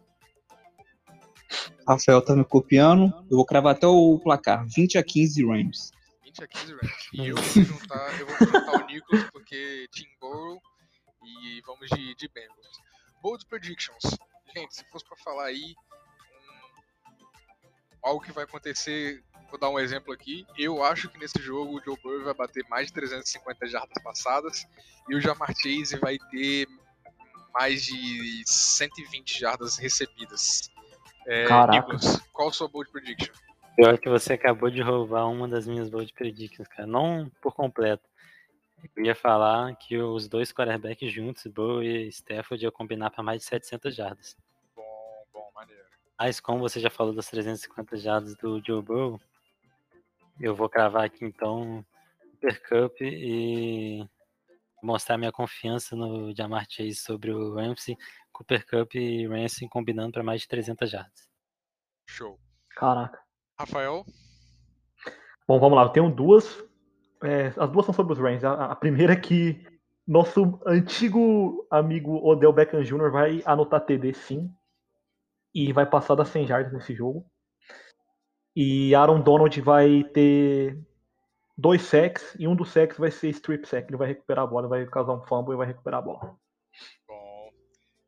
Rafael 1.87 2.25
tá 2.25 2.35
me 2.35 2.45
copiando. 2.45 3.13
Eu 3.31 3.37
vou 3.37 3.45
cravar 3.45 3.75
até 3.75 3.87
o 3.87 4.19
placar. 4.19 4.67
20 4.67 4.99
a 4.99 5.03
15 5.03 5.47
Rams. 5.47 5.91
20 6.25 6.45
a 6.45 6.47
15 6.47 6.73
Rams. 6.73 7.09
E 7.13 7.27
eu 7.29 7.37
vou 7.37 7.65
juntar, 7.65 8.21
eu 8.21 8.27
vou 8.27 8.37
juntar 8.39 8.73
o 8.73 8.87
Nicolas 8.87 9.31
porque 9.31 9.87
Tim 9.93 10.07
Burrow 10.21 10.61
e 11.23 11.61
vamos 11.67 11.89
de, 11.91 12.15
de 12.15 12.29
Bengals. 12.29 12.81
Bold 13.23 13.45
predictions. 13.47 14.17
Gente, 14.57 14.75
se 14.75 14.85
fosse 14.91 15.05
pra 15.07 15.17
falar 15.19 15.45
aí 15.45 15.75
um, 17.07 18.09
algo 18.09 18.25
que 18.25 18.33
vai 18.33 18.45
acontecer, 18.45 19.23
vou 19.53 19.61
dar 19.61 19.69
um 19.69 19.79
exemplo 19.79 20.13
aqui. 20.13 20.47
Eu 20.57 20.83
acho 20.83 21.11
que 21.11 21.19
nesse 21.19 21.39
jogo 21.39 21.77
o 21.77 21.81
Joe 21.85 21.97
Burrow 22.03 22.25
vai 22.25 22.35
bater 22.35 22.65
mais 22.71 22.87
de 22.87 22.95
350 22.95 23.67
jardas 23.67 24.03
passadas 24.03 24.67
e 25.09 25.15
o 25.15 25.21
Jamar 25.21 25.53
Chase 25.55 25.99
vai 25.99 26.17
ter 26.31 26.67
mais 27.53 27.85
de 27.85 28.43
120 28.47 29.39
jardas 29.39 29.77
recebidas. 29.77 30.71
É, 31.27 31.45
Caraca. 31.45 31.79
Nicolas, 31.79 32.19
qual 32.33 32.49
a 32.49 32.53
sua 32.53 32.67
bold 32.67 32.91
prediction? 32.91 33.35
Pior 33.77 33.99
que 33.99 34.09
você 34.09 34.33
acabou 34.33 34.71
de 34.71 34.81
roubar 34.81 35.29
uma 35.29 35.47
das 35.47 35.67
minhas 35.67 35.91
bold 35.91 36.11
predictions, 36.15 36.67
cara. 36.69 36.87
Não 36.87 37.31
por 37.43 37.55
completo. 37.55 38.09
Eu 38.97 39.05
ia 39.05 39.15
falar 39.15 39.77
que 39.77 39.99
os 39.99 40.27
dois 40.29 40.51
quarterbacks 40.51 41.13
juntos, 41.13 41.47
Bow 41.47 41.83
e 41.83 42.09
Stafford, 42.09 42.65
iam 42.65 42.73
combinar 42.73 43.11
para 43.11 43.23
mais 43.23 43.43
de 43.43 43.45
700 43.47 43.95
jardas. 43.95 44.37
Bom, 44.75 44.83
bom, 45.33 45.51
maneiro. 45.55 45.85
Mas 46.19 46.41
como 46.41 46.59
você 46.59 46.81
já 46.81 46.91
falou 46.91 47.15
das 47.15 47.29
350 47.29 47.97
jardas 47.99 48.35
do 48.35 48.61
Joe 48.65 48.83
Burrow, 48.83 49.21
eu 50.41 50.55
vou 50.55 50.69
cravar 50.69 51.05
aqui 51.05 51.25
então 51.25 51.85
Super 52.33 52.63
Cup 52.69 53.01
e 53.01 54.05
mostrar 54.83 55.17
minha 55.17 55.33
confiança 55.33 55.95
no 55.95 56.35
Jamar 56.35 56.67
Chase 56.69 56.97
sobre 56.97 57.31
o 57.31 57.55
Ramsey, 57.55 57.97
Cooper 58.33 58.67
Cup 58.67 58.95
e 58.95 59.27
Ramsey 59.27 59.69
combinando 59.69 60.13
para 60.13 60.23
mais 60.23 60.41
de 60.43 60.49
300 60.49 60.91
jardas. 60.91 61.29
Show. 62.09 62.39
Caraca. 62.71 63.21
Rafael? 63.59 64.05
Bom, 65.47 65.61
vamos 65.61 65.77
lá. 65.77 65.85
Eu 65.85 65.91
tenho 65.91 66.11
duas. 66.11 66.63
É, 67.23 67.53
as 67.57 67.71
duas 67.71 67.87
são 67.87 67.95
sobre 67.95 68.13
os 68.13 68.19
Rams. 68.19 68.45
A, 68.45 68.67
a 68.67 68.77
primeira 68.77 69.13
é 69.13 69.17
que 69.17 69.65
nosso 70.07 70.61
antigo 70.67 71.67
amigo 71.71 72.17
Odell 72.27 72.53
Beckham 72.53 72.83
Jr. 72.83 73.11
vai 73.11 73.43
anotar 73.45 73.85
TD 73.85 74.15
sim. 74.15 74.51
E 75.55 75.73
vai 75.73 75.85
passar 75.87 76.15
das 76.15 76.29
100 76.29 76.47
jardas 76.47 76.73
nesse 76.73 76.95
jogo. 76.95 77.25
E 78.55 78.95
Aaron 78.95 79.21
Donald 79.21 79.61
vai 79.61 80.05
ter 80.13 80.79
dois 81.57 81.83
sacks. 81.83 82.37
E 82.39 82.47
um 82.47 82.55
dos 82.55 82.71
sacks 82.71 82.99
vai 82.99 83.11
ser 83.11 83.29
strip 83.31 83.67
sack. 83.67 83.89
Ele 83.89 83.97
vai 83.97 84.09
recuperar 84.09 84.45
a 84.45 84.47
bola, 84.47 84.69
vai 84.69 84.85
causar 84.87 85.15
um 85.15 85.23
fumble 85.23 85.55
e 85.55 85.57
vai 85.57 85.67
recuperar 85.67 86.01
a 86.01 86.03
bola. 86.03 86.37
Bom. 87.09 87.51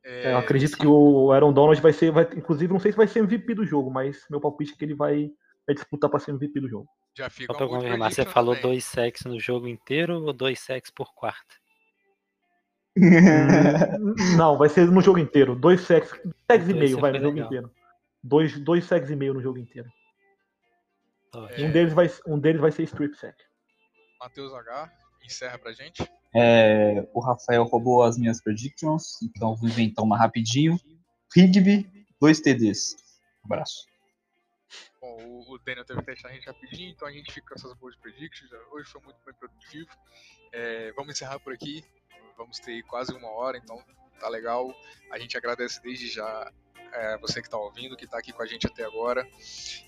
É, 0.04 0.32
eu 0.32 0.38
acredito 0.38 0.76
que 0.76 0.86
o 0.86 1.32
Aaron 1.32 1.52
Donald 1.52 1.80
vai 1.80 1.92
ser. 1.92 2.10
Vai, 2.10 2.24
inclusive, 2.36 2.72
não 2.72 2.80
sei 2.80 2.92
se 2.92 2.98
vai 2.98 3.06
ser 3.06 3.20
MVP 3.20 3.54
do 3.54 3.64
jogo, 3.64 3.90
mas 3.90 4.26
meu 4.30 4.40
palpite 4.40 4.72
é 4.74 4.76
que 4.76 4.84
ele 4.84 4.94
vai, 4.94 5.30
vai 5.66 5.74
disputar 5.74 6.10
para 6.10 6.20
ser 6.20 6.32
MVP 6.32 6.60
do 6.60 6.68
jogo. 6.68 6.88
Já 7.16 7.30
fica 7.30 7.52
Só 7.52 7.58
pra 7.58 7.68
confirmar, 7.68 8.12
você 8.12 8.24
falou 8.24 8.54
também. 8.54 8.70
dois 8.70 8.84
sacks 8.84 9.24
no 9.24 9.38
jogo 9.38 9.68
inteiro 9.68 10.22
ou 10.24 10.32
dois 10.32 10.58
sacks 10.60 10.90
por 10.90 11.14
quarto? 11.14 11.56
Não, 14.36 14.56
vai 14.56 14.68
ser 14.68 14.86
no 14.90 15.00
jogo 15.00 15.18
inteiro. 15.18 15.54
Dois 15.54 15.80
sacks, 15.80 16.10
sacks 16.50 16.68
e 16.68 16.74
meio, 16.74 17.00
vai 17.00 17.12
no 17.12 17.18
jogo 17.18 17.34
legal. 17.34 17.46
inteiro. 17.46 17.70
Dois, 18.22 18.58
dois 18.58 18.84
sacks 18.84 19.10
e 19.10 19.16
meio 19.16 19.34
no 19.34 19.42
jogo 19.42 19.58
inteiro. 19.58 19.88
Top. 21.34 21.52
Um, 21.60 21.72
deles 21.72 21.92
vai, 21.92 22.08
um 22.28 22.38
deles 22.38 22.60
vai 22.60 22.70
ser 22.70 22.84
strip 22.84 23.16
sack. 23.16 23.36
Matheus 24.20 24.52
H, 24.54 24.92
encerra 25.24 25.58
pra 25.58 25.72
gente. 25.72 26.08
É, 26.32 27.08
o 27.12 27.18
Rafael 27.18 27.64
roubou 27.64 28.04
as 28.04 28.16
minhas 28.16 28.40
predictions, 28.40 29.20
então 29.20 29.50
eu 29.50 29.56
vou 29.56 29.68
inventar 29.68 30.04
uma 30.04 30.16
rapidinho. 30.16 30.78
Rigby, 31.34 31.90
dois 32.20 32.40
TDs. 32.40 32.94
Um 33.42 33.52
abraço. 33.52 33.84
Bom, 35.00 35.44
o, 35.48 35.58
Daniel 35.58 35.84
teve 35.84 35.98
que 35.98 36.06
testar 36.06 36.28
a 36.28 36.32
gente 36.32 36.46
rapidinho, 36.46 36.90
então 36.90 37.08
a 37.08 37.12
gente 37.12 37.32
fica 37.32 37.48
com 37.48 37.54
essas 37.56 37.74
boas 37.78 37.96
predictions. 37.96 38.52
Hoje 38.70 38.88
foi 38.88 39.00
muito 39.02 39.18
bem 39.26 39.34
produtivo. 39.34 39.90
É, 40.52 40.92
vamos 40.92 41.16
encerrar 41.16 41.40
por 41.40 41.52
aqui. 41.52 41.84
Vamos 42.36 42.60
ter 42.60 42.80
quase 42.84 43.12
uma 43.12 43.28
hora, 43.28 43.58
então 43.58 43.82
tá 44.20 44.28
legal. 44.28 44.72
A 45.10 45.18
gente 45.18 45.36
agradece 45.36 45.82
desde 45.82 46.08
já 46.08 46.52
é, 46.94 47.18
você 47.18 47.40
que 47.40 47.48
está 47.48 47.58
ouvindo, 47.58 47.96
que 47.96 48.04
está 48.04 48.18
aqui 48.18 48.32
com 48.32 48.42
a 48.42 48.46
gente 48.46 48.66
até 48.66 48.84
agora. 48.84 49.26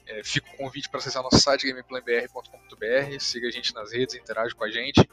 É, 0.07 0.25
fica 0.25 0.53
o 0.53 0.57
convite 0.57 0.89
para 0.89 0.99
acessar 0.99 1.23
nosso 1.23 1.39
site 1.39 1.67
gameplanbr.com.br, 1.67 3.21
siga 3.21 3.47
a 3.47 3.51
gente 3.51 3.73
nas 3.73 3.93
redes, 3.93 4.17
interage 4.17 4.55
com 4.55 4.65
a 4.65 4.71
gente, 4.71 5.09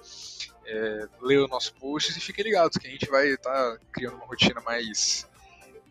é, 0.66 1.08
leia 1.22 1.44
os 1.44 1.50
nossos 1.50 1.70
posts 1.70 2.18
e 2.18 2.20
fiquem 2.20 2.46
ligados 2.46 2.78
que 2.78 2.88
a 2.88 2.90
gente 2.90 3.06
vai 3.08 3.28
estar 3.28 3.78
criando 3.92 4.16
uma 4.16 4.26
rotina 4.26 4.60
mais 4.62 5.30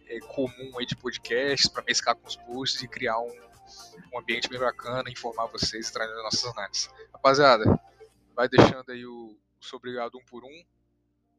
é, 0.08 0.18
comum 0.20 0.78
aí 0.78 0.84
de 0.84 0.96
podcasts 0.96 1.70
para 1.70 1.84
mesclar 1.84 2.16
com 2.16 2.26
os 2.26 2.36
posts 2.36 2.82
e 2.82 2.88
criar 2.88 3.20
um, 3.20 3.32
um 4.12 4.18
ambiente 4.18 4.48
bem 4.48 4.58
bacana, 4.58 5.08
informar 5.08 5.46
vocês 5.46 5.88
e 5.88 5.92
trazer 5.92 6.14
nossas 6.22 6.44
análises. 6.44 6.90
Rapaziada, 7.12 7.80
vai 8.34 8.48
deixando 8.48 8.90
aí 8.90 9.06
o, 9.06 9.38
o 9.60 9.64
seu 9.64 9.76
obrigado 9.76 10.18
um 10.18 10.24
por 10.24 10.44
um. 10.44 10.64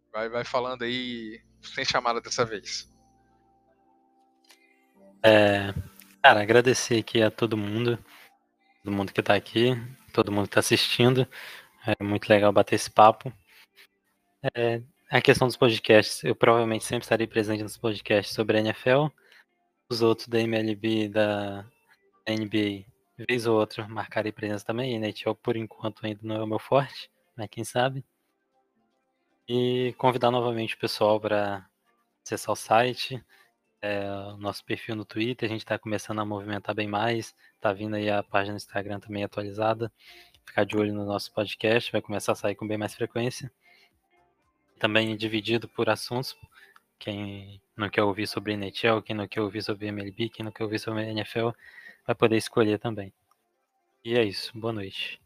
Vai, 0.10 0.30
vai 0.30 0.46
falando 0.46 0.84
aí 0.84 1.42
sem 1.62 1.84
chamada 1.84 2.22
dessa 2.22 2.46
vez. 2.46 2.93
É, 5.26 5.74
cara, 6.22 6.42
agradecer 6.42 7.00
aqui 7.00 7.22
a 7.22 7.32
todo 7.32 7.56
mundo, 7.56 7.98
todo 8.84 8.94
mundo 8.94 9.14
que 9.14 9.24
tá 9.24 9.36
aqui, 9.36 9.72
todo 10.14 10.32
mundo 10.32 10.48
que 10.50 10.56
tá 10.56 10.60
assistindo. 10.60 11.26
É 11.88 12.04
muito 12.04 12.28
legal 12.30 12.52
bater 12.52 12.76
esse 12.76 12.92
papo. 12.92 13.32
É, 14.54 14.82
a 15.10 15.22
questão 15.22 15.48
dos 15.48 15.56
podcasts, 15.56 16.24
eu 16.24 16.36
provavelmente 16.36 16.84
sempre 16.84 17.06
estarei 17.06 17.26
presente 17.28 17.64
nos 17.64 17.78
podcasts 17.78 18.36
sobre 18.36 18.58
a 18.58 18.60
NFL. 18.62 19.08
Os 19.90 20.02
outros 20.02 20.28
da 20.28 20.40
MLB 20.42 21.06
e 21.06 21.10
da 21.10 21.66
NBA, 22.28 22.86
vez 23.30 23.46
ou 23.46 23.58
outra, 23.58 23.88
marcarei 23.88 24.32
presença 24.32 24.66
também. 24.66 24.96
NHL, 24.96 25.36
por 25.36 25.56
enquanto, 25.56 26.06
ainda 26.06 26.20
não 26.24 26.36
é 26.36 26.44
o 26.44 26.48
meu 26.48 26.60
forte, 26.60 27.10
mas 27.38 27.48
quem 27.50 27.64
sabe. 27.64 28.04
E 29.48 29.94
convidar 29.98 30.32
novamente 30.32 30.76
o 30.76 30.80
pessoal 30.80 31.20
para 31.20 31.66
acessar 32.26 32.52
o 32.54 32.56
site, 32.56 33.24
é, 33.84 34.08
nosso 34.40 34.64
perfil 34.64 34.96
no 34.96 35.04
Twitter, 35.04 35.46
a 35.46 35.52
gente 35.52 35.60
está 35.60 35.78
começando 35.78 36.20
a 36.20 36.26
movimentar 36.26 36.74
bem 36.74 36.88
mais, 36.88 37.36
tá 37.60 37.74
vindo 37.74 37.98
aí 37.98 38.10
a 38.10 38.24
página 38.24 38.54
do 38.54 38.58
Instagram 38.58 38.98
também 38.98 39.26
atualizada. 39.26 39.92
Ficar 40.46 40.64
de 40.64 40.78
olho 40.78 40.94
no 40.94 41.06
nosso 41.06 41.34
podcast, 41.34 41.92
vai 41.92 42.02
começar 42.02 42.32
a 42.32 42.36
sair 42.36 42.56
com 42.56 42.66
bem 42.66 42.78
mais 42.78 42.96
frequência. 42.96 43.52
Também 44.80 45.18
dividido 45.18 45.68
por 45.68 45.90
assuntos. 45.90 46.38
Quem 46.98 47.62
não 47.76 47.90
quer 47.90 48.04
ouvir 48.04 48.26
sobre 48.26 48.54
NHL, 48.54 49.02
quem 49.04 49.16
não 49.16 49.28
quer 49.28 49.42
ouvir 49.42 49.62
sobre 49.62 49.88
MLB, 49.88 50.30
quem 50.30 50.46
não 50.46 50.52
quer 50.52 50.64
ouvir 50.64 50.80
sobre 50.80 51.04
NFL, 51.10 51.50
vai 52.08 52.16
poder 52.16 52.38
escolher 52.38 52.80
também. 52.80 53.12
E 54.04 54.18
é 54.18 54.24
isso. 54.24 54.58
Boa 54.58 54.72
noite. 54.72 55.22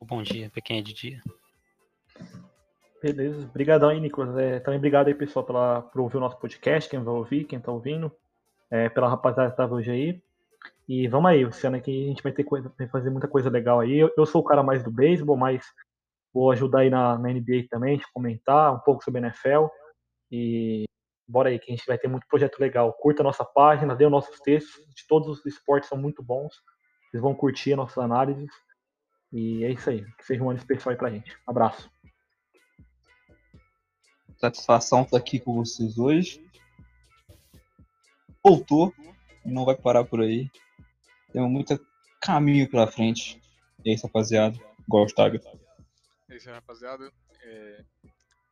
Bom 0.00 0.24
dia 0.24 0.50
para 0.50 0.60
quem 0.60 0.78
é 0.78 0.82
de 0.82 0.92
dia. 0.92 1.22
Beleza. 3.02 3.46
Obrigadão 3.46 3.90
aí, 3.90 4.00
Nicolas. 4.00 4.36
É, 4.36 4.58
também 4.60 4.78
obrigado 4.78 5.08
aí, 5.08 5.14
pessoal, 5.14 5.44
pela, 5.44 5.82
por 5.82 6.00
ouvir 6.00 6.16
o 6.16 6.20
nosso 6.20 6.38
podcast, 6.38 6.90
quem 6.90 7.02
vai 7.02 7.14
ouvir, 7.14 7.44
quem 7.44 7.60
tá 7.60 7.70
ouvindo, 7.70 8.10
é, 8.70 8.88
pela 8.88 9.08
rapaziada 9.08 9.50
que 9.50 9.56
tava 9.56 9.74
hoje 9.76 9.90
aí. 9.90 10.22
E 10.88 11.06
vamos 11.06 11.30
aí, 11.30 11.42
esse 11.42 11.66
ano 11.66 11.76
aqui 11.76 12.06
a 12.06 12.08
gente 12.08 12.22
vai 12.22 12.32
ter 12.32 12.44
coisa, 12.44 12.72
vai 12.76 12.88
fazer 12.88 13.10
muita 13.10 13.28
coisa 13.28 13.48
legal 13.50 13.80
aí. 13.80 13.98
Eu, 13.98 14.10
eu 14.16 14.26
sou 14.26 14.40
o 14.40 14.44
cara 14.44 14.62
mais 14.62 14.82
do 14.82 14.90
beisebol, 14.90 15.36
mas 15.36 15.64
vou 16.32 16.50
ajudar 16.50 16.80
aí 16.80 16.90
na, 16.90 17.18
na 17.18 17.28
NBA 17.28 17.66
também, 17.70 18.00
comentar 18.12 18.74
um 18.74 18.80
pouco 18.80 19.04
sobre 19.04 19.20
NFL. 19.20 19.66
E 20.30 20.84
bora 21.28 21.50
aí, 21.50 21.58
que 21.58 21.70
a 21.70 21.76
gente 21.76 21.86
vai 21.86 21.98
ter 21.98 22.08
muito 22.08 22.26
projeto 22.26 22.58
legal. 22.58 22.92
Curta 22.94 23.22
a 23.22 23.24
nossa 23.24 23.44
página, 23.44 23.94
dê 23.94 24.06
os 24.06 24.10
nossos 24.10 24.40
textos, 24.40 24.74
de 24.94 25.06
todos 25.06 25.28
os 25.28 25.46
esportes 25.46 25.88
são 25.88 25.98
muito 25.98 26.22
bons. 26.22 26.54
Vocês 27.10 27.22
vão 27.22 27.34
curtir 27.34 27.72
as 27.72 27.76
nossas 27.76 27.98
análises. 27.98 28.50
E 29.32 29.64
é 29.64 29.70
isso 29.70 29.90
aí. 29.90 30.04
Que 30.16 30.24
seja 30.24 30.42
um 30.42 30.50
ano 30.50 30.58
especial 30.58 30.92
aí 30.92 30.96
pra 30.96 31.10
gente. 31.10 31.36
Abraço. 31.46 31.90
Satisfação 34.38 35.02
estar 35.02 35.16
aqui 35.16 35.38
com 35.38 35.54
vocês 35.54 35.98
hoje. 35.98 36.44
Voltou 38.42 38.94
não 39.48 39.64
vai 39.64 39.76
parar 39.76 40.04
por 40.04 40.20
aí. 40.20 40.50
Temos 41.32 41.50
muito 41.50 41.78
caminho 42.20 42.68
pela 42.70 42.86
frente. 42.86 43.40
E 43.84 43.90
é 43.90 43.94
isso, 43.94 44.06
rapaziada. 44.06 44.58
Gostaga. 44.88 45.40
É 46.28 46.36
isso 46.36 46.48
aí, 46.48 46.54
rapaziada. 46.54 47.10
É, 47.42 47.84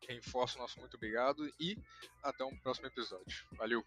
reforço 0.09 0.59
o 0.59 0.63
nosso 0.63 0.79
muito 0.79 0.97
obrigado 0.97 1.51
e 1.61 1.77
até 2.23 2.45
um 2.45 2.57
próximo 2.59 2.87
episódio. 2.87 3.45
Valeu! 3.53 3.85